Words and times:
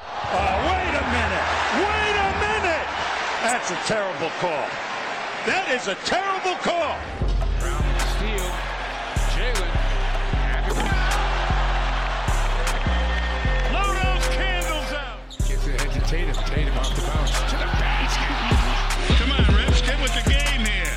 Oh, 0.00 0.54
wait 0.70 0.94
a 0.94 1.02
minute. 1.10 1.46
Wait 1.74 2.14
a 2.14 2.30
minute. 2.38 2.86
That's 3.42 3.70
a 3.70 3.78
terrible 3.86 4.30
call. 4.38 4.68
That 5.46 5.66
is 5.74 5.88
a 5.88 5.96
terrible 6.06 6.54
call. 6.62 6.94
Brown 7.58 7.82
steal. 8.14 8.46
Jaylen. 9.34 9.72
Blow 13.70 13.90
those 13.90 14.26
candles 14.38 14.92
out. 14.94 15.18
Gets 15.48 15.66
it 15.66 15.74
ahead 15.80 15.92
to 15.92 16.00
Tatum. 16.06 16.34
Tatum 16.46 16.78
off 16.78 16.94
the 16.94 17.02
bounce. 17.02 17.34
To 17.34 17.56
the 17.58 17.66
basket. 17.82 18.30
Come 19.18 19.32
on, 19.32 19.42
Rips. 19.56 19.82
Get 19.82 19.98
with 20.00 20.14
the 20.14 20.22
game 20.30 20.62
here. 20.62 20.94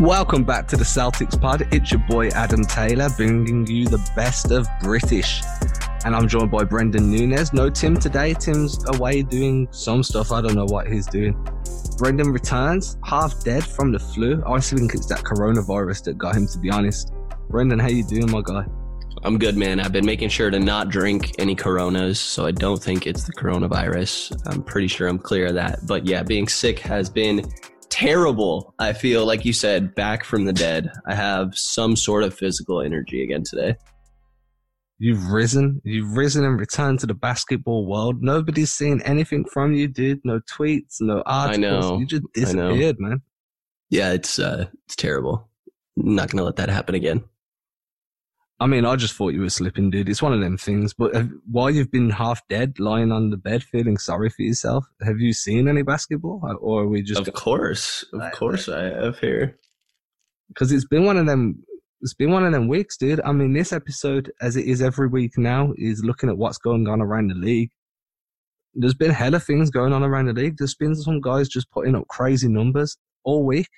Welcome 0.00 0.44
back 0.44 0.68
to 0.68 0.76
the 0.76 0.84
Celtics 0.84 1.40
pod. 1.40 1.66
It's 1.72 1.90
your 1.90 2.02
boy 2.08 2.28
Adam 2.28 2.62
Taylor 2.62 3.08
bringing 3.16 3.66
you 3.66 3.86
the 3.86 3.98
best 4.14 4.52
of 4.52 4.68
British. 4.80 5.42
And 6.08 6.16
I'm 6.16 6.26
joined 6.26 6.50
by 6.50 6.64
Brendan 6.64 7.10
Nunes. 7.10 7.52
No 7.52 7.68
Tim 7.68 7.94
today. 7.94 8.32
Tim's 8.32 8.82
away 8.94 9.20
doing 9.20 9.68
some 9.72 10.02
stuff. 10.02 10.32
I 10.32 10.40
don't 10.40 10.54
know 10.54 10.64
what 10.64 10.90
he's 10.90 11.06
doing. 11.06 11.34
Brendan 11.98 12.32
returns, 12.32 12.96
half 13.04 13.44
dead 13.44 13.62
from 13.62 13.92
the 13.92 13.98
flu. 13.98 14.42
I 14.46 14.58
think 14.58 14.94
it's 14.94 15.04
that 15.08 15.18
coronavirus 15.18 16.04
that 16.04 16.16
got 16.16 16.34
him, 16.34 16.46
to 16.46 16.58
be 16.58 16.70
honest. 16.70 17.12
Brendan, 17.50 17.78
how 17.78 17.88
you 17.88 18.04
doing, 18.04 18.30
my 18.30 18.40
guy? 18.40 18.64
I'm 19.22 19.38
good, 19.38 19.58
man. 19.58 19.80
I've 19.80 19.92
been 19.92 20.06
making 20.06 20.30
sure 20.30 20.48
to 20.48 20.58
not 20.58 20.88
drink 20.88 21.34
any 21.38 21.54
Coronas, 21.54 22.18
so 22.18 22.46
I 22.46 22.52
don't 22.52 22.82
think 22.82 23.06
it's 23.06 23.24
the 23.24 23.34
coronavirus. 23.34 24.34
I'm 24.46 24.62
pretty 24.62 24.88
sure 24.88 25.08
I'm 25.08 25.18
clear 25.18 25.48
of 25.48 25.56
that. 25.56 25.80
But 25.86 26.06
yeah, 26.06 26.22
being 26.22 26.48
sick 26.48 26.78
has 26.78 27.10
been 27.10 27.44
terrible. 27.90 28.72
I 28.78 28.94
feel 28.94 29.26
like 29.26 29.44
you 29.44 29.52
said, 29.52 29.94
back 29.94 30.24
from 30.24 30.46
the 30.46 30.54
dead. 30.54 30.90
I 31.06 31.14
have 31.14 31.54
some 31.54 31.96
sort 31.96 32.24
of 32.24 32.32
physical 32.32 32.80
energy 32.80 33.22
again 33.22 33.42
today. 33.42 33.76
You've 34.98 35.30
risen. 35.30 35.80
You've 35.84 36.16
risen 36.16 36.44
and 36.44 36.58
returned 36.58 37.00
to 37.00 37.06
the 37.06 37.14
basketball 37.14 37.86
world. 37.86 38.20
Nobody's 38.20 38.72
seen 38.72 39.00
anything 39.02 39.44
from 39.44 39.72
you, 39.72 39.86
dude. 39.86 40.20
No 40.24 40.40
tweets, 40.40 41.00
no 41.00 41.22
articles. 41.24 41.60
know. 41.60 41.98
You 41.98 42.06
just 42.06 42.24
disappeared, 42.34 42.96
man. 42.98 43.22
Yeah, 43.90 44.12
it's 44.12 44.38
uh, 44.38 44.66
it's 44.86 44.96
terrible. 44.96 45.48
I'm 45.98 46.14
not 46.16 46.30
gonna 46.30 46.42
let 46.42 46.56
that 46.56 46.68
happen 46.68 46.94
again. 46.94 47.24
I 48.60 48.66
mean, 48.66 48.84
I 48.84 48.96
just 48.96 49.14
thought 49.14 49.34
you 49.34 49.42
were 49.42 49.50
slipping, 49.50 49.88
dude. 49.90 50.08
It's 50.08 50.20
one 50.20 50.32
of 50.32 50.40
them 50.40 50.56
things. 50.58 50.92
But 50.92 51.14
have, 51.14 51.30
while 51.48 51.70
you've 51.70 51.92
been 51.92 52.10
half 52.10 52.46
dead, 52.48 52.80
lying 52.80 53.12
on 53.12 53.30
the 53.30 53.36
bed, 53.36 53.62
feeling 53.62 53.98
sorry 53.98 54.30
for 54.30 54.42
yourself, 54.42 54.84
have 55.02 55.20
you 55.20 55.32
seen 55.32 55.68
any 55.68 55.82
basketball, 55.82 56.40
or 56.60 56.82
are 56.82 56.88
we 56.88 57.02
just 57.02 57.20
Of 57.20 57.32
course, 57.34 58.04
of 58.12 58.32
course, 58.32 58.68
I 58.68 58.82
have 58.86 59.20
here. 59.20 59.56
because 60.48 60.72
it's 60.72 60.86
been 60.86 61.04
one 61.04 61.16
of 61.16 61.26
them? 61.26 61.62
It's 62.00 62.14
been 62.14 62.30
one 62.30 62.44
of 62.44 62.52
them 62.52 62.68
weeks, 62.68 62.96
dude. 62.96 63.20
I 63.24 63.32
mean, 63.32 63.52
this 63.52 63.72
episode, 63.72 64.30
as 64.40 64.56
it 64.56 64.66
is 64.66 64.80
every 64.80 65.08
week 65.08 65.36
now, 65.36 65.72
is 65.76 66.04
looking 66.04 66.28
at 66.28 66.38
what's 66.38 66.58
going 66.58 66.86
on 66.86 67.00
around 67.00 67.28
the 67.28 67.34
league. 67.34 67.70
There's 68.74 68.94
been 68.94 69.10
hella 69.10 69.40
things 69.40 69.70
going 69.70 69.92
on 69.92 70.04
around 70.04 70.26
the 70.26 70.32
league. 70.32 70.56
There's 70.58 70.76
been 70.76 70.94
some 70.94 71.20
guys 71.20 71.48
just 71.48 71.68
putting 71.72 71.96
up 71.96 72.06
crazy 72.06 72.48
numbers 72.48 72.96
all 73.24 73.44
week, 73.44 73.68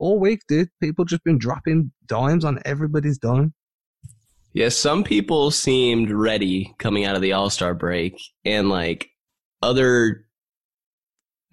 all 0.00 0.18
week, 0.18 0.40
dude. 0.48 0.70
People 0.82 1.04
just 1.04 1.22
been 1.22 1.38
dropping 1.38 1.92
dimes 2.06 2.44
on 2.44 2.58
everybody's 2.64 3.18
dime. 3.18 3.54
Yeah, 4.54 4.70
some 4.70 5.04
people 5.04 5.52
seemed 5.52 6.10
ready 6.10 6.74
coming 6.78 7.04
out 7.04 7.14
of 7.14 7.22
the 7.22 7.32
All 7.32 7.50
Star 7.50 7.74
break, 7.74 8.20
and 8.44 8.68
like 8.68 9.08
other, 9.62 10.24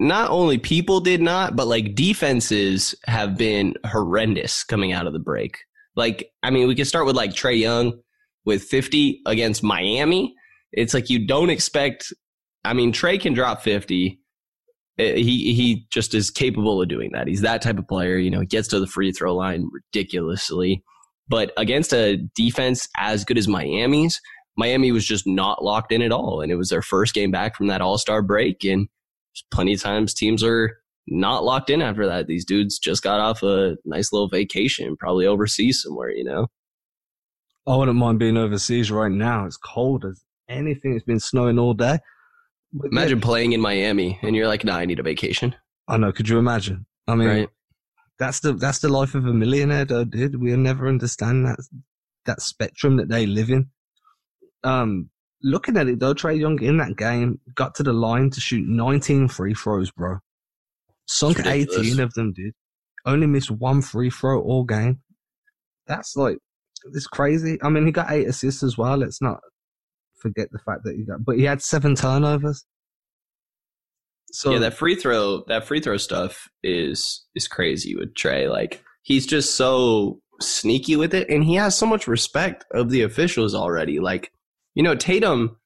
not 0.00 0.30
only 0.30 0.58
people 0.58 0.98
did 0.98 1.20
not, 1.20 1.54
but 1.54 1.68
like 1.68 1.94
defenses 1.94 2.96
have 3.04 3.36
been 3.36 3.74
horrendous 3.84 4.64
coming 4.64 4.92
out 4.92 5.06
of 5.06 5.12
the 5.12 5.20
break. 5.20 5.56
Like, 5.96 6.30
I 6.42 6.50
mean, 6.50 6.68
we 6.68 6.74
can 6.74 6.84
start 6.84 7.06
with 7.06 7.16
like 7.16 7.32
Trae 7.32 7.58
Young 7.58 7.98
with 8.44 8.62
50 8.62 9.22
against 9.26 9.62
Miami. 9.62 10.34
It's 10.72 10.94
like 10.94 11.10
you 11.10 11.26
don't 11.26 11.50
expect. 11.50 12.12
I 12.64 12.74
mean, 12.74 12.92
Trae 12.92 13.20
can 13.20 13.32
drop 13.34 13.62
50. 13.62 14.20
Uh, 14.98 15.02
He 15.02 15.54
he 15.54 15.86
just 15.90 16.14
is 16.14 16.30
capable 16.30 16.80
of 16.80 16.88
doing 16.88 17.10
that. 17.12 17.26
He's 17.28 17.40
that 17.40 17.62
type 17.62 17.78
of 17.78 17.88
player. 17.88 18.18
You 18.18 18.30
know, 18.30 18.40
he 18.40 18.46
gets 18.46 18.68
to 18.68 18.80
the 18.80 18.86
free 18.86 19.12
throw 19.12 19.34
line 19.34 19.68
ridiculously. 19.72 20.82
But 21.28 21.52
against 21.56 21.92
a 21.92 22.18
defense 22.36 22.88
as 22.96 23.24
good 23.24 23.38
as 23.38 23.48
Miami's, 23.48 24.20
Miami 24.56 24.92
was 24.92 25.04
just 25.04 25.26
not 25.26 25.64
locked 25.64 25.92
in 25.92 26.02
at 26.02 26.12
all. 26.12 26.40
And 26.40 26.52
it 26.52 26.56
was 26.56 26.68
their 26.68 26.82
first 26.82 27.14
game 27.14 27.30
back 27.30 27.56
from 27.56 27.66
that 27.66 27.80
all 27.80 27.98
star 27.98 28.22
break. 28.22 28.64
And 28.64 28.88
plenty 29.50 29.74
of 29.74 29.82
times 29.82 30.14
teams 30.14 30.42
are 30.44 30.78
not 31.08 31.44
locked 31.44 31.70
in 31.70 31.82
after 31.82 32.06
that. 32.06 32.26
These 32.26 32.44
dudes 32.44 32.78
just 32.78 33.02
got 33.02 33.20
off 33.20 33.42
a 33.42 33.76
nice 33.84 34.12
little 34.12 34.28
vacation, 34.28 34.96
probably 34.96 35.26
overseas 35.26 35.82
somewhere, 35.82 36.10
you 36.10 36.24
know? 36.24 36.48
I 37.66 37.76
wouldn't 37.76 37.96
mind 37.98 38.18
being 38.18 38.36
overseas 38.36 38.90
right 38.90 39.10
now. 39.10 39.44
It's 39.46 39.56
cold 39.56 40.04
as 40.04 40.22
anything. 40.48 40.94
It's 40.94 41.04
been 41.04 41.20
snowing 41.20 41.58
all 41.58 41.74
day. 41.74 41.98
But 42.72 42.86
yeah, 42.92 43.00
Imagine 43.00 43.20
playing 43.20 43.52
in 43.52 43.60
Miami 43.60 44.18
and 44.22 44.36
you're 44.36 44.46
like, 44.48 44.64
nah, 44.64 44.76
I 44.76 44.84
need 44.84 45.00
a 45.00 45.02
vacation. 45.02 45.54
I 45.88 45.96
know. 45.96 46.12
Could 46.12 46.28
you 46.28 46.38
imagine? 46.38 46.86
I 47.08 47.14
mean, 47.14 47.28
Right. 47.28 47.48
that's 48.18 48.40
the 48.40 48.52
that's 48.52 48.80
the 48.80 48.88
life 48.88 49.14
of 49.14 49.26
a 49.26 49.32
millionaire, 49.32 49.84
though, 49.84 50.04
dude. 50.04 50.40
We'll 50.40 50.56
never 50.56 50.88
understand 50.88 51.46
that 51.46 51.58
that 52.24 52.42
spectrum 52.42 52.96
that 52.96 53.08
they 53.08 53.26
live 53.26 53.50
in. 53.50 53.70
Um, 54.64 55.10
looking 55.42 55.76
at 55.76 55.86
it 55.88 56.00
though, 56.00 56.14
Trae 56.14 56.38
Young 56.38 56.60
in 56.60 56.76
that 56.78 56.96
game 56.96 57.40
got 57.54 57.74
to 57.76 57.82
the 57.84 57.92
line 57.92 58.30
to 58.30 58.40
shoot 58.40 58.66
19 58.66 59.28
free 59.28 59.54
throws, 59.54 59.90
bro. 59.92 60.18
Sunk 61.06 61.38
ridiculous. 61.38 61.86
18 61.86 62.00
of 62.00 62.14
them, 62.14 62.32
dude. 62.32 62.54
Only 63.04 63.26
missed 63.26 63.50
one 63.50 63.82
free 63.82 64.10
throw 64.10 64.42
all 64.42 64.64
game. 64.64 65.00
That's 65.86 66.16
like 66.16 66.38
it's 66.92 67.06
crazy. 67.06 67.58
I 67.62 67.68
mean, 67.68 67.86
he 67.86 67.92
got 67.92 68.10
eight 68.10 68.28
assists 68.28 68.62
as 68.62 68.76
well. 68.76 68.96
Let's 68.96 69.22
not 69.22 69.38
forget 70.18 70.48
the 70.50 70.58
fact 70.58 70.82
that 70.84 70.96
he 70.96 71.04
got, 71.04 71.24
but 71.24 71.36
he 71.36 71.44
had 71.44 71.62
seven 71.62 71.94
turnovers. 71.94 72.64
So 74.32 74.52
yeah, 74.52 74.58
that 74.58 74.74
free 74.74 74.96
throw, 74.96 75.44
that 75.46 75.66
free 75.66 75.80
throw 75.80 75.96
stuff 75.96 76.48
is 76.62 77.24
is 77.34 77.46
crazy 77.46 77.94
with 77.96 78.14
Trae. 78.14 78.50
Like 78.50 78.82
he's 79.02 79.26
just 79.26 79.54
so 79.54 80.20
sneaky 80.40 80.96
with 80.96 81.14
it, 81.14 81.28
and 81.30 81.44
he 81.44 81.54
has 81.54 81.76
so 81.76 81.86
much 81.86 82.08
respect 82.08 82.64
of 82.72 82.90
the 82.90 83.02
officials 83.02 83.54
already. 83.54 84.00
Like 84.00 84.32
you 84.74 84.82
know, 84.82 84.94
Tatum 84.94 85.56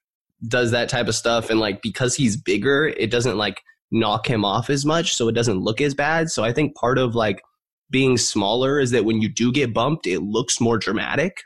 does 0.47 0.71
that 0.71 0.89
type 0.89 1.09
of 1.09 1.15
stuff, 1.15 1.51
and 1.51 1.59
like 1.59 1.81
because 1.83 2.15
he's 2.15 2.37
bigger, 2.37 2.87
it 2.87 3.11
doesn't 3.11 3.39
like 3.39 3.63
knock 3.91 4.29
him 4.29 4.45
off 4.45 4.71
as 4.71 4.85
much, 4.85 5.15
so 5.15 5.29
it 5.29 5.35
doesn't 5.35 5.61
look 5.61 5.81
as 5.81 5.95
bad. 5.95 6.31
So 6.31 6.45
I 6.45 6.53
think 6.53 6.75
part 6.77 6.99
of 6.99 7.15
like 7.15 7.43
being 7.91 8.17
smaller 8.17 8.79
is 8.79 8.93
that 8.93 9.05
when 9.05 9.21
you 9.21 9.29
do 9.29 9.53
get 9.53 9.75
bumped, 9.75 10.07
it 10.07 10.21
looks 10.21 10.61
more 10.61 10.79
dramatic. 10.79 11.39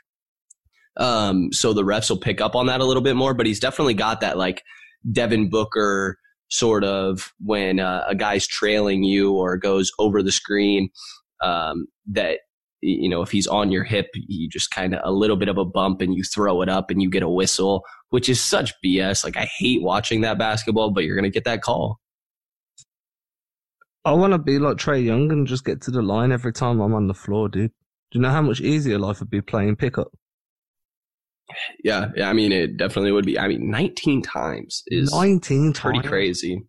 Um, 0.97 1.51
so 1.51 1.73
the 1.73 1.83
refs 1.83 2.09
will 2.09 2.17
pick 2.17 2.39
up 2.39 2.55
on 2.55 2.67
that 2.67 2.81
a 2.81 2.85
little 2.85 3.03
bit 3.03 3.15
more, 3.15 3.33
but 3.33 3.45
he's 3.45 3.59
definitely 3.59 3.95
got 3.95 4.21
that 4.21 4.37
like 4.37 4.63
Devin 5.11 5.49
Booker 5.49 6.17
sort 6.49 6.83
of 6.83 7.33
when 7.39 7.79
uh, 7.79 8.05
a 8.07 8.15
guy's 8.15 8.47
trailing 8.47 9.03
you 9.03 9.33
or 9.33 9.57
goes 9.57 9.91
over 9.99 10.21
the 10.21 10.31
screen 10.31 10.89
um, 11.41 11.87
that 12.07 12.39
you 12.81 13.09
know 13.09 13.21
if 13.21 13.31
he's 13.31 13.47
on 13.47 13.71
your 13.71 13.83
hip 13.83 14.07
you 14.13 14.47
just 14.47 14.69
kind 14.69 14.93
of 14.93 15.01
a 15.03 15.11
little 15.11 15.37
bit 15.37 15.49
of 15.49 15.57
a 15.57 15.65
bump 15.65 16.01
and 16.01 16.13
you 16.13 16.23
throw 16.23 16.61
it 16.61 16.69
up 16.69 16.91
and 16.91 17.01
you 17.01 17.09
get 17.09 17.23
a 17.23 17.29
whistle 17.29 17.83
which 18.09 18.29
is 18.29 18.39
such 18.39 18.73
bs 18.85 19.23
like 19.23 19.37
i 19.37 19.49
hate 19.57 19.81
watching 19.81 20.21
that 20.21 20.37
basketball 20.37 20.91
but 20.91 21.03
you're 21.03 21.15
gonna 21.15 21.29
get 21.29 21.45
that 21.45 21.61
call 21.61 21.99
I 24.05 24.13
want 24.13 24.33
to 24.33 24.37
be 24.37 24.59
like 24.59 24.77
Trae 24.77 25.03
Young 25.03 25.31
and 25.31 25.47
just 25.47 25.65
get 25.65 25.81
to 25.81 25.91
the 25.91 26.01
line 26.01 26.31
every 26.31 26.53
time 26.53 26.79
I'm 26.79 26.93
on 26.93 27.07
the 27.07 27.13
floor, 27.13 27.49
dude. 27.49 27.71
Do 28.11 28.19
you 28.19 28.21
know 28.21 28.29
how 28.29 28.41
much 28.41 28.61
easier 28.61 28.99
life 28.99 29.19
would 29.19 29.29
be 29.29 29.41
playing 29.41 29.75
pickup? 29.77 30.09
yeah 31.83 32.09
yeah 32.15 32.27
i 32.27 32.33
mean 32.33 32.51
it 32.51 32.75
definitely 32.75 33.11
would 33.11 33.25
be 33.25 33.37
i 33.37 33.47
mean 33.47 33.69
19 33.69 34.23
times 34.23 34.81
is 34.87 35.13
19 35.13 35.73
pretty 35.73 35.99
crazy 36.07 36.63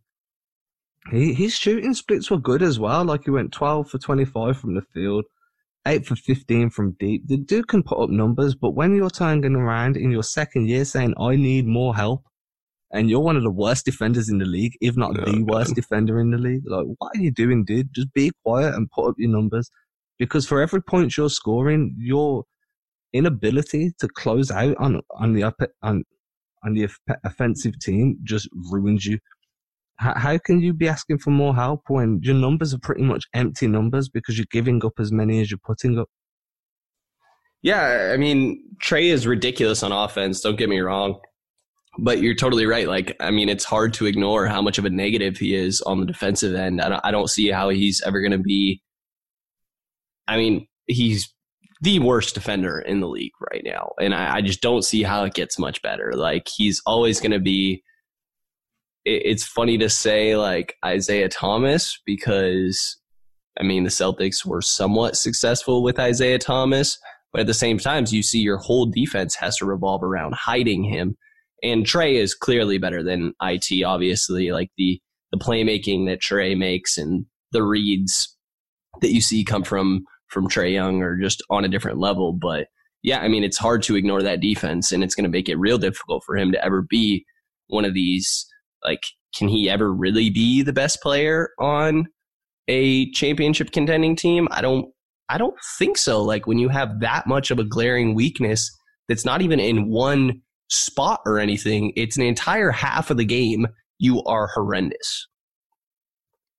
He, 1.11 1.33
his 1.33 1.55
shooting 1.55 1.95
splits 1.95 2.31
were 2.31 2.39
good 2.39 2.63
as 2.63 2.79
well. 2.81 3.05
Like 3.05 3.25
he 3.25 3.31
went 3.31 3.53
12 3.53 3.89
for 3.89 3.99
25 3.99 4.59
from 4.59 4.75
the 4.75 4.83
field, 4.93 5.25
8 5.87 6.05
for 6.05 6.17
15 6.17 6.71
from 6.71 6.97
deep. 6.99 7.29
The 7.29 7.37
dude 7.37 7.69
can 7.69 7.85
put 7.85 8.03
up 8.03 8.11
numbers, 8.11 8.55
but 8.57 8.73
when 8.73 8.97
you're 8.97 9.09
turning 9.09 9.55
around 9.55 9.97
in 9.97 10.11
your 10.11 10.25
second 10.25 10.69
year 10.69 10.85
saying, 10.85 11.15
I 11.19 11.37
need 11.37 11.67
more 11.67 11.95
help, 11.95 12.25
and 12.93 13.11
you're 13.11 13.21
one 13.21 13.37
of 13.37 13.43
the 13.43 13.51
worst 13.51 13.85
defenders 13.85 14.29
in 14.29 14.39
the 14.39 14.45
league, 14.45 14.77
if 14.81 14.97
not 14.97 15.15
the 15.15 15.45
worst 15.49 15.75
defender 15.75 16.21
in 16.21 16.31
the 16.31 16.39
league, 16.39 16.63
like, 16.67 16.87
what 16.99 17.17
are 17.17 17.21
you 17.21 17.31
doing, 17.33 17.65
dude? 17.65 17.93
Just 17.93 18.13
be 18.13 18.31
quiet 18.45 18.75
and 18.75 18.91
put 18.91 19.09
up 19.09 19.15
your 19.19 19.31
numbers. 19.31 19.71
Because 20.19 20.47
for 20.47 20.63
every 20.63 20.83
point 20.83 21.17
you're 21.17 21.29
scoring, 21.29 21.95
your 21.99 22.45
inability 23.13 23.93
to 23.99 24.09
close 24.09 24.51
out 24.51 24.77
on, 24.79 25.01
on 25.17 25.33
the 25.33 25.43
up, 25.43 25.61
on, 25.83 26.05
on 26.65 26.75
the 26.75 26.89
offensive 27.25 27.79
team 27.81 28.19
just 28.23 28.49
ruins 28.71 29.05
you. 29.05 29.19
How, 29.97 30.15
how 30.15 30.39
can 30.39 30.61
you 30.61 30.73
be 30.73 30.89
asking 30.89 31.19
for 31.19 31.31
more 31.31 31.55
help 31.55 31.83
when 31.89 32.21
your 32.23 32.35
numbers 32.35 32.73
are 32.73 32.79
pretty 32.79 33.03
much 33.03 33.25
empty 33.35 33.67
numbers 33.67 34.09
because 34.09 34.39
you're 34.39 34.47
giving 34.51 34.85
up 34.85 34.93
as 34.99 35.11
many 35.11 35.41
as 35.41 35.51
you're 35.51 35.59
putting 35.65 35.99
up? 35.99 36.09
Yeah, 37.63 38.11
I 38.13 38.17
mean, 38.17 38.63
Trae 38.83 39.11
is 39.11 39.27
ridiculous 39.27 39.83
on 39.83 39.91
offense, 39.91 40.41
don't 40.41 40.57
get 40.57 40.69
me 40.69 40.79
wrong. 40.79 41.19
But 41.99 42.21
you're 42.21 42.35
totally 42.35 42.67
right. 42.67 42.89
Like, 42.89 43.17
I 43.21 43.31
mean, 43.31 43.49
it's 43.49 43.65
hard 43.65 43.95
to 43.95 44.07
ignore 44.07 44.47
how 44.47 44.61
much 44.61 44.79
of 44.79 44.85
a 44.85 44.91
negative 44.91 45.39
he 45.39 45.55
is 45.55 45.81
on 45.83 46.01
the 46.01 46.07
defensive 46.07 46.55
end. 46.55 46.81
I 46.81 46.89
don't, 46.91 47.01
I 47.05 47.11
don't 47.11 47.31
see 47.31 47.49
how 47.49 47.71
he's 47.71 48.03
ever 48.03 48.21
going 48.21 48.33
to 48.33 48.39
be. 48.39 48.83
I 50.29 50.37
mean, 50.37 50.67
he's 50.87 51.33
the 51.81 51.99
worst 51.99 52.35
defender 52.35 52.81
in 52.81 53.01
the 53.01 53.09
league 53.09 53.33
right 53.51 53.63
now. 53.65 53.93
And 54.01 54.15
I, 54.15 54.37
I 54.37 54.41
just 54.43 54.61
don't 54.61 54.85
see 54.85 55.03
how 55.03 55.25
it 55.25 55.35
gets 55.35 55.59
much 55.59 55.81
better. 55.83 56.13
Like 56.15 56.49
he's 56.49 56.83
always 56.85 57.21
going 57.21 57.33
to 57.33 57.41
be. 57.41 57.83
It, 59.05 59.23
it's 59.25 59.47
funny 59.47 59.79
to 59.79 59.89
say 59.89 60.37
like 60.37 60.75
Isaiah 60.85 61.29
Thomas 61.29 61.99
because, 62.05 62.99
I 63.59 63.63
mean, 63.63 63.85
the 63.85 63.91
Celtics 63.91 64.45
were 64.45 64.63
somewhat 64.63 65.17
successful 65.17 65.83
with 65.83 65.99
Isaiah 65.99 66.39
Thomas, 66.39 66.99
but 67.33 67.41
at 67.41 67.47
the 67.47 67.55
same 67.55 67.79
time, 67.79 68.05
you 68.09 68.23
see 68.23 68.41
your 68.41 68.59
whole 68.59 68.87
defense 68.87 69.35
has 69.37 69.57
to 69.59 69.65
revolve 69.65 70.03
around 70.03 70.35
hiding 70.35 70.85
him. 70.85 71.17
And 71.63 71.85
Trae 71.85 72.15
is 72.15 72.35
clearly 72.35 72.79
better 72.79 73.03
than 73.03 73.35
it. 73.43 73.85
Obviously, 73.85 74.53
like 74.53 74.71
the 74.77 75.01
the 75.33 75.39
playmaking 75.39 76.07
that 76.07 76.21
Trae 76.21 76.57
makes 76.57 76.97
and 76.99 77.27
the 77.53 77.63
reads 77.63 78.37
that 79.01 79.13
you 79.13 79.21
see 79.21 79.45
come 79.45 79.65
from 79.65 80.05
from 80.29 80.49
Trae 80.49 80.73
Young 80.73 81.03
are 81.03 81.17
just 81.17 81.43
on 81.51 81.65
a 81.65 81.69
different 81.69 81.99
level. 81.99 82.33
But 82.33 82.69
yeah, 83.03 83.21
I 83.21 83.29
mean, 83.29 83.45
it's 83.45 83.59
hard 83.59 83.83
to 83.85 83.97
ignore 83.97 84.23
that 84.23 84.41
defense, 84.41 84.93
and 84.93 85.05
it's 85.05 85.15
going 85.15 85.25
to 85.25 85.31
make 85.31 85.49
it 85.49 85.57
real 85.57 85.79
difficult 85.79 86.25
for 86.25 86.37
him 86.37 86.53
to 86.53 86.65
ever 86.65 86.83
be 86.83 87.25
one 87.69 87.85
of 87.85 87.95
these. 87.95 88.47
Like, 88.85 89.03
can 89.35 89.49
he 89.49 89.71
ever 89.71 89.93
really 89.93 90.31
be 90.31 90.63
the 90.63 90.73
best 90.73 91.01
player 91.01 91.51
on 91.59 92.07
a 92.69 93.11
championship 93.13 93.73
contending 93.73 94.17
team? 94.17 94.49
I 94.51 94.61
don't. 94.61 94.87
I 95.29 95.39
don't 95.39 95.57
think 95.77 95.99
so. 95.99 96.23
Like 96.23 96.47
when 96.47 96.59
you 96.59 96.69
have 96.69 97.01
that 97.01 97.27
much 97.27 97.51
of 97.51 97.59
a 97.59 97.65
glaring 97.65 98.15
weakness 98.15 98.71
that's 99.09 99.25
not 99.25 99.43
even 99.43 99.59
in 99.59 99.89
one 99.89 100.41
spot 100.69 101.21
or 101.27 101.39
anything, 101.39 101.93
it's 101.97 102.17
an 102.17 102.25
entire 102.25 102.71
half 102.71 103.11
of 103.11 103.17
the 103.17 103.25
game. 103.25 103.67
You 103.99 104.23
are 104.25 104.49
horrendous. 104.49 105.27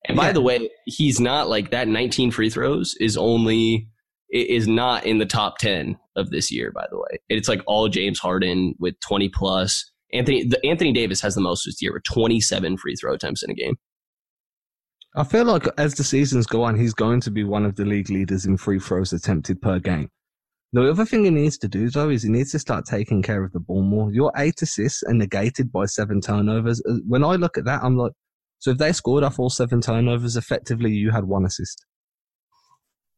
And 0.07 0.15
by 0.15 0.31
the 0.31 0.41
way, 0.41 0.69
he's 0.85 1.19
not 1.19 1.49
like 1.49 1.71
that 1.71 1.87
19 1.87 2.31
free 2.31 2.49
throws 2.49 2.95
is 2.99 3.17
only 3.17 3.89
is 4.29 4.67
not 4.67 5.05
in 5.05 5.19
the 5.19 5.25
top 5.25 5.57
10 5.57 5.97
of 6.15 6.31
this 6.31 6.51
year 6.51 6.71
by 6.71 6.85
the 6.89 6.97
way. 6.97 7.19
It's 7.29 7.47
like 7.47 7.61
all 7.65 7.87
James 7.87 8.19
Harden 8.19 8.75
with 8.79 8.99
20 9.01 9.29
plus. 9.29 9.89
Anthony 10.13 10.45
the, 10.45 10.65
Anthony 10.65 10.93
Davis 10.93 11.21
has 11.21 11.35
the 11.35 11.41
most 11.41 11.65
this 11.65 11.81
year 11.81 11.93
with 11.93 12.03
27 12.03 12.77
free 12.77 12.95
throw 12.95 13.13
attempts 13.13 13.43
in 13.43 13.51
a 13.51 13.53
game. 13.53 13.75
I 15.15 15.23
feel 15.23 15.45
like 15.45 15.67
as 15.77 15.95
the 15.95 16.03
seasons 16.03 16.45
go 16.45 16.63
on, 16.63 16.77
he's 16.77 16.93
going 16.93 17.21
to 17.21 17.31
be 17.31 17.43
one 17.43 17.65
of 17.65 17.75
the 17.75 17.85
league 17.85 18.09
leaders 18.09 18.45
in 18.45 18.57
free 18.57 18.79
throws 18.79 19.13
attempted 19.13 19.61
per 19.61 19.79
game. 19.79 20.09
The 20.73 20.89
other 20.89 21.05
thing 21.05 21.23
he 21.23 21.31
needs 21.31 21.57
to 21.59 21.67
do, 21.67 21.89
though, 21.89 22.09
is 22.09 22.23
he 22.23 22.29
needs 22.29 22.51
to 22.51 22.59
start 22.59 22.85
taking 22.85 23.21
care 23.21 23.43
of 23.43 23.53
the 23.53 23.59
ball 23.59 23.83
more. 23.83 24.11
Your 24.11 24.31
eight 24.37 24.61
assists 24.61 25.01
are 25.03 25.13
negated 25.13 25.71
by 25.71 25.85
seven 25.85 26.19
turnovers. 26.19 26.81
Uh, 26.87 26.95
when 27.07 27.23
I 27.23 27.35
look 27.35 27.57
at 27.57 27.65
that, 27.65 27.83
I'm 27.83 27.97
like, 27.97 28.11
so 28.59 28.71
if 28.71 28.77
they 28.77 28.91
scored 28.91 29.23
off 29.23 29.39
all 29.39 29.49
seven 29.49 29.81
turnovers, 29.81 30.35
effectively 30.35 30.91
you 30.91 31.11
had 31.11 31.23
one 31.23 31.45
assist. 31.45 31.85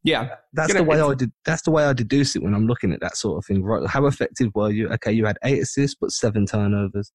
Yeah, 0.04 0.36
that's 0.54 0.74
the 0.74 0.84
way 0.84 1.02
I 1.02 1.14
did. 1.14 1.32
That's 1.46 1.64
the 1.64 1.72
way 1.72 1.84
I 1.84 1.94
deduce 1.94 2.36
it 2.36 2.44
when 2.44 2.54
I'm 2.54 2.68
looking 2.68 2.94
at 2.94 3.02
that 3.02 3.18
sort 3.18 3.38
of 3.38 3.46
thing. 3.46 3.64
Right? 3.64 3.86
How 3.88 4.06
effective 4.06 4.52
were 4.56 4.70
you? 4.70 4.88
Okay, 4.90 5.12
you 5.12 5.26
had 5.26 5.38
eight 5.44 5.62
assists 5.62 5.98
but 6.00 6.12
seven 6.12 6.46
turnovers. 6.46 7.12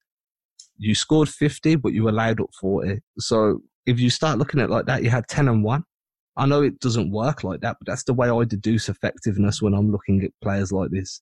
You 0.77 0.95
scored 0.95 1.29
50, 1.29 1.77
but 1.77 1.93
you 1.93 2.09
allowed 2.09 2.41
up 2.41 2.51
40. 2.61 3.01
So 3.19 3.61
if 3.87 4.01
you 4.01 4.11
start 4.11 4.39
looking 4.39 4.61
at 4.61 4.65
it 4.65 4.71
like 4.71 4.87
that, 4.87 5.03
you 5.05 5.11
had 5.11 5.29
10 5.29 5.49
and 5.49 5.63
one. 5.63 5.85
I 6.37 6.47
know 6.47 6.63
it 6.63 6.81
doesn't 6.81 7.13
work 7.13 7.45
like 7.45 7.61
that, 7.61 7.77
but 7.79 7.87
that's 7.87 8.05
the 8.05 8.15
way 8.15 8.29
I 8.29 8.45
deduce 8.45 8.89
effectiveness 8.89 9.63
when 9.63 9.75
I'm 9.75 9.93
looking 9.93 10.23
at 10.25 10.33
players 10.43 10.73
like 10.73 10.91
this. 10.91 11.21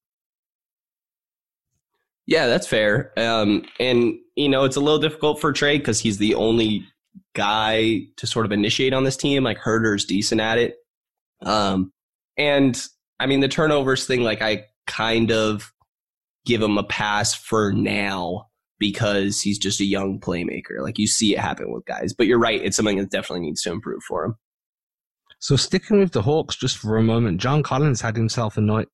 Yeah, 2.26 2.46
that's 2.46 2.66
fair. 2.66 3.12
Um, 3.18 3.64
and 3.80 4.14
you 4.36 4.48
know, 4.48 4.64
it's 4.64 4.76
a 4.76 4.80
little 4.80 5.00
difficult 5.00 5.40
for 5.40 5.52
Trae 5.52 5.78
because 5.78 6.00
he's 6.00 6.18
the 6.18 6.34
only 6.34 6.86
guy 7.34 8.02
to 8.16 8.26
sort 8.26 8.46
of 8.46 8.52
initiate 8.52 8.94
on 8.94 9.04
this 9.04 9.16
team. 9.16 9.44
Like 9.44 9.58
Huerter's 9.58 10.04
decent 10.04 10.40
at 10.40 10.58
it. 10.58 10.76
Um, 11.42 11.92
and 12.36 12.80
I 13.18 13.26
mean, 13.26 13.40
the 13.40 13.48
turnovers 13.48 14.06
thing, 14.06 14.22
like 14.22 14.40
I 14.40 14.66
kind 14.86 15.30
of 15.30 15.72
give 16.46 16.62
him 16.62 16.78
a 16.78 16.84
pass 16.84 17.34
for 17.34 17.72
now 17.72 18.48
because 18.78 19.40
he's 19.40 19.58
just 19.58 19.80
a 19.80 19.84
young 19.84 20.18
playmaker. 20.18 20.80
Like 20.80 20.98
you 20.98 21.06
see 21.06 21.34
it 21.34 21.38
happen 21.38 21.72
with 21.72 21.84
guys, 21.84 22.12
but 22.12 22.26
you're 22.26 22.38
right. 22.38 22.60
It's 22.62 22.76
something 22.76 22.98
that 22.98 23.10
definitely 23.10 23.46
needs 23.46 23.62
to 23.62 23.70
improve 23.70 24.02
for 24.02 24.24
him. 24.24 24.36
So 25.42 25.56
sticking 25.56 25.98
with 25.98 26.12
the 26.12 26.22
Hawks 26.22 26.54
just 26.54 26.78
for 26.78 26.96
a 26.96 27.02
moment, 27.02 27.40
John 27.40 27.64
Collins 27.64 28.00
had 28.00 28.14
himself 28.14 28.56
a 28.56 28.60
night. 28.60 28.86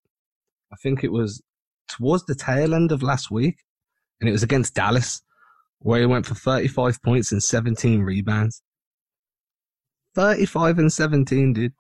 I 0.72 0.76
think 0.82 1.04
it 1.04 1.12
was 1.12 1.42
towards 1.90 2.24
the 2.24 2.34
tail 2.34 2.74
end 2.74 2.90
of 2.90 3.02
last 3.02 3.30
week, 3.30 3.58
and 4.18 4.30
it 4.30 4.32
was 4.32 4.42
against 4.42 4.74
Dallas 4.74 5.20
where 5.80 6.00
he 6.00 6.06
went 6.06 6.24
for 6.24 6.34
35 6.34 7.02
points 7.02 7.32
and 7.32 7.42
17 7.42 8.00
rebounds. 8.00 8.62
35 10.14 10.78
and 10.78 10.90
17, 10.90 11.52
dude. 11.52 11.74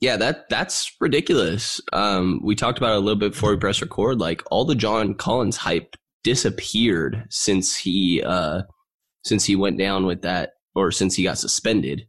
Yeah, 0.00 0.16
that 0.16 0.48
that's 0.48 0.92
ridiculous. 1.00 1.80
Um, 1.92 2.40
we 2.44 2.54
talked 2.54 2.78
about 2.78 2.92
it 2.92 2.98
a 2.98 3.00
little 3.00 3.18
bit 3.18 3.32
before 3.32 3.50
we 3.50 3.56
press 3.56 3.82
record. 3.82 4.20
Like 4.20 4.44
all 4.52 4.64
the 4.64 4.76
John 4.76 5.14
Collins 5.14 5.56
hype 5.56 5.96
disappeared 6.22 7.24
since 7.30 7.76
he 7.76 8.22
uh, 8.24 8.62
since 9.24 9.44
he 9.44 9.56
went 9.56 9.76
down 9.76 10.06
with 10.06 10.22
that, 10.22 10.50
or 10.76 10.92
since 10.92 11.16
he 11.16 11.24
got 11.24 11.38
suspended. 11.38 12.06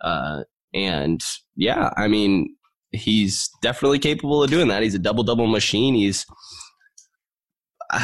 Uh, 0.00 0.44
and 0.74 1.22
yeah, 1.56 1.90
I 1.96 2.08
mean, 2.08 2.56
he's 2.90 3.48
definitely 3.62 3.98
capable 3.98 4.42
of 4.42 4.50
doing 4.50 4.68
that. 4.68 4.82
He's 4.82 4.94
a 4.94 4.98
double 4.98 5.22
double 5.22 5.46
machine. 5.46 5.94
He's 5.94 6.26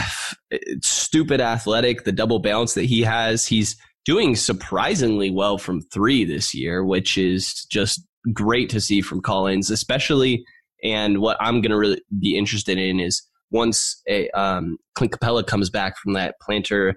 stupid 0.83 1.41
athletic, 1.41 2.05
the 2.05 2.13
double 2.13 2.39
bounce 2.39 2.75
that 2.75 2.85
he 2.85 3.03
has. 3.03 3.47
He's 3.47 3.77
doing 4.05 4.37
surprisingly 4.37 5.31
well 5.31 5.59
from 5.59 5.83
three 5.83 6.25
this 6.25 6.55
year, 6.55 6.85
which 6.85 7.19
is 7.19 7.67
just 7.71 8.03
great 8.33 8.71
to 8.71 8.81
see 8.81 9.01
from 9.01 9.21
Collins, 9.21 9.71
especially. 9.71 10.45
And 10.83 11.21
what 11.21 11.37
I'm 11.41 11.61
going 11.61 11.71
to 11.71 11.79
really 11.79 12.03
be 12.21 12.37
interested 12.37 12.79
in 12.79 13.01
is 13.01 13.23
once 13.51 14.01
a 14.09 14.31
um, 14.31 14.79
Clint 14.95 15.13
Capela 15.13 15.47
comes 15.47 15.71
back 15.71 15.99
from 15.99 16.15
that 16.15 16.37
plantar 16.47 16.95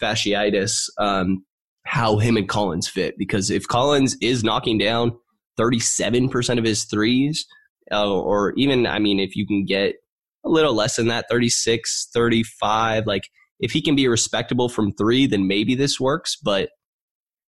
fasciitis, 0.00 0.88
um, 0.98 1.44
how 1.92 2.16
him 2.16 2.38
and 2.38 2.48
Collins 2.48 2.88
fit. 2.88 3.18
Because 3.18 3.50
if 3.50 3.68
Collins 3.68 4.16
is 4.22 4.42
knocking 4.42 4.78
down 4.78 5.12
37% 5.60 6.58
of 6.58 6.64
his 6.64 6.84
threes, 6.84 7.46
uh, 7.92 8.10
or 8.10 8.54
even, 8.56 8.86
I 8.86 8.98
mean, 8.98 9.20
if 9.20 9.36
you 9.36 9.46
can 9.46 9.66
get 9.66 9.96
a 10.42 10.48
little 10.48 10.72
less 10.72 10.96
than 10.96 11.08
that 11.08 11.26
36 11.30 12.08
35 12.12 13.06
like 13.06 13.28
if 13.60 13.70
he 13.70 13.80
can 13.80 13.94
be 13.94 14.08
respectable 14.08 14.68
from 14.68 14.92
three 14.92 15.24
then 15.24 15.46
maybe 15.46 15.76
this 15.76 16.00
works 16.00 16.34
but 16.34 16.70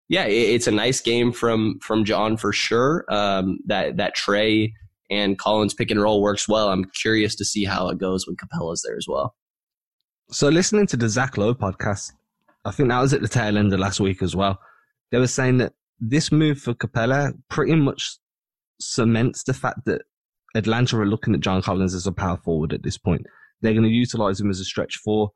yeah 0.07 0.23
it's 0.23 0.65
a 0.67 0.71
nice 0.71 1.01
game 1.01 1.33
from 1.33 1.77
from 1.81 2.05
john 2.05 2.37
for 2.37 2.53
sure 2.53 3.03
um, 3.09 3.59
that 3.65 3.97
that 3.97 4.15
trae 4.15 4.71
and 5.11 5.37
collins 5.37 5.73
pick 5.73 5.91
and 5.91 6.01
roll 6.01 6.21
works 6.21 6.47
well 6.47 6.69
i'm 6.69 6.85
curious 6.85 7.35
to 7.35 7.43
see 7.43 7.65
how 7.65 7.89
it 7.89 7.97
goes 7.97 8.25
when 8.25 8.37
Capela's 8.37 8.81
there 8.81 8.95
as 8.95 9.07
well 9.09 9.35
so 10.31 10.47
listening 10.47 10.87
to 10.87 10.95
the 10.95 11.09
zach 11.09 11.37
lowe 11.37 11.53
podcast 11.53 12.13
i 12.65 12.71
think 12.71 12.89
that 12.89 13.01
was 13.01 13.13
at 13.13 13.21
the 13.21 13.27
tail 13.27 13.57
end 13.57 13.73
of 13.73 13.79
last 13.79 13.99
week 13.99 14.21
as 14.21 14.35
well 14.35 14.59
they 15.11 15.19
were 15.19 15.27
saying 15.27 15.57
that 15.57 15.73
this 15.99 16.31
move 16.31 16.59
for 16.59 16.73
Capela 16.73 17.33
pretty 17.49 17.75
much 17.75 18.17
cements 18.79 19.43
the 19.43 19.53
fact 19.53 19.85
that 19.85 20.01
Atlanta 20.55 20.97
are 20.97 21.05
looking 21.05 21.33
at 21.33 21.41
John 21.41 21.61
Collins 21.61 21.93
as 21.93 22.07
a 22.07 22.11
power 22.11 22.37
forward 22.37 22.73
at 22.73 22.83
this 22.83 22.97
point. 22.97 23.25
They're 23.61 23.73
going 23.73 23.83
to 23.83 23.89
utilize 23.89 24.39
him 24.39 24.49
as 24.49 24.59
a 24.59 24.65
stretch 24.65 24.97
four. 25.03 25.31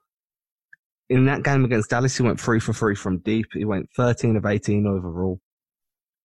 In 1.09 1.25
that 1.25 1.43
game 1.43 1.65
against 1.65 1.89
Dallas, 1.89 2.15
he 2.15 2.23
went 2.23 2.39
three 2.39 2.59
for 2.59 2.73
three 2.73 2.95
from 2.95 3.19
deep. 3.19 3.47
He 3.53 3.65
went 3.65 3.89
13 3.95 4.35
of 4.35 4.45
18 4.45 4.85
overall. 4.85 5.39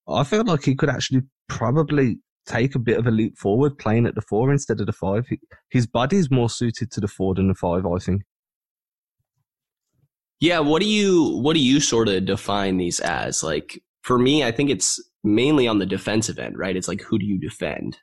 I 0.07 0.23
feel 0.23 0.43
like 0.43 0.63
he 0.63 0.75
could 0.75 0.89
actually 0.89 1.21
probably 1.47 2.19
take 2.45 2.75
a 2.75 2.79
bit 2.79 2.97
of 2.97 3.07
a 3.07 3.11
leap 3.11 3.37
forward 3.37 3.77
playing 3.77 4.05
at 4.05 4.15
the 4.15 4.21
four 4.21 4.51
instead 4.51 4.81
of 4.81 4.85
the 4.85 4.93
five. 4.93 5.25
His 5.69 5.87
body 5.87 6.17
is 6.17 6.29
more 6.29 6.49
suited 6.49 6.91
to 6.91 6.99
the 6.99 7.07
four 7.07 7.33
than 7.33 7.47
the 7.47 7.55
five, 7.55 7.85
I 7.85 7.97
think. 7.99 8.23
Yeah, 10.43 10.59
what 10.59 10.81
do 10.81 10.89
you 10.89 11.37
what 11.37 11.53
do 11.53 11.61
you 11.61 11.79
sort 11.79 12.09
of 12.09 12.25
define 12.25 12.75
these 12.75 12.99
as? 12.99 13.43
Like 13.43 13.81
for 14.01 14.19
me, 14.19 14.43
I 14.43 14.51
think 14.51 14.69
it's 14.69 15.01
mainly 15.23 15.69
on 15.69 15.79
the 15.79 15.85
defensive 15.85 16.37
end, 16.37 16.57
right? 16.57 16.75
It's 16.75 16.89
like 16.89 17.01
who 17.01 17.17
do 17.17 17.25
you 17.25 17.39
defend? 17.39 17.95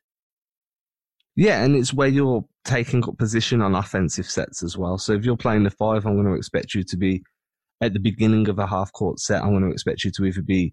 Yeah, 1.37 1.63
and 1.63 1.77
it's 1.77 1.93
where 1.93 2.09
you're 2.09 2.47
taking 2.65 3.05
up 3.05 3.19
position 3.19 3.61
on 3.61 3.75
offensive 3.75 4.25
sets 4.25 4.63
as 4.63 4.79
well. 4.79 4.97
So 4.97 5.13
if 5.13 5.23
you're 5.23 5.37
playing 5.37 5.65
the 5.65 5.71
five, 5.71 6.07
I'm 6.07 6.15
going 6.15 6.29
to 6.29 6.33
expect 6.33 6.73
you 6.73 6.83
to 6.83 6.97
be 6.97 7.23
at 7.83 7.93
the 7.93 8.01
beginning 8.01 8.49
of 8.49 8.59
a 8.59 8.67
half 8.67 8.91
court 8.95 9.21
set. 9.21 9.43
I'm 9.43 9.51
going 9.51 9.65
to 9.65 9.71
expect 9.71 10.03
you 10.05 10.11
to 10.11 10.25
either 10.25 10.41
be 10.41 10.73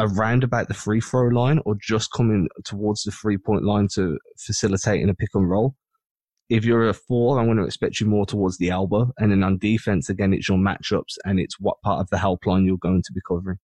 around 0.00 0.42
about 0.42 0.66
the 0.66 0.74
free 0.74 1.00
throw 1.00 1.28
line 1.28 1.60
or 1.64 1.76
just 1.80 2.10
coming 2.10 2.48
towards 2.64 3.04
the 3.04 3.12
three 3.12 3.38
point 3.38 3.62
line 3.62 3.86
to 3.94 4.18
facilitate 4.36 5.00
in 5.00 5.10
a 5.10 5.14
pick 5.14 5.30
and 5.34 5.48
roll. 5.48 5.76
If 6.52 6.66
you're 6.66 6.86
a 6.90 6.92
four, 6.92 7.38
I'm 7.38 7.46
going 7.46 7.56
to 7.56 7.64
expect 7.64 7.98
you 7.98 8.06
more 8.06 8.26
towards 8.26 8.58
the 8.58 8.68
elbow. 8.68 9.10
And 9.16 9.32
then 9.32 9.42
on 9.42 9.56
defense, 9.56 10.10
again, 10.10 10.34
it's 10.34 10.50
your 10.50 10.58
matchups 10.58 11.16
and 11.24 11.40
it's 11.40 11.58
what 11.58 11.80
part 11.80 12.00
of 12.00 12.10
the 12.10 12.18
help 12.18 12.44
line 12.44 12.66
you're 12.66 12.76
going 12.76 13.02
to 13.02 13.12
be 13.14 13.22
covering. 13.26 13.56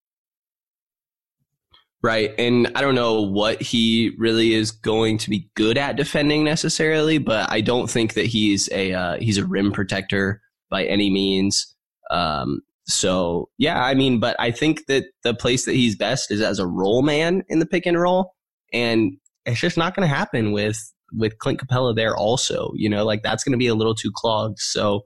Right. 2.03 2.33
And 2.39 2.73
I 2.75 2.81
don't 2.81 2.95
know 2.95 3.21
what 3.21 3.61
he 3.61 4.13
really 4.17 4.55
is 4.55 4.71
going 4.71 5.19
to 5.19 5.29
be 5.29 5.51
good 5.55 5.77
at 5.77 5.97
defending 5.97 6.45
necessarily, 6.45 7.19
but 7.19 7.53
I 7.53 7.61
don't 7.61 7.91
think 7.91 8.15
that 8.15 8.25
he's 8.25 8.71
a 8.73 8.95
uh, 8.95 9.19
he's 9.19 9.37
a 9.37 9.45
rim 9.45 9.71
protector 9.71 10.41
by 10.71 10.85
any 10.85 11.11
means. 11.11 11.75
Um, 12.11 12.61
so 12.87 13.51
yeah, 13.59 13.85
I 13.85 13.95
mean, 13.95 14.19
but 14.19 14.35
I 14.39 14.51
think 14.51 14.87
that 14.87 15.05
the 15.25 15.35
place 15.35 15.67
that 15.67 15.75
he's 15.75 15.95
best 15.95 16.31
is 16.31 16.41
as 16.41 16.59
a 16.59 16.67
roll 16.67 17.03
man 17.03 17.43
in 17.49 17.59
the 17.59 17.67
pick 17.67 17.85
and 17.85 18.01
roll, 18.01 18.33
and 18.73 19.19
it's 19.45 19.61
just 19.61 19.77
not 19.77 19.95
going 19.95 20.09
to 20.09 20.15
happen 20.15 20.53
with 20.53 20.79
with 21.13 21.39
Clint 21.39 21.61
Capela 21.61 21.95
there 21.95 22.17
also. 22.17 22.73
You 22.75 22.89
know, 22.89 23.05
like 23.05 23.23
that's 23.23 23.45
going 23.45 23.53
to 23.53 23.59
be 23.59 23.67
a 23.67 23.75
little 23.75 23.95
too 23.95 24.13
clogged. 24.15 24.59
So 24.59 25.03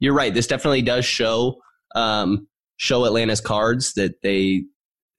you're 0.00 0.14
right. 0.14 0.34
This 0.34 0.46
definitely 0.46 0.82
does 0.82 1.04
show 1.04 1.56
um, 1.94 2.46
show 2.76 3.04
Atlanta's 3.04 3.40
cards 3.40 3.94
that 3.94 4.22
they 4.22 4.64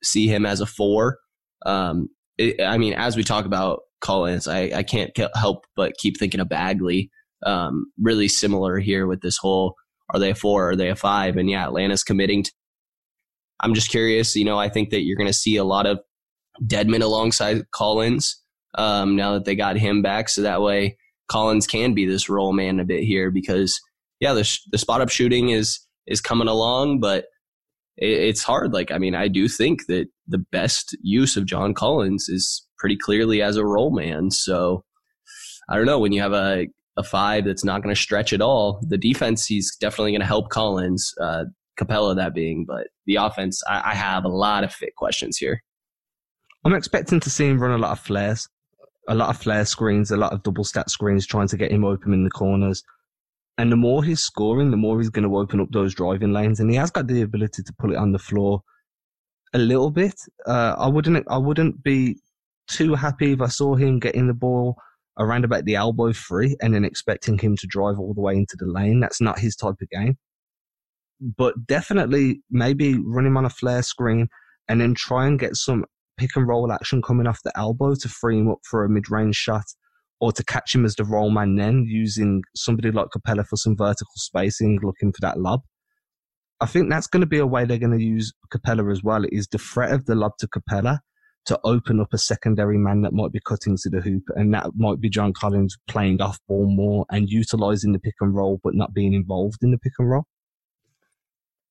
see 0.03 0.27
him 0.27 0.45
as 0.45 0.61
a 0.61 0.65
four. 0.65 1.19
Um, 1.65 2.09
it, 2.37 2.61
I 2.61 2.77
mean, 2.77 2.93
as 2.93 3.15
we 3.15 3.23
talk 3.23 3.45
about 3.45 3.81
Collins, 3.99 4.47
I, 4.47 4.71
I 4.75 4.83
can't 4.83 5.11
help 5.35 5.65
but 5.75 5.97
keep 5.97 6.17
thinking 6.17 6.39
of 6.39 6.49
Bagley. 6.49 7.09
Um, 7.45 7.91
really 7.99 8.27
similar 8.27 8.79
here 8.79 9.05
with 9.05 9.21
this 9.21 9.37
whole 9.37 9.75
are 10.13 10.19
they 10.19 10.31
a 10.31 10.35
four? 10.35 10.69
Are 10.69 10.75
they 10.75 10.89
a 10.89 10.95
five? 10.95 11.37
And 11.37 11.49
yeah, 11.49 11.65
Atlanta's 11.65 12.03
committing. 12.03 12.43
To, 12.43 12.51
I'm 13.59 13.73
just 13.73 13.89
curious. 13.89 14.35
You 14.35 14.45
know, 14.45 14.57
I 14.57 14.69
think 14.69 14.89
that 14.91 15.01
you're 15.01 15.17
going 15.17 15.27
to 15.27 15.33
see 15.33 15.57
a 15.57 15.63
lot 15.63 15.85
of 15.85 15.99
Dedmon 16.65 17.01
alongside 17.01 17.69
Collins 17.71 18.41
um, 18.77 19.15
now 19.15 19.33
that 19.33 19.45
they 19.45 19.55
got 19.55 19.77
him 19.77 20.01
back. 20.01 20.29
So 20.29 20.43
that 20.43 20.61
way 20.61 20.97
Collins 21.27 21.67
can 21.67 21.93
be 21.93 22.05
this 22.05 22.29
roll 22.29 22.53
man 22.53 22.79
a 22.79 22.85
bit 22.85 23.03
here 23.03 23.31
because 23.31 23.79
yeah, 24.19 24.33
the, 24.33 24.43
sh- 24.43 24.63
the 24.71 24.77
spot 24.77 25.01
up 25.01 25.09
shooting 25.09 25.49
is 25.49 25.79
is 26.07 26.21
coming 26.21 26.47
along, 26.47 26.99
but 26.99 27.25
it, 27.97 28.09
it's 28.09 28.43
hard. 28.43 28.73
Like 28.73 28.91
I 28.91 28.97
mean, 28.97 29.15
I 29.15 29.27
do 29.27 29.47
think 29.47 29.87
that 29.87 30.07
the 30.27 30.37
best 30.37 30.95
use 31.01 31.35
of 31.35 31.45
John 31.45 31.73
Collins 31.73 32.29
is 32.29 32.65
pretty 32.77 32.97
clearly 32.97 33.41
as 33.41 33.57
a 33.57 33.65
roll 33.65 33.91
man. 33.91 34.31
So 34.31 34.83
I 35.69 35.75
don't 35.75 35.85
know 35.85 35.99
when 35.99 36.13
you 36.13 36.21
have 36.21 36.33
a 36.33 36.67
a 36.95 37.03
five 37.03 37.45
that's 37.45 37.63
not 37.63 37.83
going 37.83 37.93
to 37.93 38.01
stretch 38.01 38.33
at 38.33 38.41
all. 38.41 38.81
The 38.87 38.97
defense, 38.97 39.45
he's 39.45 39.75
definitely 39.75 40.13
going 40.13 40.21
to 40.21 40.25
help 40.25 40.49
Collins, 40.49 41.13
uh, 41.21 41.45
Capela 41.79 42.15
that 42.15 42.33
being, 42.33 42.65
but 42.65 42.87
the 43.05 43.17
offense, 43.17 43.61
I, 43.69 43.91
I 43.91 43.93
have 43.93 44.25
a 44.25 44.29
lot 44.29 44.63
of 44.63 44.73
fit 44.73 44.95
questions 44.95 45.37
here. 45.37 45.63
I'm 46.65 46.73
expecting 46.73 47.19
to 47.19 47.29
see 47.29 47.47
him 47.47 47.61
run 47.61 47.71
a 47.71 47.77
lot 47.77 47.91
of 47.91 47.99
flares 47.99 48.49
a 49.07 49.15
lot 49.15 49.29
of 49.29 49.37
flare 49.37 49.65
screens, 49.65 50.11
a 50.11 50.17
lot 50.17 50.33
of 50.33 50.43
double 50.43 50.63
stat 50.63 50.89
screens, 50.89 51.25
trying 51.25 51.47
to 51.47 51.57
get 51.57 51.71
him 51.71 51.85
open 51.85 52.13
in 52.13 52.23
the 52.23 52.29
corners. 52.29 52.83
And 53.57 53.71
the 53.71 53.75
more 53.75 54.03
he's 54.03 54.21
scoring, 54.21 54.69
the 54.69 54.77
more 54.77 54.99
he's 54.99 55.09
going 55.09 55.27
to 55.27 55.37
open 55.37 55.59
up 55.59 55.69
those 55.71 55.95
driving 55.95 56.33
lanes, 56.33 56.59
and 56.59 56.69
he 56.69 56.75
has 56.77 56.91
got 56.91 57.07
the 57.07 57.21
ability 57.21 57.63
to 57.63 57.73
pull 57.79 57.91
it 57.91 57.97
on 57.97 58.11
the 58.11 58.19
floor 58.19 58.61
a 59.53 59.57
little 59.57 59.89
bit. 59.89 60.15
Uh, 60.45 60.75
I 60.77 60.87
wouldn't, 60.87 61.25
I 61.29 61.37
wouldn't 61.37 61.81
be 61.83 62.17
too 62.69 62.95
happy 62.95 63.31
if 63.31 63.41
I 63.41 63.47
saw 63.47 63.75
him 63.75 63.99
getting 63.99 64.27
the 64.27 64.33
ball 64.33 64.77
around 65.17 65.45
about 65.45 65.65
the 65.65 65.75
elbow 65.75 66.13
free 66.13 66.55
and 66.61 66.75
then 66.75 66.85
expecting 66.85 67.39
him 67.39 67.55
to 67.57 67.67
drive 67.67 67.97
all 67.99 68.13
the 68.13 68.21
way 68.21 68.35
into 68.35 68.55
the 68.57 68.67
lane. 68.67 68.99
That's 68.99 69.21
not 69.21 69.39
his 69.39 69.55
type 69.55 69.81
of 69.81 69.89
game. 69.89 70.17
But 71.19 71.65
definitely, 71.65 72.41
maybe 72.51 72.99
run 72.99 73.25
him 73.25 73.37
on 73.37 73.45
a 73.45 73.49
flare 73.49 73.81
screen 73.81 74.27
and 74.67 74.79
then 74.79 74.93
try 74.93 75.25
and 75.25 75.39
get 75.39 75.55
some 75.55 75.85
pick 76.17 76.35
and 76.35 76.47
roll 76.47 76.71
action 76.71 77.01
coming 77.01 77.27
off 77.27 77.43
the 77.43 77.57
elbow 77.57 77.95
to 77.95 78.09
free 78.09 78.37
him 78.39 78.49
up 78.49 78.59
for 78.69 78.83
a 78.83 78.89
mid 78.89 79.09
range 79.09 79.35
shot 79.35 79.65
or 80.19 80.31
to 80.31 80.43
catch 80.43 80.73
him 80.73 80.85
as 80.85 80.95
the 80.95 81.03
roll 81.03 81.29
man 81.29 81.55
then 81.55 81.85
using 81.87 82.41
somebody 82.55 82.91
like 82.91 83.07
Capela 83.15 83.45
for 83.45 83.55
some 83.55 83.75
vertical 83.77 84.13
spacing, 84.15 84.79
looking 84.81 85.11
for 85.11 85.21
that 85.21 85.39
lob. 85.39 85.61
I 86.59 86.65
think 86.65 86.89
that's 86.89 87.07
going 87.07 87.21
to 87.21 87.27
be 87.27 87.37
a 87.37 87.45
way 87.45 87.65
they're 87.65 87.77
going 87.77 87.97
to 87.97 88.03
use 88.03 88.33
Capela 88.51 88.91
as 88.91 89.03
well, 89.03 89.23
is 89.31 89.47
the 89.47 89.59
threat 89.59 89.91
of 89.91 90.05
the 90.05 90.15
lob 90.15 90.31
to 90.39 90.47
Capela 90.47 90.99
to 91.45 91.59
open 91.63 92.01
up 92.01 92.13
a 92.13 92.17
secondary 92.17 92.77
man 92.77 93.03
that 93.03 93.13
might 93.13 93.31
be 93.31 93.39
cutting 93.45 93.77
to 93.77 93.89
the 93.89 94.01
hoop, 94.01 94.23
and 94.35 94.53
that 94.53 94.71
might 94.75 94.99
be 94.99 95.09
John 95.09 95.33
Collins 95.33 95.77
playing 95.87 96.21
off 96.21 96.39
ball 96.47 96.65
more 96.67 97.05
and 97.11 97.29
utilizing 97.29 97.93
the 97.93 97.99
pick 97.99 98.15
and 98.19 98.35
roll, 98.35 98.59
but 98.63 98.73
not 98.73 98.93
being 98.93 99.13
involved 99.13 99.59
in 99.61 99.71
the 99.71 99.77
pick 99.77 99.93
and 99.99 100.09
roll. 100.09 100.25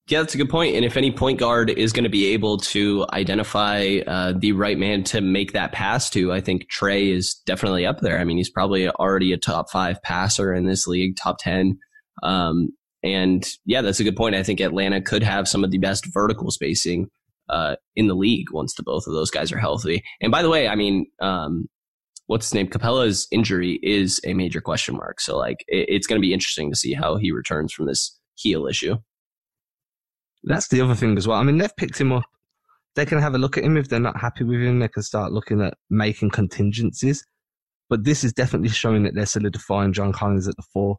Yeah, 0.08 0.20
that's 0.20 0.34
a 0.34 0.38
good 0.38 0.50
point. 0.50 0.76
And 0.76 0.84
if 0.84 0.96
any 0.96 1.10
point 1.10 1.40
guard 1.40 1.68
is 1.68 1.92
going 1.92 2.04
to 2.04 2.10
be 2.10 2.26
able 2.26 2.58
to 2.58 3.04
identify 3.12 3.98
uh, 4.06 4.34
the 4.36 4.52
right 4.52 4.78
man 4.78 5.02
to 5.04 5.20
make 5.20 5.52
that 5.52 5.72
pass 5.72 6.08
to, 6.10 6.32
I 6.32 6.40
think 6.40 6.70
Trae 6.70 7.12
is 7.12 7.34
definitely 7.44 7.84
up 7.84 8.00
there. 8.00 8.20
I 8.20 8.24
mean, 8.24 8.36
he's 8.36 8.50
probably 8.50 8.88
already 8.88 9.32
a 9.32 9.36
top 9.36 9.68
five 9.68 10.00
passer 10.02 10.54
in 10.54 10.64
this 10.64 10.86
league, 10.86 11.16
top 11.16 11.38
10. 11.40 11.78
Um, 12.22 12.68
and 13.02 13.44
yeah, 13.64 13.82
that's 13.82 13.98
a 13.98 14.04
good 14.04 14.16
point. 14.16 14.36
I 14.36 14.44
think 14.44 14.60
Atlanta 14.60 15.00
could 15.00 15.24
have 15.24 15.48
some 15.48 15.64
of 15.64 15.72
the 15.72 15.78
best 15.78 16.06
vertical 16.14 16.52
spacing 16.52 17.10
uh, 17.48 17.74
in 17.96 18.06
the 18.06 18.14
league 18.14 18.52
once 18.52 18.74
the 18.74 18.84
both 18.84 19.08
of 19.08 19.12
those 19.12 19.30
guys 19.30 19.50
are 19.50 19.58
healthy. 19.58 20.04
And 20.20 20.30
by 20.30 20.42
the 20.42 20.50
way, 20.50 20.68
I 20.68 20.76
mean, 20.76 21.06
um, 21.20 21.66
what's 22.26 22.46
his 22.46 22.54
name? 22.54 22.68
Capela's 22.68 23.26
injury 23.32 23.80
is 23.82 24.20
a 24.24 24.34
major 24.34 24.60
question 24.60 24.96
mark. 24.96 25.20
So, 25.20 25.36
like, 25.36 25.64
it, 25.66 25.86
it's 25.88 26.06
going 26.06 26.20
to 26.20 26.24
be 26.24 26.32
interesting 26.32 26.70
to 26.70 26.76
see 26.76 26.94
how 26.94 27.16
he 27.16 27.32
returns 27.32 27.72
from 27.72 27.86
this 27.86 28.16
heel 28.36 28.66
issue. 28.66 28.98
That's 30.46 30.68
the 30.68 30.80
other 30.80 30.94
thing 30.94 31.18
as 31.18 31.26
well. 31.26 31.38
I 31.38 31.42
mean, 31.42 31.58
they've 31.58 31.76
picked 31.76 32.00
him 32.00 32.12
up. 32.12 32.24
They 32.94 33.04
can 33.04 33.18
have 33.18 33.34
a 33.34 33.38
look 33.38 33.58
at 33.58 33.64
him 33.64 33.76
if 33.76 33.88
they're 33.88 34.00
not 34.00 34.18
happy 34.18 34.44
with 34.44 34.62
him. 34.62 34.78
They 34.78 34.88
can 34.88 35.02
start 35.02 35.32
looking 35.32 35.60
at 35.60 35.74
making 35.90 36.30
contingencies. 36.30 37.26
But 37.90 38.04
this 38.04 38.24
is 38.24 38.32
definitely 38.32 38.70
showing 38.70 39.02
that 39.02 39.14
they're 39.14 39.26
solidifying 39.26 39.92
John 39.92 40.12
Collins 40.12 40.48
at 40.48 40.56
the 40.56 40.62
four. 40.72 40.98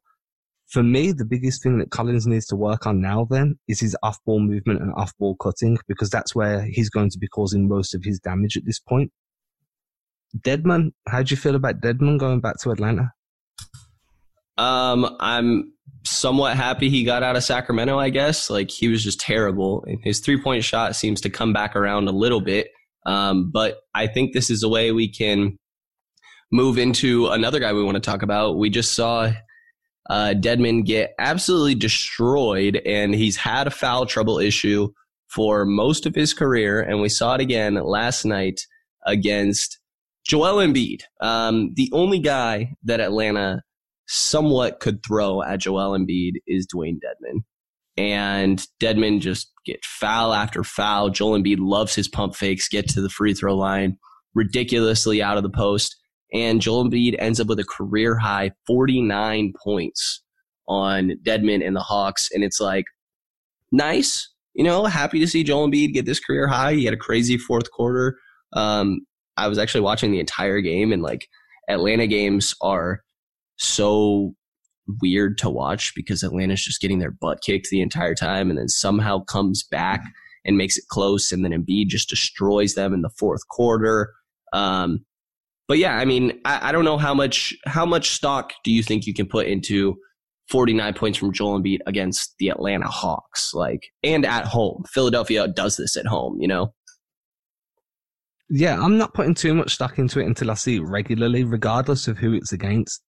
For 0.68 0.84
me, 0.84 1.14
the 1.14 1.26
biggest 1.26 1.64
thing 1.64 1.80
that 1.80 1.92
Collins 1.92 2.28
needs 2.28 2.46
to 2.48 2.58
work 2.58 2.86
on 2.86 3.02
now 3.02 3.26
then 3.30 3.58
is 3.70 3.80
his 3.80 3.96
off 4.04 4.20
ball 4.26 4.42
movement 4.42 4.82
and 4.82 4.94
off 4.96 5.18
ball 5.18 5.36
cutting 5.38 5.78
because 5.88 6.10
that's 6.10 6.36
where 6.36 6.66
he's 6.66 6.90
going 6.90 7.10
to 7.10 7.18
be 7.18 7.28
causing 7.28 7.70
most 7.70 7.96
of 7.96 8.04
his 8.04 8.20
damage 8.20 8.58
at 8.58 8.66
this 8.66 8.80
point. 8.80 9.12
Dedmon, 10.38 10.92
how 11.08 11.24
do 11.24 11.34
you 11.34 11.38
feel 11.38 11.56
about 11.56 11.80
Dedmon 11.80 12.20
going 12.20 12.42
back 12.42 12.58
to 12.62 12.72
Atlanta? 12.72 13.14
Um, 14.58 15.16
I'm 15.20 15.74
somewhat 16.04 16.56
happy 16.56 16.90
he 16.90 17.04
got 17.04 17.24
out 17.24 17.36
of 17.36 17.44
Sacramento, 17.44 18.00
I 18.00 18.10
guess. 18.10 18.50
Like 18.50 18.72
he 18.72 18.88
was 18.88 19.04
just 19.04 19.20
terrible. 19.20 19.86
His 20.04 20.20
three 20.20 20.42
point 20.42 20.64
shot 20.64 20.96
seems 20.96 21.22
to 21.22 21.30
come 21.30 21.54
back 21.54 21.76
around 21.76 22.08
a 22.08 22.12
little 22.12 22.42
bit. 22.42 22.70
Um, 23.06 23.52
but 23.52 23.80
I 23.94 24.08
think 24.08 24.34
this 24.34 24.50
is 24.50 24.64
a 24.64 24.70
way 24.70 24.92
we 24.92 25.10
can 25.10 25.58
move 26.52 26.78
into 26.78 27.28
another 27.28 27.60
guy 27.60 27.74
we 27.74 27.84
want 27.84 27.96
to 27.96 28.02
talk 28.02 28.22
about. 28.22 28.58
We 28.58 28.70
just 28.70 28.94
saw 28.94 29.32
uh, 30.10 30.34
Dedmon 30.38 30.86
get 30.86 31.14
absolutely 31.20 31.76
destroyed, 31.76 32.82
and 32.86 33.14
he's 33.14 33.38
had 33.38 33.68
a 33.68 33.72
foul 33.72 34.06
trouble 34.06 34.40
issue 34.40 34.90
for 35.28 35.66
most 35.66 36.06
of 36.06 36.16
his 36.16 36.34
career. 36.34 36.82
And 36.82 37.02
we 37.02 37.10
saw 37.10 37.36
it 37.36 37.42
again 37.42 37.76
last 37.76 38.26
night 38.26 38.62
against 39.06 39.80
Joel 40.26 40.58
Embiid, 40.58 41.02
um, 41.22 41.74
the 41.76 41.90
only 41.94 42.20
guy 42.20 42.74
that 42.84 43.00
Atlanta 43.00 43.64
somewhat 44.08 44.80
could 44.80 45.04
throw 45.06 45.42
at 45.42 45.60
Joel 45.60 45.98
Embiid 45.98 46.34
is 46.48 46.68
Dewayne 46.68 47.00
Dedmon. 47.00 47.44
And 47.98 48.66
Dedmon 48.80 49.20
just 49.20 49.52
get 49.66 49.84
foul 49.84 50.34
after 50.34 50.64
foul. 50.64 51.10
Joel 51.10 51.40
Embiid 51.40 51.58
loves 51.60 51.96
his 51.96 52.08
pump 52.08 52.36
fakes, 52.36 52.70
get 52.70 52.88
to 52.90 53.02
the 53.02 53.10
free 53.10 53.34
throw 53.34 53.56
line 53.56 53.98
ridiculously 54.36 55.22
out 55.22 55.38
of 55.38 55.44
the 55.44 55.50
post. 55.50 55.96
And 56.34 56.62
Joel 56.62 56.86
Embiid 56.86 57.16
ends 57.20 57.40
up 57.40 57.48
with 57.48 57.60
a 57.60 57.66
career 57.66 58.18
high 58.18 58.52
49 58.68 59.54
points 59.64 60.22
on 60.68 61.14
Dedmon 61.26 61.66
and 61.66 61.76
the 61.76 61.82
Hawks. 61.82 62.30
And 62.32 62.44
it's 62.44 62.60
like, 62.60 62.86
nice. 63.72 64.30
You 64.54 64.64
know, 64.64 64.86
happy 64.86 65.20
to 65.20 65.28
see 65.28 65.44
Joel 65.44 65.68
Embiid 65.68 65.94
get 65.94 66.06
this 66.06 66.20
career 66.20 66.48
high. 66.48 66.74
He 66.74 66.86
had 66.86 66.94
a 66.94 66.98
crazy 66.98 67.38
fourth 67.38 67.72
quarter. 67.72 68.18
Um, 68.54 69.02
I 69.38 69.48
was 69.48 69.58
actually 69.58 69.82
watching 69.82 70.12
the 70.12 70.20
entire 70.20 70.62
game, 70.62 70.92
and 70.92 71.04
like 71.04 71.28
Atlanta 71.70 72.08
games 72.08 72.56
are 72.62 73.04
so 73.58 74.34
weird 75.02 75.38
to 75.40 75.50
watch 75.50 75.94
because 75.96 76.24
Atlanta's 76.24 76.64
just 76.64 76.82
getting 76.82 77.00
their 77.00 77.12
butt 77.12 77.42
kicked 77.42 77.70
the 77.70 77.82
entire 77.82 78.16
time 78.16 78.50
and 78.50 78.58
then 78.58 78.70
somehow 78.70 79.24
comes 79.24 79.64
back 79.64 80.04
and 80.46 80.58
makes 80.58 80.78
it 80.78 80.86
close 80.90 81.32
and 81.32 81.44
then 81.44 81.52
Embiid 81.52 81.88
just 81.88 82.10
destroys 82.10 82.76
them 82.76 82.94
in 82.94 83.02
the 83.02 83.10
fourth 83.10 83.48
quarter. 83.50 84.14
Um, 84.54 85.06
but 85.68 85.78
yeah, 85.78 85.98
I 85.98 86.06
mean, 86.06 86.40
I, 86.46 86.70
I, 86.70 86.72
don't 86.72 86.86
know 86.86 86.98
how 86.98 87.14
much 87.14 87.54
how 87.66 87.86
much 87.86 88.12
stock 88.12 88.54
do 88.64 88.72
you 88.72 88.82
think 88.82 89.06
you 89.06 89.14
can 89.14 89.28
put 89.28 89.48
into 89.48 89.98
49 90.50 90.94
points 90.94 91.18
from 91.18 91.34
Joel 91.34 91.60
Embiid 91.60 91.80
against 91.86 92.36
the 92.40 92.48
Atlanta 92.50 92.88
Hawks, 92.88 93.54
like 93.54 93.90
and 94.04 94.26
at 94.26 94.46
home. 94.46 94.84
Philadelphia 94.90 95.48
does 95.50 95.76
this 95.76 95.98
at 95.98 96.06
home, 96.06 96.40
you 96.40 96.48
know. 96.48 96.74
Yeah, 98.50 98.82
I'm 98.82 98.98
not 98.98 99.14
putting 99.14 99.34
too 99.34 99.54
much 99.54 99.74
stock 99.74 100.00
into 100.00 100.22
it 100.22 100.26
until 100.26 100.50
I 100.50 100.54
see 100.54 100.78
it 100.78 100.84
regularly, 100.84 101.44
regardless 101.44 102.08
of 102.08 102.18
who 102.18 102.32
it's 102.32 102.54
against 102.54 103.04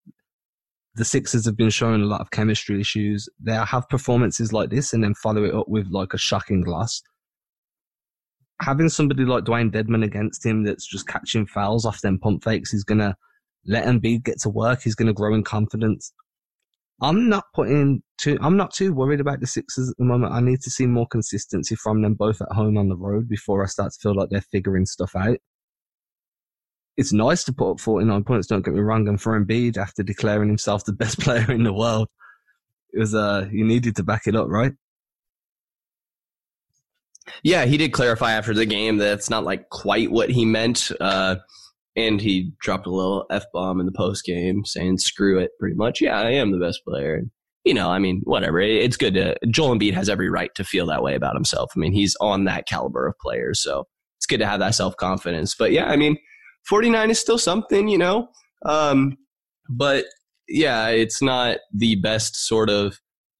the 0.95 1.05
Sixers 1.05 1.45
have 1.45 1.57
been 1.57 1.69
showing 1.69 2.01
a 2.01 2.05
lot 2.05 2.21
of 2.21 2.31
chemistry 2.31 2.79
issues. 2.81 3.29
They 3.39 3.53
have 3.53 3.89
performances 3.89 4.51
like 4.51 4.69
this 4.69 4.93
and 4.93 5.03
then 5.03 5.13
follow 5.13 5.43
it 5.43 5.53
up 5.53 5.67
with 5.67 5.87
like 5.89 6.13
a 6.13 6.17
shocking 6.17 6.63
loss. 6.65 7.01
Having 8.61 8.89
somebody 8.89 9.23
like 9.23 9.45
Dewayne 9.45 9.71
Dedmon 9.71 10.03
against 10.03 10.45
him 10.45 10.63
that's 10.63 10.85
just 10.85 11.07
catching 11.07 11.45
fouls 11.45 11.85
off 11.85 12.01
them 12.01 12.19
pump 12.19 12.43
fakes 12.43 12.73
is 12.73 12.83
going 12.83 12.99
to 12.99 13.15
let 13.65 13.85
Embiid 13.85 14.23
get 14.23 14.41
to 14.41 14.49
work. 14.49 14.81
He's 14.81 14.95
going 14.95 15.07
to 15.07 15.13
grow 15.13 15.33
in 15.33 15.43
confidence. 15.43 16.11
I'm 17.01 17.29
not 17.29 17.45
putting 17.53 18.03
too, 18.17 18.37
I'm 18.41 18.57
not 18.57 18.73
too 18.73 18.93
worried 18.93 19.21
about 19.21 19.39
the 19.39 19.47
Sixers 19.47 19.89
at 19.89 19.97
the 19.97 20.03
moment. 20.03 20.33
I 20.33 20.41
need 20.41 20.59
to 20.61 20.69
see 20.69 20.85
more 20.85 21.07
consistency 21.07 21.75
from 21.75 22.01
them 22.01 22.15
both 22.15 22.41
at 22.41 22.51
home 22.51 22.77
on 22.77 22.89
the 22.89 22.97
road 22.97 23.29
before 23.29 23.63
I 23.63 23.67
start 23.67 23.93
to 23.93 23.99
feel 24.01 24.15
like 24.15 24.29
they're 24.29 24.41
figuring 24.41 24.85
stuff 24.85 25.15
out 25.15 25.37
it's 26.99 27.13
nice 27.13 27.45
to 27.45 27.53
put 27.53 27.71
up 27.71 27.79
49 27.79 28.25
points, 28.25 28.47
don't 28.47 28.63
get 28.63 28.73
me 28.73 28.81
wrong, 28.81 29.07
and 29.07 29.21
for 29.21 29.39
Embiid 29.39 29.77
after 29.77 30.03
declaring 30.03 30.49
himself 30.49 30.83
the 30.83 30.91
best 30.91 31.17
player 31.21 31.49
in 31.49 31.63
the 31.63 31.71
world, 31.71 32.09
it 32.91 32.99
was, 32.99 33.15
uh, 33.15 33.47
you 33.49 33.63
needed 33.63 33.95
to 33.95 34.03
back 34.03 34.27
it 34.27 34.35
up, 34.35 34.49
right? 34.49 34.73
Yeah, 37.41 37.63
he 37.63 37.77
did 37.77 37.93
clarify 37.93 38.33
after 38.33 38.53
the 38.53 38.65
game 38.65 38.97
that 38.97 39.13
it's 39.13 39.29
not 39.29 39.45
like 39.45 39.69
quite 39.69 40.11
what 40.11 40.29
he 40.29 40.43
meant. 40.43 40.91
Uh, 40.99 41.37
and 41.95 42.19
he 42.19 42.51
dropped 42.59 42.85
a 42.85 42.91
little 42.91 43.25
f 43.29 43.45
bomb 43.53 43.79
in 43.79 43.85
the 43.85 43.91
post 43.91 44.25
game, 44.25 44.65
saying 44.65 44.97
"screw 44.97 45.37
it." 45.37 45.51
Pretty 45.59 45.75
much, 45.75 46.01
yeah, 46.01 46.19
I 46.19 46.31
am 46.31 46.51
the 46.51 46.57
best 46.57 46.81
player. 46.85 47.21
You 47.65 47.75
know, 47.75 47.89
I 47.89 47.99
mean, 47.99 48.21
whatever. 48.23 48.59
It's 48.59 48.97
good 48.97 49.13
to 49.13 49.37
Joel 49.49 49.77
Embiid 49.77 49.93
has 49.93 50.09
every 50.09 50.29
right 50.29 50.49
to 50.55 50.63
feel 50.63 50.87
that 50.87 51.03
way 51.03 51.13
about 51.13 51.35
himself. 51.35 51.71
I 51.75 51.79
mean, 51.79 51.93
he's 51.93 52.15
on 52.19 52.45
that 52.45 52.67
caliber 52.67 53.07
of 53.07 53.17
player, 53.19 53.53
so 53.53 53.85
it's 54.17 54.25
good 54.25 54.39
to 54.39 54.47
have 54.47 54.59
that 54.59 54.75
self 54.75 54.97
confidence. 54.97 55.55
But 55.57 55.71
yeah, 55.71 55.85
I 55.85 55.95
mean, 55.95 56.17
49 56.69 57.09
is 57.09 57.19
still 57.19 57.39
something, 57.39 57.87
you 57.87 57.97
know. 57.97 58.29
Um, 58.65 59.17
but 59.69 60.05
yeah, 60.47 60.89
it's 60.89 61.21
not 61.21 61.57
the 61.73 61.95
best 61.95 62.35
sort 62.35 62.69
of 62.69 62.99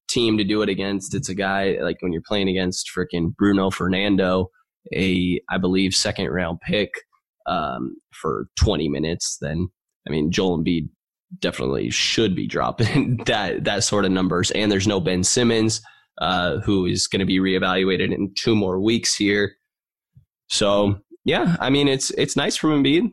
team 0.10 0.38
to 0.38 0.44
do 0.44 0.62
it 0.62 0.70
against. 0.70 1.14
It's 1.14 1.30
a 1.30 1.36
guy 1.36 1.78
like 1.82 1.98
when 2.02 2.12
you're 2.12 2.24
playing 2.28 2.50
against 2.50 2.90
freaking 2.96 3.36
Bruno 3.36 3.70
Fernando, 3.70 4.50
a 4.94 5.40
I 5.50 5.58
believe 5.58 5.94
second 5.94 6.30
round 6.30 6.60
pick 6.62 6.92
um, 7.46 7.96
for 8.12 8.48
20 8.58 8.90
minutes. 8.90 9.38
Then 9.40 9.70
I 10.08 10.12
mean 10.12 10.32
Joel 10.32 10.60
Embiid 10.60 10.90
definitely 11.40 11.92
should 11.92 12.36
be 12.36 12.48
dropping 12.48 13.18
that 13.26 13.64
that 13.64 13.84
sort 13.84 14.06
of 14.06 14.12
numbers. 14.12 14.52
And 14.52 14.72
there's 14.72 14.88
no 14.88 15.00
Ben 15.00 15.24
Simmons, 15.24 15.82
uh, 16.20 16.60
who 16.60 16.86
is 16.86 17.08
going 17.08 17.20
to 17.20 17.26
be 17.26 17.40
reevaluated 17.40 18.14
in 18.14 18.34
two 18.36 18.56
more 18.56 18.80
weeks 18.80 19.16
here. 19.16 19.56
So 20.48 21.00
yeah, 21.26 21.56
I 21.60 21.70
mean 21.70 21.88
it's 21.88 22.12
it's 22.12 22.36
nice 22.36 22.56
from 22.56 22.84
Embiid. 22.84 23.12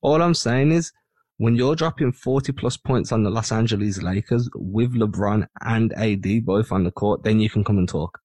All 0.00 0.22
I'm 0.22 0.34
saying 0.34 0.72
is 0.72 0.92
when 1.38 1.54
you're 1.54 1.76
dropping 1.76 2.12
40 2.12 2.52
plus 2.52 2.76
points 2.76 3.12
on 3.12 3.22
the 3.22 3.30
Los 3.30 3.52
Angeles 3.52 4.02
Lakers 4.02 4.48
with 4.54 4.94
LeBron 4.94 5.46
and 5.62 5.92
AD 5.94 6.44
both 6.44 6.72
on 6.72 6.84
the 6.84 6.90
court, 6.90 7.22
then 7.22 7.40
you 7.40 7.48
can 7.48 7.64
come 7.64 7.78
and 7.78 7.88
talk. 7.88 8.18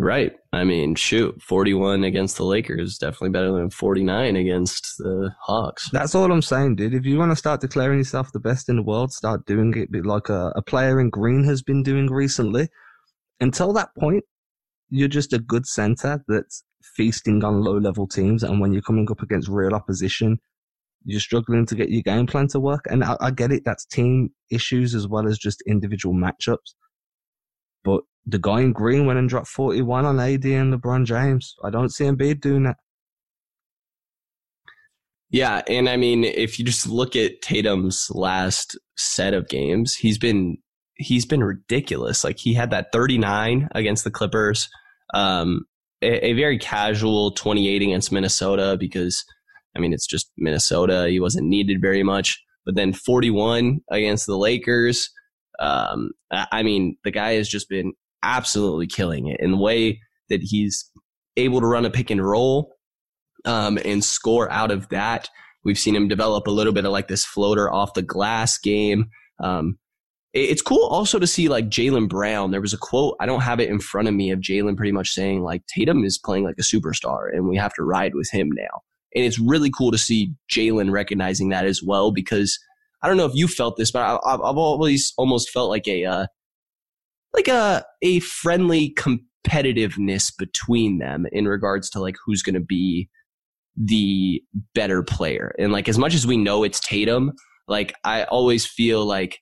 Right. 0.00 0.32
I 0.54 0.64
mean, 0.64 0.94
shoot, 0.94 1.40
41 1.42 2.04
against 2.04 2.38
the 2.38 2.44
Lakers 2.44 2.92
is 2.92 2.98
definitely 2.98 3.30
better 3.30 3.52
than 3.52 3.68
49 3.68 4.34
against 4.34 4.96
the 4.96 5.30
Hawks. 5.42 5.90
That's 5.92 6.14
all 6.14 6.32
I'm 6.32 6.40
saying, 6.40 6.76
dude. 6.76 6.94
If 6.94 7.04
you 7.04 7.18
want 7.18 7.32
to 7.32 7.36
start 7.36 7.60
declaring 7.60 7.98
yourself 7.98 8.32
the 8.32 8.40
best 8.40 8.70
in 8.70 8.76
the 8.76 8.82
world, 8.82 9.12
start 9.12 9.44
doing 9.44 9.74
it 9.76 9.90
like 10.06 10.30
a, 10.30 10.52
a 10.56 10.62
player 10.62 11.00
in 11.00 11.10
green 11.10 11.44
has 11.44 11.62
been 11.62 11.82
doing 11.82 12.06
recently. 12.06 12.68
Until 13.40 13.74
that 13.74 13.90
point, 13.98 14.24
you're 14.88 15.06
just 15.06 15.34
a 15.34 15.38
good 15.38 15.66
center 15.66 16.24
that's 16.26 16.64
feasting 16.96 17.44
on 17.44 17.62
low 17.62 17.78
level 17.78 18.06
teams. 18.06 18.42
And 18.42 18.60
when 18.60 18.72
you're 18.72 18.82
coming 18.82 19.10
up 19.10 19.22
against 19.22 19.48
real 19.48 19.74
opposition, 19.74 20.38
you're 21.04 21.20
struggling 21.20 21.66
to 21.66 21.74
get 21.74 21.90
your 21.90 22.02
game 22.02 22.26
plan 22.26 22.48
to 22.48 22.60
work. 22.60 22.84
And 22.90 23.02
I, 23.04 23.16
I 23.20 23.30
get 23.30 23.52
it. 23.52 23.62
That's 23.64 23.84
team 23.86 24.30
issues 24.50 24.94
as 24.94 25.08
well 25.08 25.26
as 25.26 25.38
just 25.38 25.62
individual 25.66 26.14
matchups. 26.14 26.74
But 27.84 28.02
the 28.26 28.38
guy 28.38 28.60
in 28.60 28.72
green 28.72 29.06
went 29.06 29.18
and 29.18 29.28
dropped 29.28 29.48
41 29.48 30.04
on 30.04 30.20
AD 30.20 30.44
and 30.44 30.74
LeBron 30.74 31.04
James. 31.06 31.54
I 31.64 31.70
don't 31.70 31.92
see 31.92 32.04
Embiid 32.04 32.40
doing 32.40 32.64
that. 32.64 32.76
Yeah, 35.30 35.62
and 35.68 35.88
I 35.88 35.96
mean, 35.96 36.24
if 36.24 36.58
you 36.58 36.64
just 36.64 36.88
look 36.88 37.14
at 37.14 37.40
Tatum's 37.40 38.10
last 38.10 38.76
set 38.96 39.32
of 39.32 39.48
games, 39.48 39.94
he's 39.94 40.18
been 40.18 40.58
he's 40.96 41.24
been 41.24 41.42
ridiculous. 41.42 42.24
Like 42.24 42.38
he 42.38 42.52
had 42.52 42.70
that 42.70 42.90
39 42.92 43.68
against 43.72 44.02
the 44.02 44.10
Clippers, 44.10 44.68
um, 45.14 45.66
a, 46.02 46.28
a, 46.28 46.32
very 46.32 46.58
casual 46.58 47.32
28 47.32 47.82
against 47.82 48.12
Minnesota 48.12 48.76
because, 48.78 49.24
I 49.76 49.80
mean, 49.80 49.92
it's 49.92 50.06
just 50.06 50.30
Minnesota. 50.36 51.08
He 51.08 51.20
wasn't 51.20 51.48
needed 51.48 51.80
very 51.80 52.02
much. 52.02 52.42
But 52.64 52.74
then 52.74 52.92
41 52.92 53.80
against 53.90 54.26
the 54.26 54.36
Lakers. 54.36 55.10
Um, 55.58 56.10
I 56.30 56.62
mean, 56.62 56.96
the 57.04 57.10
guy 57.10 57.32
has 57.32 57.48
just 57.48 57.68
been 57.68 57.92
absolutely 58.22 58.86
killing 58.86 59.28
it 59.28 59.40
in 59.40 59.50
the 59.52 59.56
way 59.56 60.00
that 60.28 60.40
he's 60.42 60.90
able 61.36 61.60
to 61.60 61.66
run 61.66 61.84
a 61.84 61.90
pick 61.90 62.10
and 62.10 62.24
roll 62.24 62.76
um, 63.44 63.78
and 63.84 64.04
score 64.04 64.50
out 64.50 64.70
of 64.70 64.88
that. 64.90 65.28
We've 65.64 65.78
seen 65.78 65.96
him 65.96 66.08
develop 66.08 66.46
a 66.46 66.52
little 66.52 66.72
bit 66.72 66.84
of 66.84 66.92
like 66.92 67.08
this 67.08 67.24
floater 67.24 67.70
off 67.70 67.94
the 67.94 68.02
glass 68.02 68.58
game. 68.58 69.10
Um, 69.42 69.78
it's 70.32 70.62
cool 70.62 70.86
also 70.86 71.18
to 71.18 71.26
see 71.26 71.48
like 71.48 71.68
Jaylen 71.68 72.08
Brown. 72.08 72.50
There 72.50 72.60
was 72.60 72.72
a 72.72 72.78
quote, 72.78 73.16
I 73.20 73.26
don't 73.26 73.42
have 73.42 73.58
it 73.58 73.68
in 73.68 73.80
front 73.80 74.06
of 74.06 74.14
me, 74.14 74.30
of 74.30 74.40
Jaylen 74.40 74.76
pretty 74.76 74.92
much 74.92 75.10
saying 75.10 75.42
like 75.42 75.66
Tatum 75.66 76.04
is 76.04 76.18
playing 76.18 76.44
like 76.44 76.56
a 76.58 76.62
superstar 76.62 77.34
and 77.34 77.48
we 77.48 77.56
have 77.56 77.74
to 77.74 77.82
ride 77.82 78.14
with 78.14 78.30
him 78.30 78.50
now. 78.52 78.82
And 79.14 79.24
it's 79.24 79.40
really 79.40 79.70
cool 79.76 79.90
to 79.90 79.98
see 79.98 80.32
Jaylen 80.48 80.92
recognizing 80.92 81.48
that 81.48 81.66
as 81.66 81.82
well 81.82 82.12
because 82.12 82.58
I 83.02 83.08
don't 83.08 83.16
know 83.16 83.26
if 83.26 83.34
you 83.34 83.48
felt 83.48 83.76
this, 83.76 83.90
but 83.90 84.02
I, 84.02 84.30
have 84.30 84.40
always 84.40 85.12
almost 85.16 85.50
felt 85.50 85.68
like 85.68 85.88
a 85.88 86.04
uh, 86.04 86.26
like 87.32 87.48
a 87.48 87.84
a 88.02 88.20
friendly 88.20 88.94
competitiveness 88.94 90.32
between 90.36 90.98
them 90.98 91.26
in 91.32 91.48
regards 91.48 91.90
to 91.90 92.00
like 92.00 92.16
who's 92.24 92.42
going 92.42 92.54
to 92.54 92.60
be 92.60 93.08
the 93.76 94.42
better 94.74 95.02
player. 95.02 95.54
And 95.58 95.72
like 95.72 95.88
as 95.88 95.98
much 95.98 96.14
as 96.14 96.26
we 96.26 96.36
know 96.36 96.62
it's 96.62 96.78
Tatum, 96.78 97.32
like 97.66 97.94
I 98.04 98.24
always 98.24 98.66
feel 98.66 99.04
like 99.04 99.40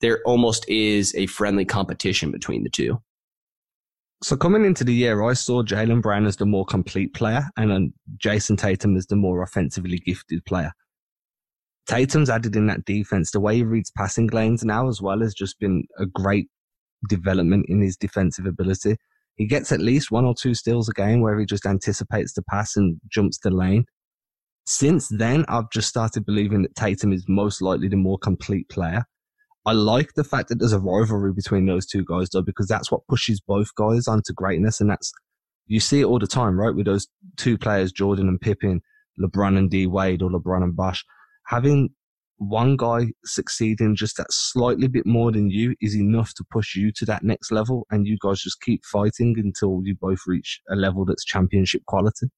there 0.00 0.20
almost 0.24 0.68
is 0.68 1.14
a 1.14 1.26
friendly 1.26 1.64
competition 1.64 2.30
between 2.30 2.62
the 2.64 2.70
two. 2.70 3.00
So 4.22 4.36
coming 4.36 4.64
into 4.64 4.82
the 4.82 4.94
year, 4.94 5.22
I 5.22 5.34
saw 5.34 5.62
Jaylen 5.62 6.00
Brown 6.00 6.26
as 6.26 6.36
the 6.36 6.46
more 6.46 6.64
complete 6.64 7.12
player 7.12 7.44
and 7.56 7.70
um, 7.70 7.70
then 7.70 7.92
Jayson 8.16 8.56
Tatum 8.56 8.96
as 8.96 9.06
the 9.06 9.16
more 9.16 9.42
offensively 9.42 9.98
gifted 9.98 10.44
player. 10.46 10.72
Tatum's 11.86 12.30
added 12.30 12.56
in 12.56 12.66
that 12.66 12.84
defense. 12.84 13.30
The 13.30 13.40
way 13.40 13.56
he 13.56 13.62
reads 13.62 13.90
passing 13.90 14.28
lanes 14.28 14.64
now 14.64 14.88
as 14.88 15.00
well 15.00 15.20
has 15.20 15.34
just 15.34 15.60
been 15.60 15.84
a 15.98 16.06
great 16.06 16.48
development 17.08 17.66
in 17.68 17.80
his 17.80 17.96
defensive 17.96 18.46
ability. 18.46 18.96
He 19.36 19.46
gets 19.46 19.70
at 19.70 19.80
least 19.80 20.10
one 20.10 20.24
or 20.24 20.34
two 20.34 20.54
steals 20.54 20.88
a 20.88 20.94
game 20.94 21.20
where 21.20 21.38
he 21.38 21.44
just 21.44 21.66
anticipates 21.66 22.32
the 22.32 22.42
pass 22.42 22.74
and 22.74 22.98
jumps 23.10 23.38
the 23.38 23.50
lane. 23.50 23.84
Since 24.64 25.08
then, 25.08 25.44
I've 25.48 25.70
just 25.70 25.88
started 25.88 26.24
believing 26.24 26.62
that 26.62 26.74
Tatum 26.74 27.12
is 27.12 27.24
most 27.28 27.62
likely 27.62 27.88
the 27.88 27.96
more 27.96 28.18
complete 28.18 28.68
player. 28.68 29.04
I 29.66 29.72
like 29.72 30.14
the 30.14 30.24
fact 30.24 30.48
that 30.48 30.60
there's 30.60 30.72
a 30.72 30.78
rivalry 30.78 31.32
between 31.32 31.66
those 31.66 31.86
two 31.86 32.04
guys, 32.04 32.28
though, 32.30 32.40
because 32.40 32.68
that's 32.68 32.90
what 32.92 33.06
pushes 33.08 33.40
both 33.40 33.74
guys 33.74 34.06
onto 34.06 34.32
greatness. 34.32 34.80
And 34.80 34.88
that's, 34.88 35.12
you 35.66 35.80
see 35.80 36.00
it 36.00 36.04
all 36.04 36.20
the 36.20 36.28
time, 36.28 36.58
right? 36.58 36.74
With 36.74 36.86
those 36.86 37.08
two 37.36 37.58
players, 37.58 37.90
Jordan 37.90 38.28
and 38.28 38.40
Pippen, 38.40 38.80
LeBron 39.20 39.58
and 39.58 39.68
D 39.68 39.88
Wade, 39.88 40.22
or 40.22 40.30
LeBron 40.30 40.62
and 40.62 40.76
Bosh. 40.76 41.04
Having 41.48 41.90
one 42.38 42.76
guy 42.76 43.06
succeeding 43.24 43.96
just 43.96 44.18
that 44.18 44.30
slightly 44.30 44.86
bit 44.86 45.04
more 45.04 45.32
than 45.32 45.50
you 45.50 45.74
is 45.80 45.96
enough 45.96 46.32
to 46.34 46.44
push 46.48 46.76
you 46.76 46.92
to 46.92 47.04
that 47.06 47.24
next 47.24 47.50
level. 47.50 47.88
And 47.90 48.06
you 48.06 48.18
guys 48.22 48.40
just 48.40 48.60
keep 48.60 48.84
fighting 48.84 49.34
until 49.36 49.80
you 49.82 49.96
both 50.00 50.20
reach 50.28 50.60
a 50.70 50.76
level 50.76 51.04
that's 51.04 51.24
championship 51.24 51.82
quality. 51.86 52.28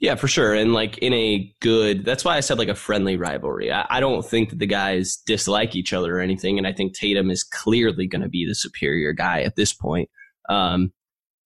Yeah, 0.00 0.14
for 0.14 0.28
sure. 0.28 0.54
And 0.54 0.72
like 0.72 0.98
in 0.98 1.12
a 1.12 1.52
good, 1.60 2.04
that's 2.04 2.24
why 2.24 2.36
I 2.36 2.40
said 2.40 2.58
like 2.58 2.68
a 2.68 2.74
friendly 2.74 3.16
rivalry. 3.16 3.72
I, 3.72 3.84
I 3.90 4.00
don't 4.00 4.24
think 4.24 4.50
that 4.50 4.60
the 4.60 4.66
guys 4.66 5.16
dislike 5.26 5.74
each 5.74 5.92
other 5.92 6.16
or 6.16 6.20
anything. 6.20 6.56
And 6.56 6.68
I 6.68 6.72
think 6.72 6.94
Tatum 6.94 7.30
is 7.30 7.42
clearly 7.42 8.06
going 8.06 8.22
to 8.22 8.28
be 8.28 8.46
the 8.46 8.54
superior 8.54 9.12
guy 9.12 9.42
at 9.42 9.56
this 9.56 9.72
point. 9.72 10.08
Um, 10.48 10.92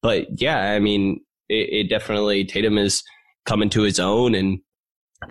but 0.02 0.40
yeah, 0.40 0.72
I 0.72 0.80
mean, 0.80 1.20
it, 1.48 1.68
it 1.72 1.88
definitely, 1.88 2.44
Tatum 2.44 2.76
is 2.76 3.02
coming 3.46 3.70
to 3.70 3.82
his 3.82 3.98
own. 3.98 4.34
And 4.34 4.60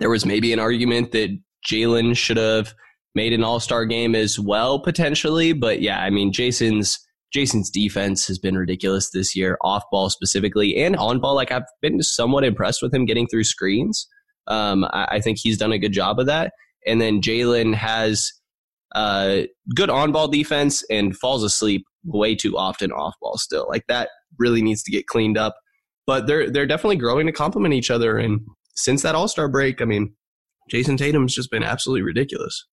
there 0.00 0.10
was 0.10 0.26
maybe 0.26 0.52
an 0.52 0.58
argument 0.58 1.12
that 1.12 1.38
Jaylen 1.64 2.16
should 2.16 2.38
have 2.38 2.74
made 3.14 3.32
an 3.32 3.44
all 3.44 3.60
star 3.60 3.84
game 3.84 4.16
as 4.16 4.40
well, 4.40 4.80
potentially. 4.80 5.52
But 5.52 5.80
yeah, 5.80 6.00
I 6.00 6.10
mean, 6.10 6.32
Jayson's 6.32 6.98
Jayson's 7.34 7.70
defense 7.70 8.26
has 8.26 8.38
been 8.38 8.58
ridiculous 8.58 9.10
this 9.10 9.34
year, 9.34 9.56
off 9.62 9.84
ball 9.90 10.10
specifically 10.10 10.76
and 10.76 10.96
on 10.96 11.20
ball. 11.20 11.34
Like 11.34 11.50
I've 11.50 11.64
been 11.80 12.02
somewhat 12.02 12.44
impressed 12.44 12.82
with 12.82 12.94
him 12.94 13.06
getting 13.06 13.26
through 13.26 13.44
screens. 13.44 14.06
Um, 14.46 14.84
I, 14.84 15.06
I, 15.12 15.20
think 15.20 15.38
he's 15.38 15.56
done 15.56 15.72
a 15.72 15.78
good 15.78 15.92
job 15.92 16.18
of 16.18 16.26
that. 16.26 16.52
And 16.86 17.00
then 17.00 17.20
Jaylen 17.20 17.74
has 17.74 18.32
uh, 18.94 19.42
good 19.74 19.88
on 19.88 20.12
ball 20.12 20.28
defense 20.28 20.84
and 20.90 21.16
falls 21.16 21.44
asleep 21.44 21.84
way 22.04 22.34
too 22.34 22.58
often 22.58 22.92
off 22.92 23.14
ball 23.22 23.38
still. 23.38 23.66
Like 23.68 23.86
that 23.86 24.10
really 24.38 24.62
needs 24.62 24.82
to 24.82 24.90
get 24.90 25.06
cleaned 25.06 25.38
up. 25.38 25.56
But 26.06 26.26
they're 26.26 26.50
they're 26.50 26.66
definitely 26.66 26.96
growing 26.96 27.26
to 27.26 27.32
complement 27.32 27.74
each 27.74 27.90
other. 27.90 28.18
And 28.18 28.40
since 28.74 29.02
that 29.02 29.14
All 29.14 29.28
Star 29.28 29.48
break, 29.48 29.80
I 29.80 29.84
mean, 29.84 30.14
Jayson 30.70 30.96
Tatum's 30.96 31.34
just 31.34 31.50
been 31.50 31.62
absolutely 31.62 32.02
ridiculous. 32.02 32.66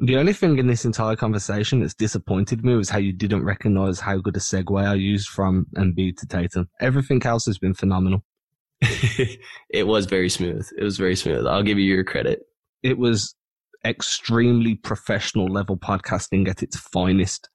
The 0.00 0.16
only 0.16 0.32
thing 0.32 0.58
in 0.58 0.68
this 0.68 0.84
entire 0.84 1.16
conversation 1.16 1.80
that's 1.80 1.94
disappointed 1.94 2.64
me 2.64 2.76
was 2.76 2.88
how 2.88 2.98
you 2.98 3.12
didn't 3.12 3.44
recognize 3.44 3.98
how 3.98 4.18
good 4.18 4.36
a 4.36 4.40
segue 4.40 4.86
I 4.86 4.94
used 4.94 5.28
from 5.28 5.66
Embiid 5.76 6.18
to 6.18 6.26
Tatum. 6.26 6.68
Everything 6.80 7.20
else 7.26 7.46
has 7.46 7.58
been 7.58 7.74
phenomenal. 7.74 8.24
it 8.80 9.88
was 9.88 10.06
very 10.06 10.28
smooth. 10.28 10.68
It 10.78 10.84
was 10.84 10.98
very 10.98 11.16
smooth. 11.16 11.48
I'll 11.48 11.64
give 11.64 11.78
you 11.78 11.92
your 11.92 12.04
credit. 12.04 12.42
It 12.84 12.96
was 12.96 13.34
extremely 13.84 14.76
professional 14.76 15.48
level 15.48 15.76
podcasting 15.76 16.48
at 16.48 16.62
its 16.62 16.76
finest. 16.76 17.48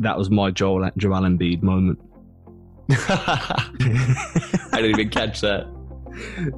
That 0.00 0.18
was 0.18 0.28
my 0.28 0.50
Joel 0.50 0.90
Joel 0.96 1.22
Embiid 1.22 1.62
moment. 1.62 2.00
I 2.90 3.68
didn't 4.72 4.90
even 4.90 5.08
catch 5.10 5.40
that. 5.42 5.68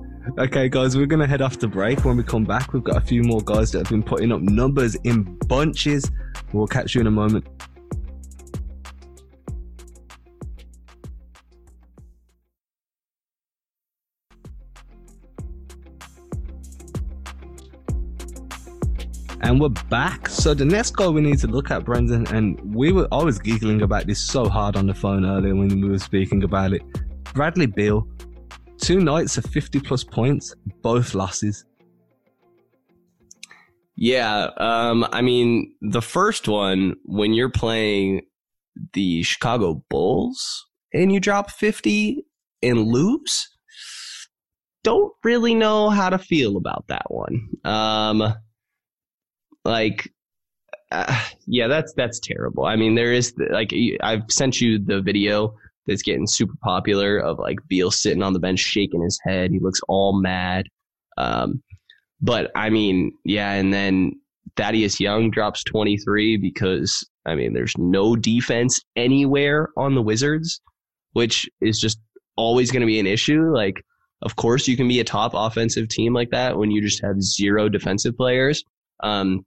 Okay, 0.38 0.70
guys, 0.70 0.96
we're 0.96 1.04
going 1.04 1.20
to 1.20 1.26
head 1.26 1.42
off 1.42 1.58
to 1.58 1.68
break. 1.68 2.02
When 2.02 2.16
we 2.16 2.22
come 2.22 2.44
back, 2.44 2.72
we've 2.72 2.82
got 2.82 2.96
a 2.96 3.00
few 3.00 3.22
more 3.22 3.42
guys 3.42 3.70
that 3.72 3.80
have 3.80 3.90
been 3.90 4.02
putting 4.02 4.32
up 4.32 4.40
numbers 4.40 4.94
in 5.04 5.36
bunches. 5.46 6.10
We'll 6.52 6.66
catch 6.66 6.94
you 6.94 7.02
in 7.02 7.06
a 7.06 7.10
moment. 7.10 7.46
and 19.42 19.60
we're 19.60 19.68
back. 19.68 20.26
So 20.30 20.54
the 20.54 20.64
next 20.64 20.92
goal 20.92 21.12
we 21.12 21.20
need 21.20 21.38
to 21.40 21.46
look 21.46 21.70
at, 21.70 21.84
Brendan, 21.84 22.26
and 22.28 22.74
we 22.74 22.92
were 22.92 23.06
always 23.12 23.38
giggling 23.38 23.82
about 23.82 24.06
this 24.06 24.18
so 24.18 24.48
hard 24.48 24.74
on 24.74 24.86
the 24.86 24.94
phone 24.94 25.26
earlier 25.26 25.54
when 25.54 25.82
we 25.82 25.86
were 25.86 25.98
speaking 25.98 26.44
about 26.44 26.72
it. 26.72 26.82
Bradley 27.34 27.66
Beal 27.66 28.08
two 28.84 29.00
nights 29.00 29.38
of 29.38 29.46
50 29.46 29.80
plus 29.80 30.04
points, 30.04 30.54
both 30.82 31.14
losses. 31.14 31.64
Yeah, 33.96 34.50
um, 34.58 35.06
I 35.10 35.22
mean, 35.22 35.74
the 35.80 36.02
first 36.02 36.48
one 36.48 36.96
when 37.04 37.32
you're 37.32 37.50
playing 37.50 38.22
the 38.92 39.22
Chicago 39.22 39.82
Bulls 39.88 40.66
and 40.92 41.12
you 41.12 41.20
drop 41.20 41.50
50 41.50 42.26
and 42.62 42.86
lose, 42.86 43.48
don't 44.82 45.12
really 45.22 45.54
know 45.54 45.88
how 45.88 46.10
to 46.10 46.18
feel 46.18 46.58
about 46.58 46.84
that 46.88 47.06
one. 47.08 47.48
Um, 47.64 48.34
like, 49.64 50.12
uh, 50.90 51.24
yeah, 51.46 51.68
that's 51.68 51.94
that's 51.94 52.20
terrible. 52.20 52.66
I 52.66 52.76
mean, 52.76 52.96
there 52.96 53.12
is 53.12 53.32
like 53.50 53.72
I've 54.02 54.24
sent 54.28 54.60
you 54.60 54.78
the 54.78 55.00
video 55.00 55.54
that's 55.86 56.02
getting 56.02 56.26
super 56.26 56.54
popular 56.62 57.18
of 57.18 57.38
like 57.38 57.58
Beal 57.68 57.90
sitting 57.90 58.22
on 58.22 58.32
the 58.32 58.38
bench 58.38 58.60
shaking 58.60 59.02
his 59.02 59.18
head. 59.24 59.50
He 59.50 59.58
looks 59.58 59.80
all 59.88 60.20
mad. 60.20 60.66
Um, 61.16 61.62
but 62.20 62.50
I 62.54 62.70
mean, 62.70 63.12
yeah, 63.24 63.52
and 63.52 63.72
then 63.72 64.12
Thaddeus 64.56 65.00
Young 65.00 65.30
drops 65.30 65.62
23 65.64 66.36
because 66.38 67.06
I 67.26 67.34
mean, 67.34 67.54
there's 67.54 67.76
no 67.78 68.16
defense 68.16 68.80
anywhere 68.96 69.68
on 69.76 69.94
the 69.94 70.02
Wizards, 70.02 70.60
which 71.12 71.48
is 71.60 71.78
just 71.78 71.98
always 72.36 72.70
going 72.70 72.82
to 72.82 72.86
be 72.86 72.98
an 72.98 73.06
issue. 73.06 73.50
Like, 73.54 73.82
of 74.22 74.36
course, 74.36 74.68
you 74.68 74.76
can 74.76 74.88
be 74.88 75.00
a 75.00 75.04
top 75.04 75.32
offensive 75.34 75.88
team 75.88 76.12
like 76.12 76.30
that 76.30 76.58
when 76.58 76.70
you 76.70 76.82
just 76.82 77.02
have 77.02 77.22
zero 77.22 77.68
defensive 77.68 78.16
players. 78.16 78.62
Um, 79.02 79.44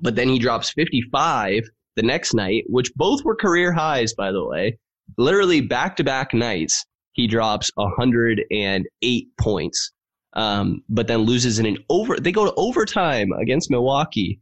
but 0.00 0.16
then 0.16 0.28
he 0.28 0.38
drops 0.38 0.70
55 0.70 1.64
the 1.96 2.02
next 2.02 2.34
night, 2.34 2.64
which 2.68 2.92
both 2.94 3.24
were 3.24 3.36
career 3.36 3.72
highs, 3.72 4.14
by 4.14 4.32
the 4.32 4.44
way. 4.44 4.78
Literally 5.18 5.60
back 5.60 5.96
to 5.96 6.04
back 6.04 6.34
nights, 6.34 6.84
he 7.12 7.26
drops 7.26 7.70
108 7.74 9.28
points. 9.38 9.92
Um, 10.36 10.82
but 10.88 11.06
then 11.06 11.20
loses 11.20 11.60
in 11.60 11.66
an 11.66 11.78
over. 11.88 12.18
They 12.18 12.32
go 12.32 12.44
to 12.44 12.54
overtime 12.56 13.30
against 13.40 13.70
Milwaukee, 13.70 14.40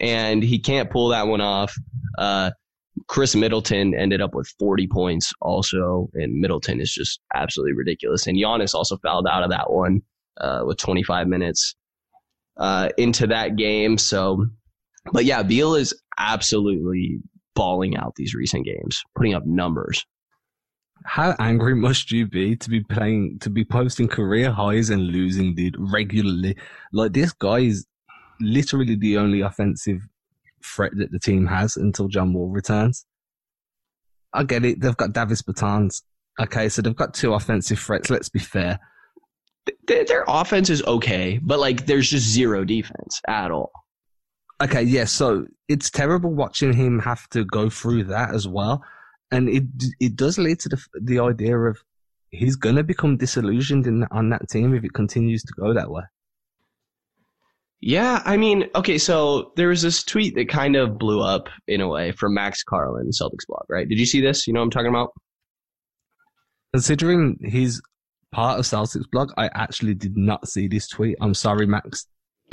and 0.00 0.42
he 0.42 0.58
can't 0.58 0.90
pull 0.90 1.08
that 1.08 1.26
one 1.26 1.42
off. 1.42 1.74
Uh, 2.16 2.50
Khris 3.08 3.36
Middleton 3.36 3.94
ended 3.94 4.22
up 4.22 4.34
with 4.34 4.48
40 4.58 4.86
points 4.86 5.34
also, 5.42 6.08
and 6.14 6.40
Middleton 6.40 6.80
is 6.80 6.90
just 6.90 7.20
absolutely 7.34 7.74
ridiculous. 7.74 8.26
And 8.26 8.38
Giannis 8.38 8.74
also 8.74 8.96
fouled 8.96 9.26
out 9.26 9.42
of 9.42 9.50
that 9.50 9.70
one 9.70 10.00
uh, 10.40 10.62
with 10.64 10.78
25 10.78 11.28
minutes 11.28 11.74
uh, 12.56 12.88
into 12.96 13.26
that 13.26 13.56
game. 13.56 13.98
So 13.98 14.46
but 15.12 15.24
yeah, 15.24 15.42
Beal 15.42 15.74
is 15.74 15.94
absolutely 16.18 17.20
balling 17.54 17.96
out 17.96 18.14
these 18.16 18.34
recent 18.34 18.64
games, 18.64 19.02
putting 19.14 19.34
up 19.34 19.46
numbers. 19.46 20.04
How 21.04 21.34
angry 21.38 21.74
must 21.86 22.10
you 22.10 22.26
be 22.26 22.56
to 22.56 22.70
be 22.70 22.80
playing, 22.80 23.38
to 23.40 23.50
be 23.50 23.64
posting 23.64 24.08
career 24.08 24.50
highs 24.50 24.90
and 24.90 25.08
losing, 25.08 25.54
dude, 25.54 25.76
regularly? 25.78 26.56
Like 26.92 27.12
this 27.12 27.32
guy 27.32 27.60
is 27.60 27.86
literally 28.40 28.96
the 28.96 29.18
only 29.18 29.40
offensive 29.40 30.00
threat 30.64 30.92
that 30.96 31.12
the 31.12 31.18
team 31.18 31.46
has 31.46 31.76
until 31.76 32.08
John 32.08 32.32
Wall 32.32 32.48
returns. 32.48 33.04
I 34.32 34.42
get 34.42 34.64
it. 34.64 34.80
They've 34.80 34.96
got 34.96 35.12
Davis 35.12 35.42
Bertans. 35.42 36.02
Okay, 36.40 36.68
so 36.68 36.82
they've 36.82 36.96
got 36.96 37.14
two 37.14 37.34
offensive 37.34 37.78
threats. 37.78 38.10
Let's 38.10 38.28
be 38.28 38.40
fair. 38.40 38.80
Their 39.86 40.24
offense 40.26 40.68
is 40.68 40.82
okay, 40.82 41.38
but 41.42 41.58
like 41.58 41.86
there's 41.86 42.10
just 42.10 42.26
zero 42.26 42.64
defense 42.64 43.20
at 43.28 43.50
all. 43.50 43.70
Okay, 44.62 44.82
yeah. 44.82 45.04
So 45.04 45.46
it's 45.68 45.90
terrible 45.90 46.32
watching 46.32 46.72
him 46.72 46.98
have 47.00 47.28
to 47.30 47.44
go 47.44 47.68
through 47.68 48.04
that 48.04 48.34
as 48.34 48.46
well, 48.46 48.84
and 49.30 49.48
it 49.48 49.64
it 50.00 50.16
does 50.16 50.38
lead 50.38 50.60
to 50.60 50.68
the 50.68 50.84
the 51.00 51.18
idea 51.18 51.58
of 51.58 51.82
he's 52.30 52.56
going 52.56 52.76
to 52.76 52.84
become 52.84 53.16
disillusioned 53.16 53.86
in 53.86 54.04
on 54.10 54.30
that 54.30 54.48
team 54.48 54.74
if 54.74 54.84
it 54.84 54.92
continues 54.92 55.42
to 55.42 55.52
go 55.54 55.74
that 55.74 55.90
way. 55.90 56.02
Yeah, 57.80 58.22
I 58.24 58.38
mean, 58.38 58.70
okay, 58.74 58.96
so 58.96 59.52
there 59.56 59.68
was 59.68 59.82
this 59.82 60.02
tweet 60.04 60.34
that 60.36 60.48
kind 60.48 60.74
of 60.74 60.96
blew 60.96 61.20
up 61.20 61.50
in 61.68 61.82
a 61.82 61.88
way 61.88 62.12
from 62.12 62.32
Max 62.32 62.62
Carlin, 62.62 63.10
Celtics 63.10 63.46
blog, 63.46 63.64
right? 63.68 63.86
Did 63.86 63.98
you 63.98 64.06
see 64.06 64.22
this? 64.22 64.46
You 64.46 64.54
know 64.54 64.60
what 64.60 64.64
I'm 64.64 64.70
talking 64.70 64.88
about? 64.88 65.10
Considering 66.72 67.38
he's 67.44 67.82
part 68.32 68.58
of 68.58 68.64
Celtics 68.64 69.04
blog, 69.12 69.32
I 69.36 69.50
actually 69.52 69.92
did 69.92 70.16
not 70.16 70.48
see 70.48 70.66
this 70.66 70.88
tweet. 70.88 71.16
I'm 71.20 71.34
sorry, 71.34 71.66
Max. 71.66 72.06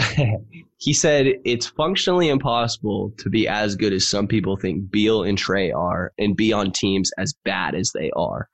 he 0.78 0.94
said 0.94 1.28
it's 1.46 1.68
functionally 1.68 2.30
impossible 2.30 3.14
to 3.18 3.30
be 3.30 3.48
as 3.48 3.76
good 3.76 3.94
as 3.94 4.08
some 4.08 4.28
people 4.28 4.58
think 4.58 4.90
Beal 4.90 5.24
and 5.24 5.38
Trae 5.38 5.76
are 5.76 6.12
and 6.18 6.36
be 6.36 6.54
on 6.54 6.72
teams 6.72 7.12
as 7.18 7.34
bad 7.46 7.76
as 7.76 7.92
they 7.94 8.12
are. 8.16 8.50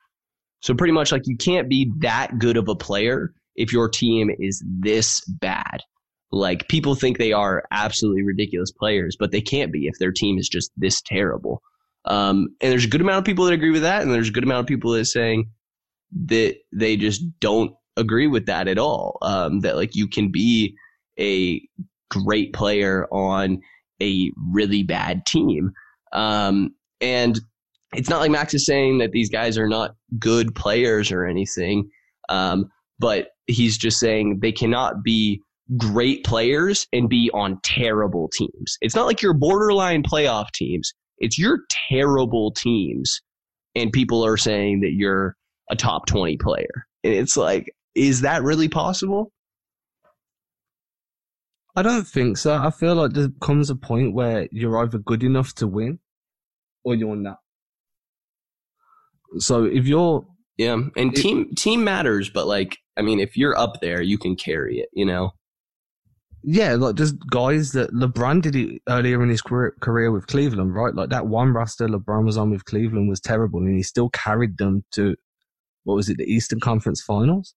So 0.62 0.74
pretty 0.74 0.94
much 0.94 1.12
like 1.12 1.24
you 1.26 1.38
can't 1.38 1.70
be 1.70 1.92
that 2.00 2.40
good 2.40 2.58
of 2.58 2.68
a 2.68 2.76
player 2.76 3.34
if 3.56 3.72
your 3.72 3.90
team 3.90 4.30
is 4.40 4.64
this 4.68 5.22
bad. 5.28 5.82
Like 6.32 6.68
people 6.68 6.96
think 6.96 7.18
they 7.18 7.32
are 7.32 7.64
absolutely 7.72 8.24
ridiculous 8.24 8.72
players, 8.72 9.16
but 9.18 9.32
they 9.32 9.42
can't 9.42 9.72
be 9.72 9.88
if 9.88 9.98
their 10.00 10.12
team 10.12 10.38
is 10.38 10.50
just 10.50 10.72
this 10.76 11.02
terrible. 11.02 11.62
Um, 12.06 12.50
and 12.62 12.72
there's 12.72 12.86
a 12.86 12.90
good 12.90 13.02
amount 13.02 13.20
of 13.20 13.26
people 13.26 13.46
that 13.46 13.54
agree 13.54 13.72
with 13.72 13.82
that, 13.84 14.02
and 14.02 14.12
there's 14.12 14.30
a 14.30 14.34
good 14.34 14.44
amount 14.44 14.62
of 14.62 14.68
people 14.68 14.92
that 14.92 15.02
are 15.02 15.06
saying 15.06 15.50
that 16.26 16.56
they 16.72 16.98
just 16.98 17.24
don't 17.40 17.74
agree 17.96 18.28
with 18.28 18.46
that 18.46 18.68
at 18.68 18.78
all. 18.78 19.18
Um, 19.22 19.62
that 19.62 19.76
like 19.76 19.96
you 19.96 20.08
can 20.08 20.32
be 20.32 20.76
a 21.20 21.62
great 22.10 22.54
player 22.54 23.08
on 23.12 23.62
a 24.02 24.32
really 24.52 24.84
bad 24.84 25.26
team. 25.26 25.72
Um, 26.14 26.74
and 27.02 27.40
it's 27.94 28.10
not 28.10 28.20
like 28.20 28.32
Max 28.32 28.54
is 28.54 28.66
saying 28.66 28.98
that 29.00 29.12
these 29.12 29.30
guys 29.30 29.58
are 29.58 29.68
not 29.68 29.96
good 30.20 30.54
players 30.56 31.12
or 31.12 31.26
anything, 31.26 31.90
um, 32.30 32.70
but 33.00 33.30
he's 33.48 33.78
just 33.78 34.00
saying 34.00 34.40
they 34.42 34.52
cannot 34.52 35.04
be 35.04 35.42
great 35.76 36.24
players 36.24 36.88
and 36.94 37.10
be 37.10 37.30
on 37.34 37.60
terrible 37.64 38.30
teams. 38.30 38.78
It's 38.82 38.96
not 38.96 39.06
like 39.06 39.22
your 39.22 39.34
borderline 39.34 40.04
playoff 40.04 40.52
teams, 40.52 40.94
it's 41.18 41.38
your 41.38 41.60
terrible 41.90 42.52
teams. 42.52 43.22
And 43.76 43.92
people 43.92 44.26
are 44.26 44.38
saying 44.38 44.82
that 44.82 44.94
you're 44.94 45.36
a 45.70 45.76
top 45.76 46.08
20 46.08 46.38
player. 46.38 46.88
And 47.04 47.14
it's 47.14 47.38
like, 47.38 47.72
is 47.96 48.22
that 48.22 48.44
really 48.44 48.70
possible? 48.70 49.32
I 51.78 51.84
don't 51.84 52.08
think 52.08 52.38
so. 52.38 52.56
I 52.56 52.72
feel 52.72 52.96
like 52.96 53.14
there 53.14 53.30
comes 53.40 53.70
a 53.70 53.76
point 53.76 54.16
where 54.16 54.48
you're 54.52 54.80
either 54.80 54.98
good 54.98 55.22
enough 55.22 55.54
to 55.56 55.68
win 55.68 56.00
or 56.84 56.96
you're 56.96 57.16
not. 57.16 57.38
So 59.38 59.66
if 59.66 59.86
you're 59.86 60.26
yeah, 60.58 60.74
and 60.74 61.14
it, 61.14 61.16
team 61.16 61.54
team 61.54 61.84
matters, 61.84 62.32
but 62.32 62.48
like 62.48 62.78
I 62.98 63.04
mean, 63.04 63.20
if 63.20 63.38
you're 63.38 63.56
up 63.56 63.80
there, 63.80 64.02
you 64.02 64.18
can 64.18 64.36
carry 64.36 64.80
it. 64.80 64.90
You 64.92 65.06
know. 65.06 65.34
Yeah, 66.44 66.74
like 66.74 66.96
there's 66.96 67.12
guys 67.12 67.74
that 67.74 67.94
LeBron 67.94 68.42
did 68.42 68.56
it 68.56 68.82
earlier 68.90 69.22
in 69.22 69.30
his 69.30 69.44
career, 69.44 69.76
career 69.80 70.12
with 70.12 70.26
Cleveland, 70.26 70.74
right? 70.74 70.96
Like 70.96 71.10
that 71.10 71.28
one 71.28 71.54
roster 71.54 71.88
LeBron 71.88 72.26
was 72.26 72.38
on 72.38 72.50
with 72.50 72.66
Cleveland 72.66 73.08
was 73.08 73.20
terrible, 73.20 73.60
and 73.60 73.76
he 73.76 73.84
still 73.84 74.10
carried 74.10 74.58
them 74.58 74.84
to 74.94 75.16
what 75.84 75.94
was 75.94 76.10
it, 76.10 76.18
the 76.18 76.26
Eastern 76.26 76.60
Conference 76.60 77.04
Finals? 77.04 77.54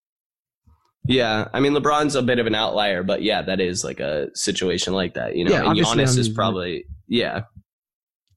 Yeah, 1.05 1.49
I 1.53 1.61
mean 1.61 1.73
LeBron's 1.73 2.15
a 2.15 2.23
bit 2.23 2.39
of 2.39 2.47
an 2.47 2.55
outlier, 2.55 3.03
but 3.03 3.23
yeah, 3.23 3.43
that 3.43 3.61
is 3.61 3.85
like 3.85 4.01
a 4.01 4.29
situation 4.35 4.93
like 4.93 5.15
that, 5.15 5.37
you 5.37 5.45
know. 5.45 5.53
Yeah, 5.53 5.71
and 5.71 5.79
Giannis 5.79 6.19
is 6.19 6.29
probably 6.29 6.85
yeah. 7.09 7.43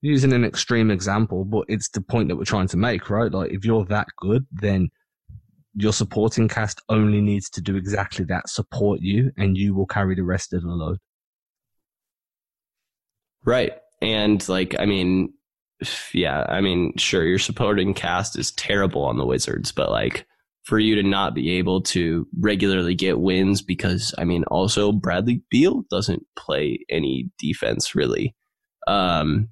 Using 0.01 0.33
an 0.33 0.43
extreme 0.43 0.91
example, 0.91 1.45
but 1.45 1.65
it's 1.69 1.89
the 1.89 2.01
point 2.01 2.27
that 2.27 2.35
we're 2.35 2.43
trying 2.43 2.67
to 2.67 2.77
make, 2.77 3.09
right? 3.09 3.31
Like 3.31 3.51
if 3.51 3.63
you're 3.63 3.85
that 3.85 4.07
good, 4.17 4.45
then 4.51 4.89
your 5.75 5.93
supporting 5.93 6.47
cast 6.47 6.81
only 6.89 7.21
needs 7.21 7.49
to 7.51 7.61
do 7.61 7.75
exactly 7.75 8.25
that, 8.25 8.49
support 8.49 8.99
you, 9.01 9.31
and 9.37 9.57
you 9.57 9.73
will 9.73 9.87
carry 9.87 10.15
the 10.15 10.23
rest 10.23 10.53
of 10.53 10.61
the 10.61 10.69
load. 10.69 10.97
Right. 13.45 13.73
And 14.01 14.47
like 14.47 14.75
I 14.79 14.85
mean, 14.85 15.33
yeah, 16.13 16.45
I 16.47 16.61
mean, 16.61 16.93
sure, 16.97 17.25
your 17.25 17.39
supporting 17.39 17.93
cast 17.93 18.37
is 18.37 18.51
terrible 18.51 19.03
on 19.03 19.17
the 19.17 19.25
Wizards, 19.25 19.71
but 19.71 19.91
like 19.91 20.25
for 20.63 20.79
you 20.79 20.95
to 20.95 21.03
not 21.03 21.35
be 21.35 21.51
able 21.51 21.81
to 21.81 22.25
regularly 22.39 22.95
get 22.95 23.19
wins 23.19 23.61
because 23.61 24.13
I 24.17 24.23
mean 24.23 24.43
also 24.45 24.91
Bradley 24.91 25.41
Beal 25.49 25.83
doesn't 25.89 26.25
play 26.35 26.79
any 26.89 27.29
defense 27.37 27.95
really. 27.95 28.35
Um, 28.87 29.49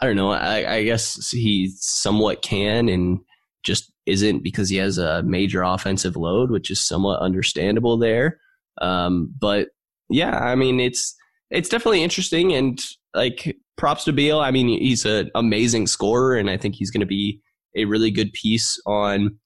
I 0.00 0.06
don't 0.06 0.16
know. 0.16 0.30
I, 0.30 0.76
I 0.76 0.84
guess 0.84 1.30
he 1.30 1.70
somewhat 1.76 2.40
can 2.40 2.88
and 2.88 3.20
just 3.62 3.92
isn't 4.06 4.42
because 4.42 4.70
he 4.70 4.76
has 4.76 4.96
a 4.96 5.22
major 5.22 5.62
offensive 5.62 6.16
load, 6.16 6.50
which 6.50 6.70
is 6.70 6.80
somewhat 6.80 7.20
understandable 7.20 7.98
there. 7.98 8.40
Um, 8.80 9.34
but 9.38 9.68
yeah, 10.08 10.38
I 10.38 10.54
mean 10.54 10.80
it's 10.80 11.14
it's 11.50 11.68
definitely 11.68 12.02
interesting 12.02 12.54
and 12.54 12.80
like 13.14 13.58
props 13.76 14.04
to 14.04 14.12
Beal. 14.14 14.40
I 14.40 14.50
mean 14.50 14.68
he's 14.80 15.04
an 15.04 15.30
amazing 15.34 15.86
scorer 15.88 16.36
and 16.36 16.48
I 16.48 16.56
think 16.56 16.74
he's 16.74 16.90
going 16.90 17.00
to 17.00 17.06
be 17.06 17.42
a 17.76 17.84
really 17.84 18.10
good 18.10 18.32
piece 18.32 18.80
on 18.86 19.38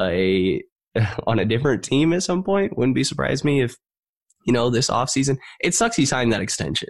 a 0.00 0.62
on 1.26 1.38
a 1.38 1.44
different 1.44 1.84
team 1.84 2.12
at 2.12 2.22
some 2.22 2.42
point. 2.42 2.76
Wouldn't 2.76 2.94
be 2.94 3.04
surprised 3.04 3.44
me 3.44 3.62
if 3.62 3.76
you 4.48 4.52
know, 4.52 4.70
this 4.70 4.88
offseason. 4.88 5.38
It 5.60 5.74
sucks 5.74 5.94
he 5.94 6.06
signed 6.06 6.32
that 6.32 6.40
extension. 6.40 6.88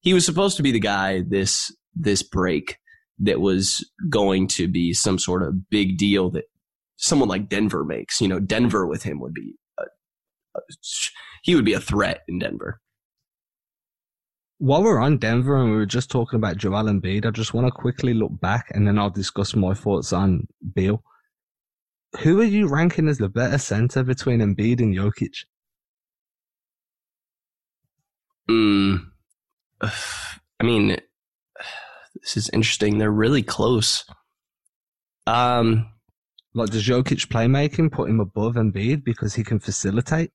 He 0.00 0.14
was 0.14 0.24
supposed 0.24 0.56
to 0.56 0.62
be 0.62 0.70
the 0.70 0.80
guy 0.80 1.22
this 1.26 1.74
this 1.94 2.22
break 2.22 2.78
that 3.18 3.40
was 3.40 3.84
going 4.08 4.46
to 4.48 4.68
be 4.68 4.92
some 4.92 5.18
sort 5.18 5.42
of 5.42 5.68
big 5.68 5.98
deal 5.98 6.30
that 6.30 6.44
someone 6.96 7.28
like 7.28 7.48
Denver 7.48 7.84
makes. 7.84 8.20
You 8.20 8.28
know, 8.28 8.38
Denver 8.38 8.86
with 8.86 9.02
him 9.02 9.18
would 9.18 9.34
be 9.34 9.54
a, 9.78 9.84
a, 10.56 10.60
he 11.42 11.56
would 11.56 11.64
be 11.64 11.74
a 11.74 11.80
threat 11.80 12.20
in 12.28 12.38
Denver. 12.38 12.80
While 14.58 14.84
we're 14.84 15.00
on 15.00 15.18
Denver 15.18 15.56
and 15.56 15.72
we 15.72 15.76
were 15.76 15.86
just 15.86 16.08
talking 16.08 16.36
about 16.36 16.56
Joel 16.56 16.84
Embiid, 16.84 17.26
I 17.26 17.30
just 17.30 17.52
want 17.52 17.66
to 17.66 17.72
quickly 17.72 18.14
look 18.14 18.40
back 18.40 18.70
and 18.70 18.86
then 18.86 18.96
I'll 18.96 19.10
discuss 19.10 19.56
my 19.56 19.74
thoughts 19.74 20.12
on 20.12 20.46
Beal. 20.74 21.02
Who 22.20 22.40
are 22.40 22.44
you 22.44 22.68
ranking 22.68 23.08
as 23.08 23.18
the 23.18 23.28
better 23.28 23.58
center 23.58 24.02
between 24.02 24.40
Embiid 24.40 24.80
and 24.80 24.94
Jokic? 24.94 25.44
Mm, 28.50 29.06
I 29.80 30.64
mean, 30.64 30.88
this 32.20 32.36
is 32.36 32.50
interesting. 32.50 32.98
They're 32.98 33.10
really 33.10 33.42
close. 33.42 34.04
Um, 35.26 35.88
like 36.54 36.70
does 36.70 36.86
Jokic 36.86 37.28
playmaking 37.28 37.92
put 37.92 38.10
him 38.10 38.20
above 38.20 38.54
Embiid 38.54 39.04
because 39.04 39.34
he 39.34 39.44
can 39.44 39.58
facilitate? 39.58 40.32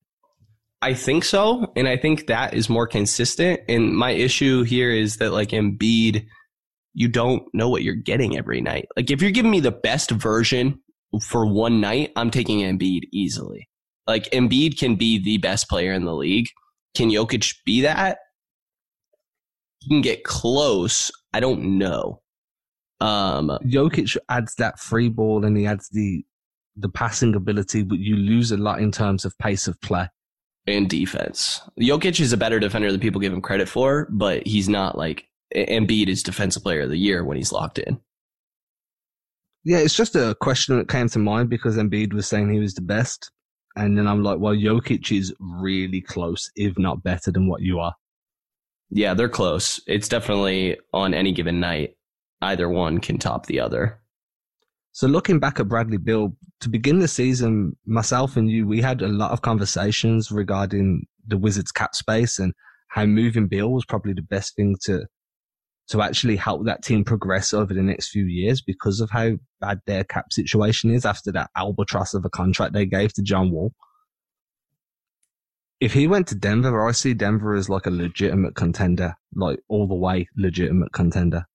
I 0.82 0.94
think 0.94 1.24
so, 1.24 1.72
and 1.76 1.88
I 1.88 1.98
think 1.98 2.28
that 2.28 2.54
is 2.54 2.70
more 2.70 2.88
consistent. 2.88 3.62
And 3.68 3.96
my 3.96 4.12
issue 4.12 4.64
here 4.64 4.92
is 4.92 5.18
that 5.18 5.32
like 5.32 5.50
Embiid, 5.50 6.26
you 6.94 7.08
don't 7.08 7.44
know 7.54 7.70
what 7.70 7.84
you're 7.84 7.96
getting 7.96 8.38
every 8.38 8.62
night. 8.62 8.88
Like 8.96 9.12
if 9.12 9.22
you're 9.22 9.32
giving 9.32 9.52
me 9.52 9.60
the 9.60 9.72
best 9.72 10.12
version 10.12 10.80
for 11.22 11.46
one 11.46 11.82
night, 11.82 12.12
I'm 12.16 12.32
taking 12.32 12.60
Embiid 12.60 13.04
easily. 13.12 13.68
Like 14.06 14.30
Embiid 14.32 14.78
can 14.78 14.96
be 14.96 15.22
the 15.22 15.38
best 15.38 15.70
player 15.70 15.94
in 15.94 16.06
the 16.06 16.16
league. 16.16 16.48
Can 16.96 17.10
Jokic 17.10 17.56
be 17.66 17.82
that? 17.82 18.20
He 19.80 19.90
can 19.90 20.02
get 20.02 20.24
close. 20.24 21.12
I 21.34 21.40
don't 21.40 21.78
know. 21.78 22.22
Um, 23.00 23.58
Jokic 23.66 24.18
adds 24.30 24.56
that 24.56 24.80
free 24.80 25.10
ball 25.10 25.46
and 25.46 25.58
he 25.58 25.66
adds 25.66 25.90
the 25.90 26.26
the 26.80 26.90
passing 26.90 27.34
ability, 27.36 27.82
but 27.82 27.98
you 27.98 28.16
lose 28.16 28.52
a 28.52 28.58
lot 28.58 28.80
in 28.80 28.92
terms 28.92 29.26
of 29.26 29.36
pace 29.40 29.68
of 29.68 29.80
play 29.82 30.08
and 30.68 30.90
defense. 30.90 31.62
Jokic 31.80 32.20
is 32.20 32.34
a 32.34 32.38
better 32.38 32.60
defender 32.60 32.92
than 32.92 33.02
people 33.02 33.20
give 33.20 33.34
him 33.34 33.42
credit 33.42 33.68
for, 33.68 34.08
but 34.12 34.46
he's 34.46 34.70
not 34.70 34.98
like 34.98 35.26
Embiid 35.56 36.08
is 36.08 36.22
defensive 36.22 36.62
player 36.62 36.82
of 36.82 36.90
the 36.90 36.98
year 36.98 37.24
when 37.24 37.38
he's 37.38 37.52
locked 37.52 37.80
in. 37.80 38.00
Yeah, 39.68 39.80
it's 39.80 39.98
just 39.98 40.16
a 40.16 40.34
question 40.40 40.78
that 40.78 40.88
came 40.88 41.10
to 41.10 41.20
mind 41.20 41.50
because 41.50 41.76
Embiid 41.76 42.14
was 42.14 42.26
saying 42.26 42.50
he 42.50 42.60
was 42.60 42.74
the 42.74 42.82
best. 42.82 43.32
And 43.76 43.98
then 43.98 44.08
I'm 44.08 44.24
like, 44.24 44.40
well, 44.40 44.56
Jokic 44.56 45.12
is 45.12 45.34
really 45.42 46.00
close, 46.00 46.50
if 46.56 46.80
not 46.80 47.04
better 47.04 47.34
than 47.34 47.50
what 47.50 47.62
you 47.62 47.78
are. 47.80 47.94
Yeah, 48.92 49.14
they're 49.14 49.28
close. 49.28 49.82
It's 49.86 50.08
definitely 50.08 50.78
on 50.94 51.14
any 51.14 51.34
given 51.34 51.60
night, 51.60 51.98
either 52.42 52.70
one 52.70 53.00
can 53.00 53.18
top 53.18 53.46
the 53.46 53.60
other. 53.60 54.00
So 54.94 55.06
looking 55.06 55.38
back 55.38 55.60
at 55.60 55.68
Bradley 55.68 55.98
Beal, 55.98 56.34
to 56.62 56.70
begin 56.70 57.00
the 57.00 57.08
season, 57.10 57.76
myself 57.86 58.38
and 58.38 58.50
you, 58.50 58.66
we 58.66 58.82
had 58.82 59.02
a 59.02 59.10
lot 59.10 59.32
of 59.32 59.42
conversations 59.42 60.32
regarding 60.32 61.06
the 61.28 61.38
Wizards 61.38 61.74
cap 61.74 61.94
space 61.94 62.40
and 62.40 62.54
how 62.88 63.06
moving 63.06 63.48
Beal 63.48 63.74
was 63.74 63.84
probably 63.84 64.14
the 64.14 64.22
best 64.22 64.56
thing 64.56 64.78
to 64.84 65.08
to 65.90 66.02
actually 66.02 66.36
help 66.36 66.66
that 66.66 66.84
team 66.84 67.04
progress 67.04 67.54
over 67.54 67.74
the 67.74 67.82
next 67.82 68.10
few 68.10 68.26
years 68.26 68.62
because 68.62 69.00
of 69.00 69.10
how 69.10 69.32
bad 69.62 69.80
their 69.88 70.04
cap 70.04 70.34
situation 70.34 70.92
is 70.92 71.06
after 71.06 71.32
that 71.32 71.50
albatross 71.56 72.14
of 72.14 72.26
a 72.26 72.30
contract 72.30 72.74
they 72.74 72.86
gave 72.86 73.14
to 73.14 73.22
John 73.22 73.52
Wall. 73.52 73.74
If 75.80 75.94
he 75.94 76.08
went 76.08 76.28
to 76.28 76.36
Denver, 76.36 76.88
I 76.88 76.92
see 76.92 77.14
Denver 77.14 77.54
as 77.54 77.70
like 77.70 77.86
a 77.86 77.92
legitimate 77.92 78.56
contender, 78.56 79.16
like 79.36 79.60
all 79.70 79.88
the 79.88 79.96
way 79.96 80.28
legitimate 80.36 80.92
contender. 80.92 81.46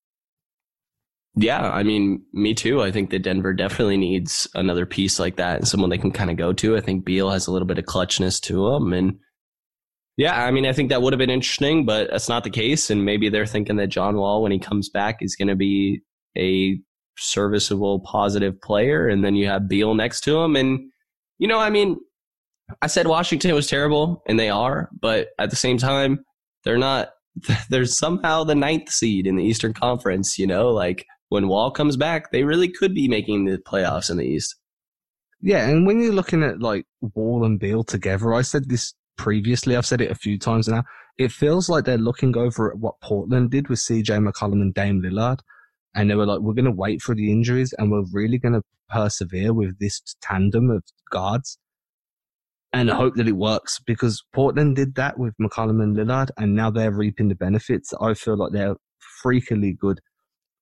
Yeah, 1.35 1.71
I 1.71 1.83
mean, 1.83 2.23
me 2.33 2.55
too. 2.55 2.83
I 2.83 2.91
think 2.91 3.11
that 3.11 3.23
Denver 3.23 3.55
definitely 3.55 3.97
needs 3.97 4.47
another 4.55 4.85
piece 4.85 5.19
like 5.19 5.37
that 5.37 5.59
and 5.59 5.69
someone 5.69 5.91
they 5.91 5.99
can 5.99 6.13
kind 6.13 6.31
of 6.31 6.37
go 6.37 6.53
to. 6.53 6.77
I 6.77 6.81
think 6.81 7.05
Beal 7.05 7.31
has 7.31 7.47
a 7.47 7.53
little 7.53 7.67
bit 7.67 7.79
of 7.79 7.87
clutchness 7.87 8.41
to 8.43 8.69
him. 8.69 8.93
And 8.93 9.19
yeah, 10.17 10.45
I 10.45 10.51
mean, 10.51 10.67
I 10.67 10.73
think 10.73 10.91
that 10.91 11.01
would 11.01 11.13
have 11.13 11.19
been 11.19 11.31
interesting, 11.31 11.87
but 11.87 12.11
that's 12.11 12.29
not 12.29 12.45
the 12.45 12.51
case. 12.51 12.91
And 12.91 13.05
maybe 13.05 13.29
they're 13.29 13.47
thinking 13.47 13.77
that 13.77 13.87
John 13.89 14.17
Wall, 14.17 14.43
when 14.43 14.53
he 14.53 14.59
comes 14.59 14.89
back, 14.89 15.19
is 15.21 15.37
going 15.37 15.49
to 15.49 15.57
be 15.57 16.03
a 16.37 16.79
serviceable, 17.17 18.01
positive 18.01 18.61
player. 18.61 19.09
And 19.09 19.25
then 19.25 19.37
you 19.37 19.47
have 19.47 19.69
Beal 19.69 19.95
next 19.95 20.23
to 20.23 20.39
him. 20.39 20.57
And, 20.57 20.91
you 21.39 21.49
know, 21.49 21.59
I 21.59 21.71
mean, 21.71 21.99
I 22.81 22.87
said 22.87 23.07
Washington 23.07 23.55
was 23.55 23.67
terrible, 23.67 24.23
and 24.27 24.39
they 24.39 24.49
are, 24.49 24.89
but 24.99 25.29
at 25.39 25.51
the 25.51 25.57
same 25.57 25.79
time, 25.79 26.25
they're 26.65 26.79
not. 26.79 27.11
They're 27.71 27.87
somehow 27.87 28.45
the 28.45 28.55
ninth 28.55 28.91
seed 28.91 29.27
in 29.27 29.37
the 29.37 29.45
Eastern 29.45 29.73
Conference, 29.73 30.39
you 30.39 30.47
know, 30.47 30.69
like 30.69 31.07
when 31.31 31.49
Wall 31.49 31.71
comes 31.71 31.97
back, 31.97 32.31
they 32.31 32.45
really 32.45 32.69
could 32.69 32.95
be 32.95 33.09
making 33.09 33.47
the 33.47 33.57
playoffs 33.57 34.11
in 34.11 34.19
the 34.19 34.27
East. 34.27 34.55
Yeah, 35.41 35.67
and 35.67 35.87
when 35.87 35.99
you're 35.99 36.13
looking 36.13 36.43
at 36.43 36.61
like 36.61 36.85
Wall 37.01 37.47
and 37.47 37.59
Beal 37.59 37.85
together, 37.85 38.35
I 38.35 38.43
said 38.43 38.69
this 38.69 38.93
previously, 39.17 39.77
I've 39.77 39.87
said 39.87 40.01
it 40.01 40.11
a 40.11 40.17
few 40.17 40.39
times 40.39 40.69
now. 40.69 40.85
It 41.19 41.33
feels 41.33 41.69
like 41.69 41.85
they're 41.85 41.99
looking 41.99 42.37
over 42.37 42.71
at 42.71 42.79
what 42.79 43.01
Portland 43.01 43.51
did 43.51 43.69
with 43.69 43.79
CJ 43.79 44.27
McCollum 44.27 44.63
and 44.63 44.75
Dame 44.75 45.03
Lillard. 45.03 45.41
And 45.95 46.11
they 46.11 46.15
were 46.15 46.27
like, 46.27 46.41
we're 46.41 46.55
going 46.55 46.65
to 46.65 46.71
wait 46.71 47.03
for 47.03 47.15
the 47.15 47.31
injuries 47.31 47.75
and 47.77 47.91
we're 47.91 48.05
really 48.13 48.39
going 48.39 48.55
to 48.55 48.63
persevere 48.89 49.53
with 49.53 49.79
this 49.79 50.01
tandem 50.23 50.71
of 50.71 50.83
guards 51.11 51.59
and 52.73 52.89
hope 52.89 53.15
that 53.17 53.29
it 53.29 53.33
works 53.33 53.79
because 53.87 54.25
Portland 54.33 54.77
did 54.77 54.95
that 54.95 55.19
with 55.19 55.35
McCollum 55.41 55.83
and 55.83 55.95
Lillard 55.95 56.31
and 56.39 56.55
now 56.55 56.71
they're 56.71 56.91
reaping 56.91 57.29
the 57.29 57.35
benefits. 57.35 57.93
I 58.01 58.15
feel 58.15 58.37
like 58.37 58.53
they're 58.53 58.77
freakily 59.23 59.77
good 59.77 60.01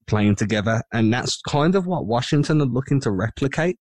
playing 0.07 0.35
together. 0.35 0.83
And 0.93 1.13
that's 1.13 1.41
kind 1.49 1.75
of 1.77 1.87
what 1.87 2.07
Washington 2.07 2.61
are 2.61 2.67
looking 2.67 3.01
to 3.03 3.13
replicate, 3.13 3.79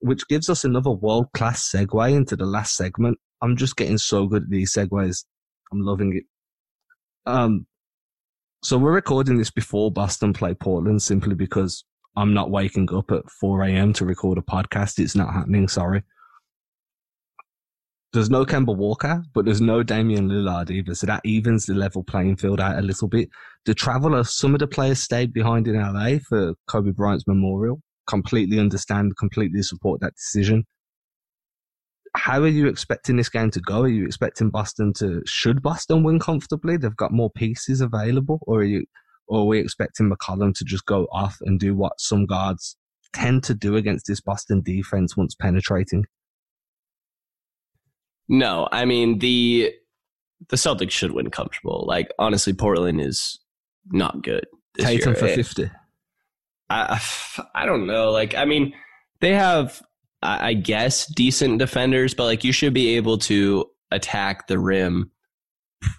which 0.00 0.26
gives 0.28 0.48
us 0.48 0.64
another 0.64 0.90
world 0.90 1.26
class 1.34 1.70
segue 1.70 2.16
into 2.16 2.34
the 2.34 2.46
last 2.46 2.74
segment. 2.74 3.18
I'm 3.42 3.56
just 3.56 3.76
getting 3.76 3.98
so 3.98 4.26
good 4.26 4.44
at 4.44 4.50
these 4.50 4.72
segues. 4.72 5.24
I'm 5.72 5.80
loving 5.80 6.16
it. 6.16 6.24
Um, 7.26 7.66
so 8.62 8.76
we're 8.76 8.92
recording 8.92 9.38
this 9.38 9.50
before 9.50 9.92
Boston 9.92 10.32
play 10.32 10.54
Portland 10.54 11.02
simply 11.02 11.34
because 11.34 11.84
I'm 12.16 12.34
not 12.34 12.50
waking 12.50 12.92
up 12.92 13.12
at 13.12 13.30
4 13.30 13.62
a.m. 13.64 13.92
to 13.94 14.04
record 14.04 14.38
a 14.38 14.42
podcast. 14.42 14.98
It's 14.98 15.14
not 15.14 15.32
happening. 15.32 15.68
Sorry. 15.68 16.02
There's 18.12 18.30
no 18.30 18.44
Kemba 18.44 18.74
Walker, 18.74 19.22
but 19.34 19.44
there's 19.44 19.60
no 19.60 19.82
Damian 19.82 20.28
Lillard 20.28 20.70
either. 20.70 20.94
So 20.94 21.06
that 21.06 21.20
evens 21.24 21.66
the 21.66 21.74
level 21.74 22.02
playing 22.02 22.36
field 22.36 22.58
out 22.58 22.78
a 22.78 22.82
little 22.82 23.06
bit. 23.06 23.28
The 23.66 23.74
traveler, 23.74 24.24
some 24.24 24.54
of 24.54 24.60
the 24.60 24.66
players 24.66 25.00
stayed 25.00 25.32
behind 25.32 25.68
in 25.68 25.76
LA 25.76 26.18
for 26.26 26.54
Kobe 26.66 26.90
Bryant's 26.90 27.26
memorial. 27.28 27.80
Completely 28.08 28.58
understand, 28.58 29.16
completely 29.18 29.62
support 29.62 30.00
that 30.00 30.14
decision. 30.16 30.64
How 32.16 32.40
are 32.40 32.48
you 32.48 32.66
expecting 32.68 33.16
this 33.16 33.28
game 33.28 33.50
to 33.52 33.60
go? 33.60 33.82
Are 33.82 33.88
you 33.88 34.06
expecting 34.06 34.50
Boston 34.50 34.92
to, 34.94 35.22
should 35.26 35.62
Boston 35.62 36.02
win 36.02 36.18
comfortably? 36.18 36.76
They've 36.76 36.96
got 36.96 37.12
more 37.12 37.30
pieces 37.30 37.80
available, 37.80 38.40
or 38.42 38.60
are 38.60 38.64
you, 38.64 38.86
or 39.26 39.40
are 39.40 39.46
we 39.46 39.58
expecting 39.58 40.10
McCollum 40.10 40.54
to 40.54 40.64
just 40.64 40.86
go 40.86 41.06
off 41.12 41.38
and 41.42 41.60
do 41.60 41.74
what 41.74 42.00
some 42.00 42.26
guards 42.26 42.76
tend 43.12 43.44
to 43.44 43.54
do 43.54 43.76
against 43.76 44.06
this 44.06 44.20
Boston 44.20 44.62
defense 44.62 45.16
once 45.16 45.34
penetrating? 45.34 46.04
No, 48.28 48.68
I 48.70 48.84
mean 48.84 49.18
the 49.18 49.72
the 50.48 50.56
Celtics 50.56 50.90
should 50.90 51.12
win 51.12 51.30
comfortable. 51.30 51.84
Like 51.86 52.12
honestly, 52.18 52.52
Portland 52.52 53.00
is 53.00 53.40
not 53.90 54.22
good. 54.22 54.46
Tatum 54.78 55.14
year. 55.14 55.16
for 55.16 55.28
fifty. 55.28 55.70
I 56.68 57.02
I 57.54 57.66
don't 57.66 57.86
know. 57.86 58.10
Like 58.10 58.34
I 58.34 58.44
mean, 58.44 58.74
they 59.20 59.34
have 59.34 59.82
I 60.22 60.54
guess 60.54 61.06
decent 61.14 61.58
defenders, 61.58 62.14
but 62.14 62.24
like 62.24 62.42
you 62.42 62.52
should 62.52 62.74
be 62.74 62.96
able 62.96 63.18
to 63.18 63.66
attack 63.90 64.48
the 64.48 64.58
rim 64.58 65.10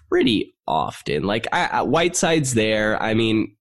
pretty 0.08 0.54
often. 0.66 1.24
Like 1.24 1.46
I, 1.52 1.66
I, 1.66 1.82
Whiteside's 1.82 2.54
there. 2.54 3.02
I 3.02 3.14
mean, 3.14 3.56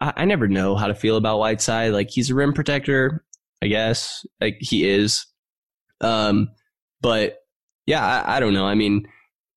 I, 0.00 0.12
I 0.16 0.24
never 0.24 0.48
know 0.48 0.74
how 0.74 0.88
to 0.88 0.94
feel 0.94 1.16
about 1.16 1.38
Whiteside. 1.38 1.92
Like 1.92 2.10
he's 2.10 2.30
a 2.30 2.34
rim 2.34 2.52
protector, 2.52 3.24
I 3.62 3.68
guess. 3.68 4.26
Like 4.40 4.58
he 4.60 4.88
is. 4.88 5.26
Um, 6.00 6.48
but 7.00 7.38
yeah, 7.86 8.04
I, 8.04 8.36
I 8.36 8.40
don't 8.40 8.54
know. 8.54 8.66
I 8.66 8.74
mean, 8.74 9.06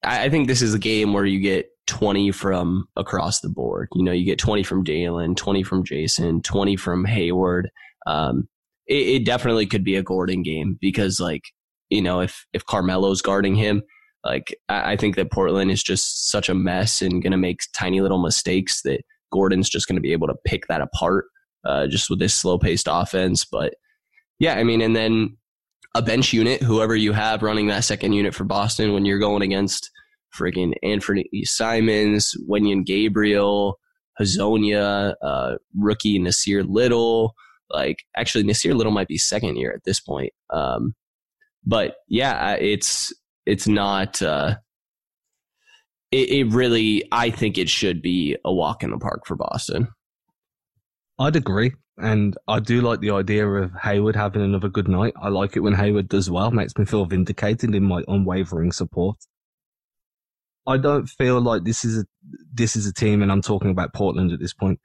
I, 0.03 0.29
think 0.29 0.47
this 0.47 0.61
is 0.61 0.73
a 0.73 0.79
game 0.79 1.13
where 1.13 1.25
you 1.25 1.39
get 1.39 1.67
20 1.87 2.31
from 2.31 2.87
across 2.95 3.41
the 3.41 3.49
board. 3.49 3.89
You 3.93 4.03
know, 4.03 4.11
you 4.11 4.23
get 4.23 4.39
20 4.39 4.63
from 4.63 4.85
Jaylen, 4.85 5.35
20 5.35 5.63
from 5.63 5.83
Jayson, 5.83 6.41
20 6.41 6.75
from 6.77 7.05
Hayward. 7.05 7.69
Um, 8.07 8.47
it, 8.89 9.07
it 9.07 9.25
definitely 9.25 9.65
could 9.65 9.83
be 9.83 9.95
a 9.95 10.03
Gordon 10.03 10.43
game 10.43 10.77
because, 10.81 11.19
like, 11.19 11.43
you 11.89 12.01
know, 12.01 12.19
if 12.19 12.45
if 12.53 12.65
Carmelo's 12.65 13.21
guarding 13.21 13.55
him, 13.55 13.83
like 14.25 14.55
I, 14.67 14.93
I 14.93 14.95
think 14.97 15.15
that 15.15 15.31
Portland 15.31 15.71
is 15.71 15.83
just 15.83 16.29
such 16.29 16.49
a 16.49 16.53
mess 16.53 17.01
and 17.01 17.23
going 17.23 17.31
to 17.31 17.37
make 17.37 17.61
tiny 17.73 18.01
little 18.01 18.21
mistakes 18.21 18.81
that 18.81 19.01
Gordon's 19.31 19.69
just 19.69 19.87
going 19.87 19.95
to 19.95 20.01
be 20.01 20.11
able 20.11 20.27
to 20.27 20.35
pick 20.45 20.67
that 20.67 20.81
apart 20.81 21.25
uh, 21.65 21.87
just 21.87 22.09
with 22.09 22.19
this 22.19 22.35
slow 22.35 22.57
paced 22.57 22.87
offense. 22.89 23.45
But 23.45 23.75
yeah, 24.39 24.55
I 24.55 24.63
mean, 24.63 24.81
and 24.81 24.95
then 24.95 25.37
a 25.95 26.01
bench 26.01 26.33
unit, 26.33 26.61
whoever 26.61 26.95
you 26.95 27.13
have 27.13 27.43
running 27.43 27.67
that 27.67 27.83
second 27.83 28.13
unit 28.13 28.33
for 28.35 28.43
Boston 28.43 28.93
when 28.93 29.05
you're 29.05 29.19
going 29.19 29.41
against 29.41 29.89
friggin' 30.37 30.73
Anthony 30.83 31.27
Simons, 31.43 32.35
Wenyen 32.47 32.85
Gabriel, 32.85 33.79
Hezonja, 34.19 35.15
uh, 35.23 35.55
rookie 35.77 36.19
Nassir 36.19 36.65
Little. 36.67 37.33
Like, 37.69 38.03
actually, 38.15 38.43
Nassir 38.43 38.75
Little 38.75 38.91
might 38.91 39.07
be 39.07 39.17
second 39.17 39.57
year 39.57 39.71
at 39.71 39.83
this 39.83 39.99
point. 39.99 40.33
Um, 40.49 40.95
but 41.65 41.95
yeah, 42.07 42.53
it's 42.53 43.13
it's 43.45 43.67
not. 43.67 44.21
Uh, 44.21 44.55
it, 46.11 46.29
it 46.29 46.43
really, 46.45 47.07
I 47.11 47.29
think 47.29 47.57
it 47.57 47.69
should 47.69 48.01
be 48.01 48.35
a 48.43 48.51
walk 48.51 48.83
in 48.83 48.91
the 48.91 48.97
park 48.97 49.27
for 49.27 49.35
Boston. 49.35 49.89
I'd 51.19 51.35
agree. 51.35 51.73
And 51.97 52.37
I 52.47 52.61
do 52.61 52.81
like 52.81 53.01
the 53.01 53.11
idea 53.11 53.45
of 53.45 53.73
Hayward 53.83 54.15
having 54.15 54.41
another 54.41 54.69
good 54.69 54.87
night. 54.87 55.13
I 55.21 55.27
like 55.27 55.57
it 55.57 55.59
when 55.59 55.73
Hayward 55.73 56.07
does 56.07 56.29
well. 56.29 56.49
Makes 56.49 56.77
me 56.77 56.85
feel 56.85 57.05
vindicated 57.05 57.75
in 57.75 57.83
my 57.83 58.03
unwavering 58.07 58.71
support. 58.71 59.17
I 60.65 60.77
don't 60.77 61.07
feel 61.07 61.41
like 61.41 61.63
this 61.63 61.83
is 61.83 61.99
a 61.99 62.05
this 62.53 62.75
is 62.75 62.85
a 62.85 62.93
team, 62.93 63.21
and 63.21 63.31
I'm 63.31 63.41
talking 63.41 63.71
about 63.71 63.93
Portland 63.93 64.31
at 64.31 64.39
this 64.39 64.53
point, 64.53 64.79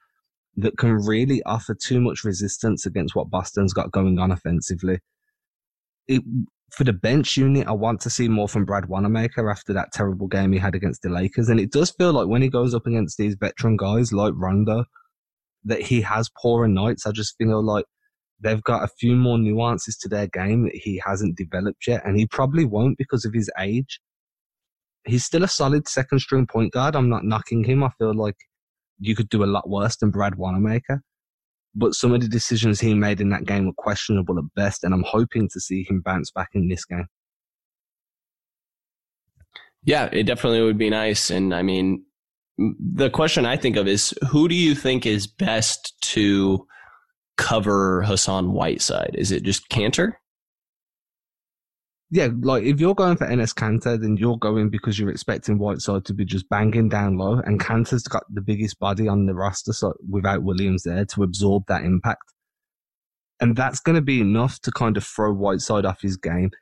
that 0.56 0.78
can 0.78 0.94
really 0.94 1.42
offer 1.44 1.74
too 1.74 2.00
much 2.00 2.24
resistance 2.24 2.86
against 2.86 3.14
what 3.14 3.30
Boston's 3.30 3.72
got 3.72 3.92
going 3.92 4.18
on 4.18 4.30
offensively. 4.30 4.98
It, 6.06 6.22
for 6.70 6.84
the 6.84 6.92
bench 6.92 7.36
unit, 7.36 7.66
I 7.66 7.72
want 7.72 8.00
to 8.02 8.10
see 8.10 8.28
more 8.28 8.48
from 8.48 8.64
Brad 8.64 8.86
Wanamaker 8.86 9.48
after 9.50 9.72
that 9.72 9.92
terrible 9.92 10.26
game 10.26 10.52
he 10.52 10.58
had 10.58 10.74
against 10.74 11.02
the 11.02 11.08
Lakers. 11.08 11.48
And 11.48 11.60
it 11.60 11.70
does 11.70 11.90
feel 11.90 12.12
like 12.12 12.26
when 12.26 12.42
he 12.42 12.48
goes 12.48 12.74
up 12.74 12.86
against 12.86 13.16
these 13.16 13.36
veteran 13.38 13.76
guys 13.76 14.12
like 14.12 14.32
Rondo, 14.36 14.84
that 15.64 15.82
he 15.82 16.00
has 16.02 16.30
poorer 16.40 16.68
nights. 16.68 17.06
I 17.06 17.12
just 17.12 17.36
feel 17.38 17.64
like 17.64 17.84
they've 18.40 18.62
got 18.62 18.84
a 18.84 18.92
few 18.98 19.14
more 19.16 19.38
nuances 19.38 19.96
to 19.98 20.08
their 20.08 20.26
game 20.26 20.64
that 20.64 20.74
he 20.74 21.00
hasn't 21.04 21.36
developed 21.36 21.86
yet, 21.86 22.02
and 22.04 22.18
he 22.18 22.26
probably 22.26 22.64
won't 22.64 22.98
because 22.98 23.24
of 23.24 23.32
his 23.32 23.50
age. 23.58 24.00
He's 25.06 25.24
still 25.24 25.44
a 25.44 25.48
solid 25.48 25.88
second 25.88 26.20
string 26.20 26.46
point 26.46 26.72
guard. 26.72 26.96
I'm 26.96 27.08
not 27.08 27.24
knocking 27.24 27.64
him. 27.64 27.82
I 27.82 27.90
feel 27.98 28.14
like 28.14 28.36
you 28.98 29.14
could 29.14 29.28
do 29.28 29.44
a 29.44 29.46
lot 29.46 29.68
worse 29.68 29.96
than 29.96 30.10
Brad 30.10 30.36
Wanamaker. 30.36 31.02
But 31.74 31.94
some 31.94 32.12
of 32.12 32.20
the 32.20 32.28
decisions 32.28 32.80
he 32.80 32.94
made 32.94 33.20
in 33.20 33.30
that 33.30 33.46
game 33.46 33.66
were 33.66 33.72
questionable 33.76 34.38
at 34.38 34.44
best, 34.54 34.84
and 34.84 34.94
I'm 34.94 35.04
hoping 35.04 35.48
to 35.52 35.60
see 35.60 35.82
him 35.82 36.00
bounce 36.00 36.30
back 36.30 36.50
in 36.54 36.68
this 36.68 36.84
game. 36.84 37.06
Yeah, 39.82 40.08
it 40.12 40.22
definitely 40.24 40.62
would 40.62 40.78
be 40.78 40.88
nice. 40.88 41.30
And 41.30 41.54
I 41.54 41.62
mean, 41.62 42.04
the 42.58 43.10
question 43.10 43.44
I 43.44 43.56
think 43.56 43.76
of 43.76 43.86
is 43.88 44.14
who 44.30 44.48
do 44.48 44.54
you 44.54 44.74
think 44.74 45.04
is 45.04 45.26
best 45.26 45.94
to 46.12 46.66
cover 47.36 48.02
Hassan 48.02 48.52
Whiteside? 48.52 49.14
Is 49.18 49.32
it 49.32 49.42
just 49.42 49.68
Kanter? 49.68 50.12
Yeah, 52.14 52.28
like 52.42 52.62
if 52.62 52.78
you're 52.78 52.94
going 52.94 53.16
for 53.16 53.26
Enes 53.26 53.52
Kanter, 53.52 54.00
then 54.00 54.16
you're 54.16 54.38
going 54.38 54.70
because 54.70 55.00
you're 55.00 55.10
expecting 55.10 55.58
Whiteside 55.58 56.04
to 56.04 56.14
be 56.14 56.24
just 56.24 56.48
banging 56.48 56.88
down 56.88 57.18
low, 57.18 57.40
and 57.40 57.58
Kanter's 57.58 58.04
got 58.04 58.22
the 58.32 58.40
biggest 58.40 58.78
body 58.78 59.08
on 59.08 59.26
the 59.26 59.34
roster, 59.34 59.72
so 59.72 59.94
without 60.08 60.44
Williams 60.44 60.84
there 60.84 61.04
to 61.06 61.24
absorb 61.24 61.64
that 61.66 61.82
impact, 61.82 62.22
and 63.40 63.56
that's 63.56 63.80
going 63.80 63.96
to 63.96 64.00
be 64.00 64.20
enough 64.20 64.60
to 64.60 64.70
kind 64.70 64.96
of 64.96 65.04
throw 65.04 65.34
Whiteside 65.34 65.84
off 65.84 66.02
his 66.02 66.16
game, 66.16 66.52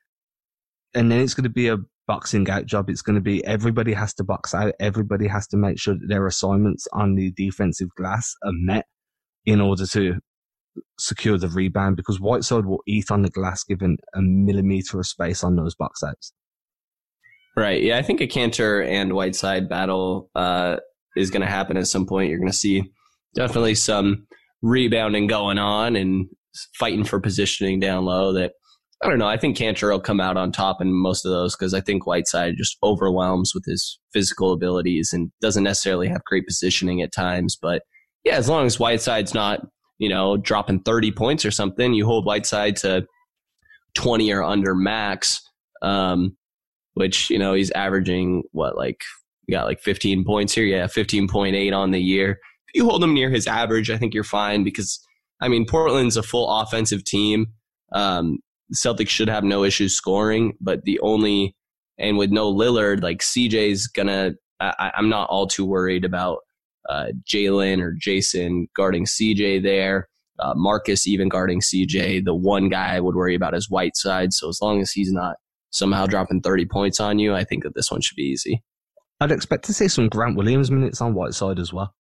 and 0.94 1.12
then 1.12 1.20
it's 1.20 1.34
going 1.34 1.44
to 1.44 1.50
be 1.50 1.68
a 1.68 1.76
boxing 2.06 2.48
out 2.48 2.64
job. 2.64 2.88
It's 2.88 3.02
going 3.02 3.16
to 3.16 3.20
be 3.20 3.44
everybody 3.44 3.92
has 3.92 4.14
to 4.14 4.24
box 4.24 4.54
out. 4.54 4.72
Everybody 4.80 5.28
has 5.28 5.46
to 5.48 5.58
make 5.58 5.78
sure 5.78 5.92
that 5.92 6.08
their 6.08 6.26
assignments 6.26 6.88
on 6.94 7.14
the 7.14 7.30
defensive 7.30 7.90
glass 7.94 8.34
are 8.42 8.52
met 8.54 8.86
in 9.44 9.60
order 9.60 9.84
to 9.88 10.18
secure 10.98 11.38
the 11.38 11.48
rebound 11.48 11.96
because 11.96 12.20
Whiteside 12.20 12.66
will 12.66 12.82
eat 12.87 13.11
on 13.11 13.22
the 13.22 13.30
glass 13.30 13.64
given 13.64 13.98
a 14.14 14.22
millimeter 14.22 14.98
of 14.98 15.06
space 15.06 15.44
on 15.44 15.56
those 15.56 15.74
box 15.74 16.02
outs. 16.02 16.32
Right. 17.56 17.82
Yeah, 17.82 17.98
I 17.98 18.02
think 18.02 18.20
a 18.20 18.26
Kanter 18.26 18.87
and 18.87 19.12
Whiteside 19.12 19.68
battle 19.68 20.30
uh, 20.35 20.76
is 21.16 21.30
going 21.30 21.42
to 21.42 21.48
happen 21.48 21.76
at 21.76 21.87
some 21.87 22.06
point. 22.06 22.30
You're 22.30 22.38
going 22.38 22.50
to 22.50 22.56
see 22.56 22.90
definitely 23.35 23.74
some 23.74 24.26
rebounding 24.62 25.26
going 25.26 25.58
on 25.58 25.96
and 25.96 26.28
fighting 26.74 27.04
for 27.04 27.20
positioning 27.20 27.80
down 27.80 28.04
low 28.04 28.32
that 28.32 28.52
I 29.02 29.08
don't 29.08 29.18
know. 29.18 29.26
I 29.26 29.37
think 29.37 29.56
Kanter 29.56 29.90
will 29.90 30.00
come 30.00 30.20
out 30.20 30.37
on 30.37 30.52
top 30.52 30.80
in 30.80 30.92
most 30.92 31.24
of 31.24 31.32
those 31.32 31.56
because 31.56 31.74
I 31.74 31.80
think 31.80 32.06
Whiteside 32.06 32.54
just 32.56 32.76
overwhelms 32.85 33.52
with 33.52 33.64
his 33.64 33.98
physical 34.12 34.52
abilities 34.52 35.12
and 35.12 35.32
doesn't 35.40 35.64
necessarily 35.64 36.06
have 36.08 36.22
great 36.24 36.46
positioning 36.46 37.02
at 37.02 37.12
times. 37.12 37.58
But 37.61 37.82
yeah, 38.22 38.37
as 38.37 38.48
long 38.48 38.64
as 38.64 38.78
Whiteside's 38.78 39.35
not, 39.35 39.66
you 40.02 40.08
know, 40.08 40.36
dropping 40.36 40.80
30 40.80 41.12
points 41.12 41.44
or 41.44 41.52
something, 41.52 41.94
you 41.94 42.04
hold 42.04 42.26
Whiteside 42.26 42.74
to 42.78 43.06
20 43.94 44.32
or 44.32 44.42
under 44.42 44.74
max, 44.74 45.40
um, 45.80 46.36
which, 46.94 47.30
you 47.30 47.38
know, 47.38 47.54
he's 47.54 47.70
averaging 47.70 48.42
what, 48.50 48.76
like, 48.76 49.00
you 49.46 49.56
got 49.56 49.66
like 49.66 49.80
15 49.80 50.24
points 50.24 50.52
here. 50.54 50.64
Yeah, 50.64 50.86
15.8 50.86 51.72
on 51.72 51.92
the 51.92 52.00
year. 52.00 52.32
If 52.32 52.74
you 52.74 52.84
hold 52.84 53.04
him 53.04 53.14
near 53.14 53.30
his 53.30 53.46
average, 53.46 53.90
I 53.90 53.96
think 53.96 54.12
you're 54.12 54.24
fine 54.24 54.64
because, 54.64 54.98
I 55.40 55.46
mean, 55.46 55.66
Portland's 55.66 56.16
a 56.16 56.22
full 56.24 56.50
offensive 56.50 57.04
team. 57.04 57.46
Um, 57.92 58.38
Celtics 58.74 59.08
should 59.08 59.28
have 59.28 59.44
no 59.44 59.62
issues 59.62 59.94
scoring, 59.94 60.54
but 60.60 60.82
the 60.82 60.98
only 60.98 61.54
and 61.98 62.18
with 62.18 62.32
no 62.32 62.52
Lillard, 62.52 63.04
like 63.04 63.20
CJ's 63.20 63.86
gonna. 63.86 64.32
I, 64.58 64.92
am 64.96 65.08
not 65.08 65.28
all 65.28 65.46
too 65.46 65.64
worried 65.64 66.04
about 66.04 66.38
uh, 66.88 67.08
Jaylen 67.26 67.80
or 67.80 67.94
Jayson 67.98 68.68
guarding 68.74 69.04
CJ 69.04 69.62
there. 69.62 70.08
Uh, 70.38 70.54
Marcus 70.56 71.06
even 71.06 71.28
guarding 71.28 71.60
CJ. 71.60 72.24
The 72.24 72.34
one 72.34 72.68
guy 72.68 72.94
I 72.94 73.00
would 73.00 73.14
worry 73.14 73.34
about 73.34 73.54
is 73.54 73.70
Whiteside. 73.70 74.32
So 74.32 74.48
as 74.48 74.60
long 74.60 74.80
as 74.80 74.90
he's 74.90 75.12
not 75.12 75.36
somehow 75.70 76.06
dropping 76.06 76.40
30 76.40 76.66
points 76.66 77.00
on 77.00 77.18
you, 77.18 77.34
I 77.34 77.44
think 77.44 77.62
that 77.62 77.74
this 77.74 77.90
one 77.90 78.00
should 78.00 78.16
be 78.16 78.24
easy. 78.24 78.62
I'd 79.20 79.30
expect 79.30 79.64
to 79.66 79.72
see 79.72 79.88
some 79.88 80.08
Grant 80.08 80.36
Williams 80.36 80.70
minutes 80.70 81.00
on 81.00 81.14
Whiteside 81.14 81.58
as 81.58 81.72
well. 81.72 81.94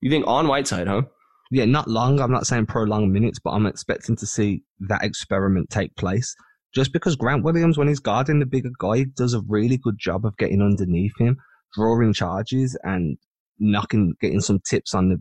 You 0.00 0.10
think 0.10 0.26
on 0.26 0.46
Whiteside, 0.46 0.86
huh? 0.86 1.02
yeah, 1.50 1.64
not 1.64 1.88
long. 1.88 2.20
I'm 2.20 2.30
not 2.30 2.46
saying 2.46 2.66
prolonged 2.66 3.12
minutes, 3.12 3.38
but 3.38 3.50
I'm 3.50 3.66
expecting 3.66 4.16
to 4.16 4.26
see 4.26 4.62
that 4.80 5.02
experiment 5.02 5.70
take 5.70 5.96
place. 5.96 6.34
Just 6.74 6.92
because 6.92 7.16
Grant 7.16 7.44
Williams, 7.44 7.78
when 7.78 7.88
he's 7.88 8.00
guarding 8.00 8.40
the 8.40 8.46
bigger 8.46 8.70
guy, 8.78 9.04
does 9.16 9.32
a 9.32 9.40
really 9.48 9.78
good 9.78 9.98
job 9.98 10.26
of 10.26 10.36
getting 10.36 10.60
underneath 10.60 11.16
him, 11.18 11.38
drawing 11.74 12.12
charges, 12.12 12.76
and 12.82 13.16
knocking, 13.58 14.14
getting 14.20 14.40
some 14.40 14.60
tips 14.68 14.94
on 14.94 15.08
the 15.08 15.20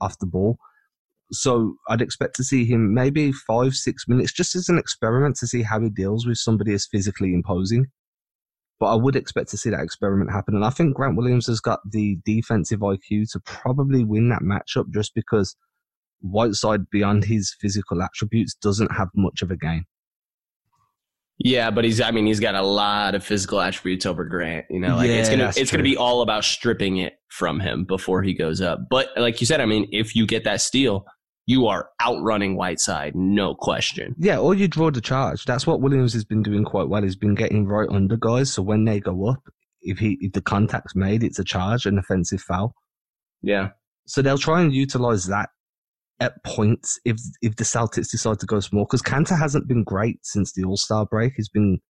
off 0.00 0.18
the 0.18 0.26
ball. 0.26 0.58
So 1.32 1.76
I'd 1.88 2.02
expect 2.02 2.36
to 2.36 2.44
see 2.44 2.66
him 2.66 2.92
maybe 2.92 3.32
five, 3.32 3.74
six 3.74 4.06
minutes, 4.06 4.32
just 4.32 4.54
as 4.54 4.68
an 4.68 4.78
experiment 4.78 5.36
to 5.36 5.46
see 5.46 5.62
how 5.62 5.80
he 5.80 5.88
deals 5.88 6.26
with 6.26 6.36
somebody 6.36 6.74
as 6.74 6.86
physically 6.90 7.32
imposing. 7.32 7.86
But 8.78 8.86
I 8.92 8.96
would 8.96 9.16
expect 9.16 9.48
to 9.50 9.56
see 9.56 9.70
that 9.70 9.80
experiment 9.80 10.30
happen. 10.30 10.54
And 10.54 10.64
I 10.64 10.70
think 10.70 10.94
Grant 10.94 11.16
Williams 11.16 11.46
has 11.46 11.60
got 11.60 11.80
the 11.90 12.18
defensive 12.26 12.80
IQ 12.80 13.30
to 13.32 13.40
probably 13.46 14.04
win 14.04 14.28
that 14.28 14.42
matchup 14.42 14.90
just 14.92 15.14
because 15.14 15.56
Whiteside, 16.20 16.90
beyond 16.90 17.24
his 17.24 17.54
physical 17.60 18.02
attributes, 18.02 18.54
doesn't 18.54 18.92
have 18.92 19.08
much 19.14 19.40
of 19.40 19.50
a 19.50 19.56
game. 19.56 19.84
Yeah, 21.38 21.70
but 21.70 21.84
he's 21.84 22.00
I 22.00 22.10
mean 22.10 22.26
he's 22.26 22.40
got 22.40 22.54
a 22.54 22.62
lot 22.62 23.14
of 23.14 23.24
physical 23.24 23.60
attributes 23.60 24.06
over 24.06 24.24
Grant, 24.24 24.66
you 24.70 24.80
know. 24.80 24.96
Like 24.96 25.08
yeah, 25.08 25.14
it's 25.14 25.28
gonna 25.28 25.52
it's 25.56 25.70
gonna 25.70 25.82
be 25.82 25.96
all 25.96 26.22
about 26.22 26.44
stripping 26.44 26.98
it 26.98 27.14
from 27.28 27.58
him 27.58 27.84
before 27.84 28.22
he 28.22 28.34
goes 28.34 28.60
up. 28.60 28.80
But 28.90 29.08
like 29.16 29.40
you 29.40 29.46
said, 29.46 29.60
I 29.60 29.66
mean, 29.66 29.88
if 29.90 30.14
you 30.14 30.26
get 30.26 30.44
that 30.44 30.60
steal, 30.60 31.04
you 31.46 31.66
are 31.66 31.88
outrunning 32.00 32.56
Whiteside, 32.56 33.16
no 33.16 33.54
question. 33.54 34.14
Yeah, 34.18 34.38
or 34.38 34.54
you 34.54 34.68
draw 34.68 34.90
the 34.90 35.00
charge. 35.00 35.44
That's 35.44 35.66
what 35.66 35.80
Williams 35.80 36.12
has 36.12 36.24
been 36.24 36.42
doing 36.42 36.64
quite 36.64 36.88
well. 36.88 37.02
He's 37.02 37.16
been 37.16 37.34
getting 37.34 37.66
right 37.66 37.88
under 37.90 38.16
guys, 38.16 38.52
so 38.52 38.62
when 38.62 38.84
they 38.84 39.00
go 39.00 39.26
up, 39.26 39.42
if 39.80 39.98
he 39.98 40.18
if 40.20 40.32
the 40.32 40.42
contact's 40.42 40.94
made, 40.94 41.24
it's 41.24 41.38
a 41.38 41.44
charge, 41.44 41.86
an 41.86 41.98
offensive 41.98 42.40
foul. 42.40 42.74
Yeah. 43.42 43.70
So 44.06 44.22
they'll 44.22 44.38
try 44.38 44.60
and 44.60 44.72
utilize 44.72 45.26
that 45.26 45.50
at 46.22 46.42
points 46.44 47.00
if 47.04 47.16
if 47.42 47.56
the 47.56 47.64
Celtics 47.64 48.10
decide 48.10 48.38
to 48.38 48.46
go 48.46 48.60
small 48.60 48.84
because 48.84 49.02
Kanter 49.02 49.36
hasn't 49.36 49.66
been 49.66 49.82
great 49.82 50.24
since 50.24 50.52
the 50.52 50.64
All 50.64 50.76
Star 50.76 51.04
break. 51.04 51.32
He's 51.36 51.48
been 51.48 51.80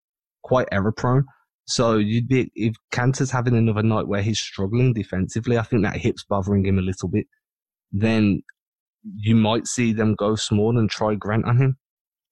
quite 0.43 0.69
error 0.73 0.91
prone. 0.91 1.27
So 1.67 1.97
you'd 1.97 2.29
be 2.29 2.51
if 2.55 2.75
Kanter's 2.93 3.31
having 3.31 3.55
another 3.55 3.83
night 3.83 4.09
where 4.09 4.23
he's 4.23 4.41
struggling 4.41 4.95
defensively. 4.95 5.59
I 5.59 5.63
think 5.63 5.83
that 5.83 5.97
hip's 5.97 6.25
bothering 6.25 6.65
him 6.65 6.79
a 6.79 6.83
little 6.83 7.09
bit. 7.09 7.27
Then 7.93 8.43
you 9.17 9.37
might 9.37 9.67
see 9.67 9.93
them 9.93 10.15
go 10.15 10.35
small 10.35 10.79
and 10.79 10.91
try 10.91 11.15
Grant 11.15 11.45
on 11.45 11.59
him, 11.59 11.77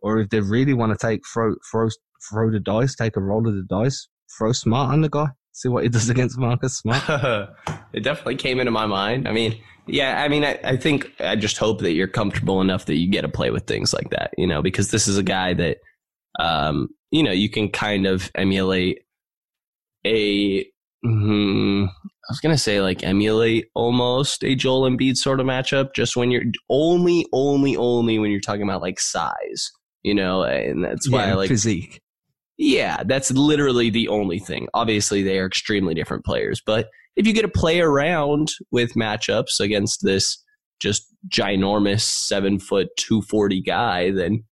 or 0.01 0.19
if 0.19 0.31
they 0.31 0.41
really 0.41 0.73
want 0.73 0.99
to 0.99 1.07
take 1.07 1.21
throw 1.33 1.55
throw 1.71 1.91
throw 2.31 2.51
the 2.51 2.61
dice, 2.61 2.95
take 2.95 3.17
a 3.17 3.21
roll 3.21 3.47
of 3.47 3.55
the 3.55 3.67
dice, 3.69 4.09
throw 4.39 4.53
Smart 4.53 4.93
on 4.93 5.03
the 5.03 5.11
guy, 5.11 5.29
see 5.53 5.69
what 5.69 5.83
he 5.83 5.89
does 5.89 6.09
against 6.09 6.39
Marcus 6.39 6.79
Smart. 6.79 7.03
it 7.93 8.01
definitely 8.01 8.37
came 8.37 8.61
into 8.61 8.71
my 8.71 8.87
mind. 8.87 9.29
I 9.29 9.33
mean, 9.33 9.61
yeah, 9.87 10.23
I 10.23 10.29
mean, 10.29 10.45
I, 10.45 10.59
I 10.63 10.77
think 10.77 11.11
I 11.21 11.37
just 11.37 11.59
hope 11.59 11.81
that 11.81 11.93
you're 11.93 12.09
comfortable 12.09 12.61
enough 12.61 12.87
that 12.87 12.97
you 12.97 13.09
get 13.11 13.23
to 13.23 13.29
play 13.29 13.51
with 13.51 13.67
things 13.67 13.93
like 13.93 14.11
that, 14.11 14.33
you 14.39 14.47
know, 14.47 14.63
because 14.63 14.91
this 14.91 15.09
is 15.09 15.19
a 15.19 15.23
guy 15.23 15.55
that, 15.55 15.79
um, 16.39 16.89
you 17.11 17.23
know, 17.23 17.33
you 17.33 17.49
can 17.49 17.69
kind 17.69 18.07
of 18.07 18.31
emulate 18.35 19.01
a, 20.07 20.65
mm, 21.05 21.89
I 21.89 22.29
was 22.29 22.41
going 22.41 22.55
to 22.55 22.61
say 22.61 22.81
like 22.81 23.03
emulate 23.03 23.67
almost 23.75 24.45
a 24.45 24.55
Joel 24.55 24.89
Embiid 24.89 25.17
sort 25.17 25.41
of 25.41 25.47
matchup, 25.47 25.95
just 25.95 26.17
when 26.17 26.31
you're 26.31 26.45
only, 26.69 27.27
only, 27.33 27.77
only 27.77 28.19
when 28.19 28.31
you're 28.31 28.41
talking 28.41 28.63
about 28.63 28.83
like 28.83 29.01
size. 29.01 29.73
You 30.03 30.15
know, 30.15 30.45
and 30.45 30.83
that's 30.83 31.11
why 31.11 31.27
yeah, 31.27 31.33
I 31.33 31.35
like 31.35 31.49
physique. 31.49 32.01
Yeah, 32.63 33.05
that's 33.07 33.31
literally 33.31 33.89
the 33.89 34.09
only 34.09 34.39
thing. 34.39 34.69
Obviously, 34.75 35.23
they 35.23 35.39
are 35.39 35.47
extremely 35.47 35.95
different 35.95 36.27
players, 36.27 36.61
but 36.65 36.91
if 37.17 37.27
you 37.27 37.33
get 37.33 37.41
to 37.41 37.49
play 37.49 37.81
around 37.81 38.49
with 38.71 38.93
matchups 38.93 39.61
against 39.61 40.05
this 40.05 40.45
just 40.79 41.07
ginormous 41.29 42.03
seven 42.03 42.59
foot 42.59 42.89
two 42.99 43.23
forty 43.23 43.63
guy, 43.63 44.11
then 44.11 44.45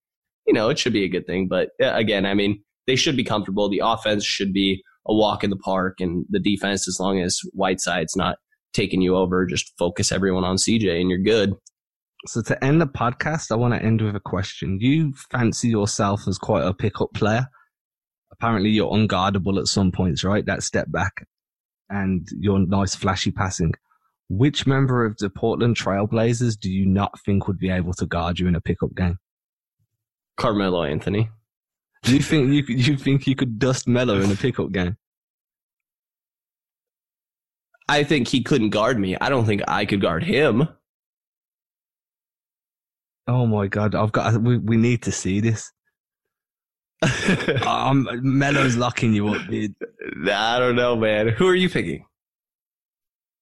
you 0.46 0.54
know 0.54 0.70
it 0.70 0.78
should 0.78 0.94
be 0.94 1.04
a 1.04 1.08
good 1.08 1.26
thing. 1.26 1.48
But 1.48 1.68
uh, 1.82 1.92
again, 1.92 2.24
I 2.24 2.32
mean, 2.32 2.62
they 2.86 2.96
should 2.96 3.14
be 3.14 3.24
comfortable. 3.24 3.68
The 3.68 3.82
offense 3.84 4.24
should 4.24 4.54
be 4.54 4.82
a 5.06 5.14
walk 5.14 5.44
in 5.44 5.50
the 5.50 5.56
park, 5.56 6.00
and 6.00 6.24
the 6.30 6.40
defense, 6.40 6.88
as 6.88 6.98
long 6.98 7.20
as 7.20 7.38
Whiteside's 7.52 8.16
not 8.16 8.36
taking 8.72 9.02
you 9.02 9.16
over, 9.16 9.44
just 9.44 9.74
focus 9.78 10.12
everyone 10.12 10.44
on 10.44 10.56
CJ, 10.56 10.98
and 10.98 11.10
you're 11.10 11.18
good. 11.18 11.52
So 12.26 12.40
to 12.40 12.64
end 12.64 12.80
the 12.80 12.86
podcast, 12.86 13.52
I 13.52 13.56
want 13.56 13.74
to 13.74 13.82
end 13.82 14.00
with 14.00 14.16
a 14.16 14.20
question. 14.20 14.78
You 14.80 15.12
fancy 15.30 15.68
yourself 15.68 16.26
as 16.26 16.38
quite 16.38 16.64
a 16.64 16.72
pickup 16.72 17.12
player. 17.12 17.46
Apparently, 18.30 18.70
you're 18.70 18.90
unguardable 18.90 19.58
at 19.58 19.66
some 19.66 19.90
points, 19.90 20.22
right? 20.24 20.44
That 20.44 20.62
step 20.62 20.90
back 20.90 21.26
and 21.90 22.26
your 22.38 22.58
nice 22.58 22.94
flashy 22.94 23.30
passing. 23.30 23.72
Which 24.28 24.66
member 24.66 25.04
of 25.06 25.16
the 25.16 25.30
Portland 25.30 25.76
Trailblazers 25.76 26.58
do 26.58 26.70
you 26.70 26.84
not 26.84 27.18
think 27.20 27.48
would 27.48 27.58
be 27.58 27.70
able 27.70 27.94
to 27.94 28.06
guard 28.06 28.38
you 28.38 28.46
in 28.46 28.54
a 28.54 28.60
pickup 28.60 28.94
game? 28.94 29.18
Carmelo 30.36 30.84
Anthony. 30.84 31.30
Do 32.02 32.14
you 32.14 32.22
think 32.22 32.52
you 32.52 32.62
could, 32.62 32.86
you 32.86 32.96
think 32.96 33.26
you 33.26 33.34
could 33.34 33.58
dust 33.58 33.88
Melo 33.88 34.20
in 34.20 34.30
a 34.30 34.36
pickup 34.36 34.70
game? 34.70 34.96
I 37.88 38.04
think 38.04 38.28
he 38.28 38.42
couldn't 38.42 38.70
guard 38.70 38.98
me. 38.98 39.16
I 39.16 39.30
don't 39.30 39.46
think 39.46 39.62
I 39.66 39.86
could 39.86 40.00
guard 40.00 40.22
him. 40.22 40.68
Oh 43.26 43.46
my 43.46 43.66
god, 43.66 43.94
I've 43.94 44.12
got 44.12 44.40
we, 44.40 44.58
we 44.58 44.76
need 44.76 45.02
to 45.02 45.12
see 45.12 45.40
this. 45.40 45.72
um, 47.66 48.08
Melo's 48.22 48.76
locking 48.76 49.12
you 49.12 49.28
up, 49.28 49.46
dude. 49.48 49.74
I 50.30 50.58
don't 50.58 50.76
know, 50.76 50.96
man. 50.96 51.28
Who 51.28 51.48
are 51.48 51.54
you 51.54 51.68
picking? 51.68 52.04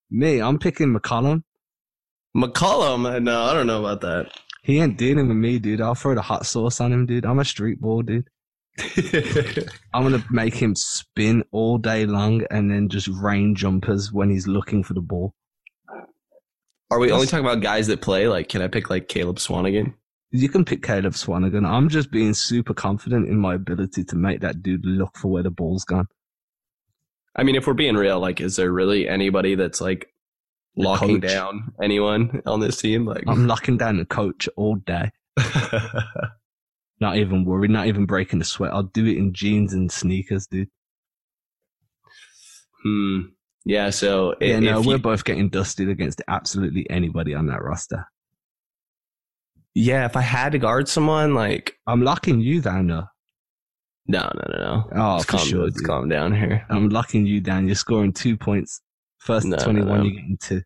Me, 0.09 0.39
I'm 0.41 0.59
picking 0.59 0.93
McCollum. 0.93 1.43
McCollum? 2.35 3.21
No, 3.23 3.43
I 3.43 3.53
don't 3.53 3.67
know 3.67 3.79
about 3.83 4.01
that. 4.01 4.31
He 4.63 4.79
ain't 4.79 4.97
dealing 4.97 5.27
with 5.27 5.37
me, 5.37 5.59
dude. 5.59 5.81
I'll 5.81 5.95
throw 5.95 6.13
the 6.13 6.21
hot 6.21 6.45
sauce 6.45 6.79
on 6.81 6.91
him, 6.91 7.05
dude. 7.05 7.25
I'm 7.25 7.39
a 7.39 7.45
street 7.45 7.81
ball, 7.81 8.01
dude. 8.01 8.27
I'm 9.93 10.03
gonna 10.03 10.23
make 10.29 10.53
him 10.53 10.75
spin 10.75 11.43
all 11.51 11.79
day 11.79 12.05
long 12.05 12.43
and 12.51 12.69
then 12.69 12.89
just 12.89 13.07
rain 13.07 13.55
jumpers 13.55 14.11
when 14.11 14.29
he's 14.29 14.47
looking 14.47 14.83
for 14.83 14.93
the 14.93 15.01
ball. 15.01 15.33
Are 16.91 16.99
we 16.99 17.11
only 17.11 17.25
talking 17.25 17.45
about 17.45 17.61
guys 17.61 17.87
that 17.87 18.01
play? 18.01 18.27
Like, 18.27 18.49
can 18.49 18.61
I 18.61 18.67
pick 18.67 18.89
like 18.89 19.07
Caleb 19.07 19.37
Swanigan? 19.37 19.93
You 20.31 20.49
can 20.49 20.65
pick 20.65 20.83
Caleb 20.83 21.13
Swanigan. 21.13 21.65
I'm 21.65 21.87
just 21.89 22.11
being 22.11 22.33
super 22.33 22.73
confident 22.73 23.29
in 23.29 23.37
my 23.37 23.53
ability 23.55 24.03
to 24.05 24.15
make 24.15 24.41
that 24.41 24.61
dude 24.61 24.85
look 24.85 25.17
for 25.17 25.29
where 25.31 25.43
the 25.43 25.49
ball's 25.51 25.85
gone. 25.85 26.07
I 27.35 27.43
mean, 27.43 27.55
if 27.55 27.65
we're 27.67 27.73
being 27.73 27.95
real, 27.95 28.19
like, 28.19 28.41
is 28.41 28.55
there 28.57 28.71
really 28.71 29.07
anybody 29.07 29.55
that's 29.55 29.79
like 29.79 30.07
locking 30.75 31.19
down 31.21 31.71
anyone 31.81 32.41
on 32.45 32.59
this 32.59 32.81
team? 32.81 33.05
Like, 33.05 33.23
I'm 33.27 33.47
locking 33.47 33.77
down 33.77 33.97
the 33.97 34.05
coach 34.05 34.49
all 34.57 34.75
day. 34.75 35.11
Not 36.99 37.17
even 37.17 37.45
worried, 37.45 37.69
not 37.69 37.85
even 37.85 38.07
breaking 38.07 38.41
a 38.41 38.43
sweat. 38.43 38.73
I'll 38.73 38.81
do 38.81 39.05
it 39.05 39.17
in 39.17 39.31
jeans 39.31 39.71
and 39.71 39.91
sneakers, 39.91 40.47
dude. 40.47 40.67
hmm. 42.83 43.19
Yeah. 43.65 43.91
So 43.91 44.33
Yeah, 44.41 44.59
no, 44.59 44.81
we're 44.81 44.93
you- 44.93 44.97
both 44.97 45.23
getting 45.23 45.49
dusted 45.49 45.89
against 45.89 46.23
absolutely 46.27 46.89
anybody 46.89 47.35
on 47.35 47.45
that 47.47 47.61
roster. 47.61 48.05
Yeah, 49.77 50.05
if 50.05 50.15
I 50.17 50.21
had 50.21 50.51
to 50.53 50.57
guard 50.59 50.87
someone, 50.89 51.33
like, 51.35 51.73
I'm 51.85 52.01
locking 52.01 52.41
you 52.41 52.61
down, 52.61 52.87
though. 52.87 53.05
no, 54.07 54.21
no, 54.33 54.43
no, 54.51 54.57
no. 54.57 54.89
Oh, 54.95 55.13
let's 55.15 55.25
for 55.25 55.31
calm, 55.37 55.47
sure, 55.47 55.63
let's 55.65 55.77
dude. 55.77 55.85
calm 55.87 56.09
down 56.09 56.33
here. 56.35 56.65
I'm 56.69 56.89
locking 56.89 57.25
you 57.25 57.41
down. 57.41 57.67
You're 57.67 57.75
scoring 57.75 58.13
two 58.13 58.35
points. 58.37 58.81
First 59.19 59.45
No, 59.47 59.57
to 59.57 59.73
no, 59.73 59.81
21, 59.81 59.97
no. 59.99 60.03
you're 60.05 60.13
getting 60.13 60.37
two. 60.41 60.61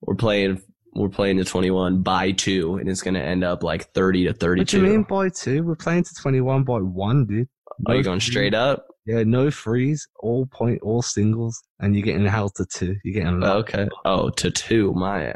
We're 0.00 0.14
playing. 0.16 0.60
We're 0.94 1.08
playing 1.08 1.38
to 1.38 1.44
21 1.44 2.02
by 2.02 2.32
two, 2.32 2.76
and 2.76 2.88
it's 2.88 3.00
going 3.00 3.14
to 3.14 3.22
end 3.22 3.44
up 3.44 3.62
like 3.62 3.92
30 3.94 4.24
to 4.26 4.32
thirty-two. 4.34 4.78
What 4.78 4.84
do 4.84 4.90
you 4.90 4.92
mean 4.98 5.04
by 5.04 5.28
two? 5.30 5.62
We're 5.62 5.74
playing 5.76 6.04
to 6.04 6.14
21 6.20 6.64
by 6.64 6.78
one, 6.80 7.24
dude. 7.26 7.48
Are 7.86 7.94
you 7.96 8.02
going 8.02 8.20
free- 8.20 8.30
straight 8.30 8.54
up? 8.54 8.86
Yeah, 9.06 9.22
no 9.24 9.50
freeze, 9.50 10.06
all 10.20 10.46
point, 10.46 10.80
all 10.82 11.00
singles, 11.02 11.60
and 11.80 11.94
you're 11.96 12.04
getting 12.04 12.26
held 12.26 12.54
to 12.56 12.66
two. 12.66 12.96
You're 13.04 13.22
getting 13.22 13.40
locked. 13.40 13.74
Okay. 13.74 13.88
Oh, 14.04 14.28
to 14.30 14.50
two. 14.50 14.92
My, 14.92 15.34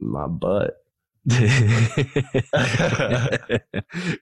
my 0.00 0.26
butt. 0.26 0.74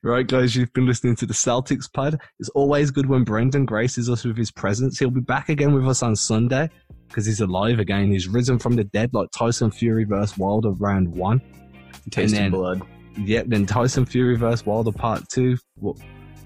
right, 0.02 0.26
guys, 0.26 0.57
you've 0.57 0.72
been 0.72 0.86
listening 0.86 1.14
to 1.16 1.26
the 1.26 1.34
Celtics 1.34 1.92
pod. 1.92 2.18
It's 2.38 2.48
always 2.50 2.90
good 2.90 3.07
when 3.07 3.24
Brendan 3.24 3.66
graces 3.66 4.09
us 4.09 4.24
with 4.24 4.38
his 4.38 4.50
presence. 4.50 4.98
He'll 4.98 5.11
be 5.11 5.20
back 5.20 5.50
again 5.50 5.74
with 5.74 5.86
us 5.86 6.02
on 6.02 6.16
Sunday 6.16 6.70
because 7.09 7.26
he's 7.26 7.40
alive 7.40 7.78
again. 7.78 8.11
He's 8.11 8.26
risen 8.26 8.59
from 8.59 8.76
the 8.76 8.84
dead 8.84 9.12
like 9.12 9.30
Tyson 9.32 9.70
Fury 9.70 10.05
versus 10.05 10.38
Wilder 10.38 10.70
round 10.70 11.09
one. 11.09 11.42
Tasting 12.11 12.40
then- 12.40 12.50
blood. 12.50 12.82
Yep, 13.16 13.46
then 13.48 13.64
Tyson 13.64 14.07
Fury 14.07 14.36
versus 14.36 14.66
Wilder 14.66 14.90
part 14.90 15.28
two. 15.28 15.57
Well, 15.76 15.96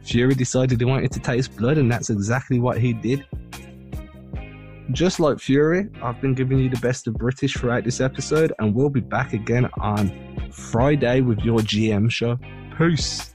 Fury 0.03 0.35
decided 0.35 0.81
he 0.81 0.85
wanted 0.85 1.13
to 1.13 1.21
taste 1.21 1.57
blood, 1.57 1.79
and 1.79 1.91
that's 1.91 2.11
exactly 2.11 2.59
what 2.59 2.79
he 2.79 2.93
did. 2.93 3.25
Just 4.93 5.21
like 5.21 5.39
Fury, 5.39 5.89
I've 6.03 6.21
been 6.21 6.35
giving 6.35 6.59
you 6.59 6.71
the 6.71 6.81
best 6.81 7.07
of 7.07 7.15
British 7.15 7.55
throughout 7.55 7.85
this 7.85 8.01
episode, 8.01 8.53
and 8.59 8.75
we'll 8.75 8.89
be 8.89 9.01
back 9.01 9.35
again 9.35 9.69
on 9.81 10.51
Friday 10.51 11.21
with 11.21 11.41
your 11.41 11.59
GM 11.59 12.11
show. 12.11 12.39
Peace. 12.79 13.35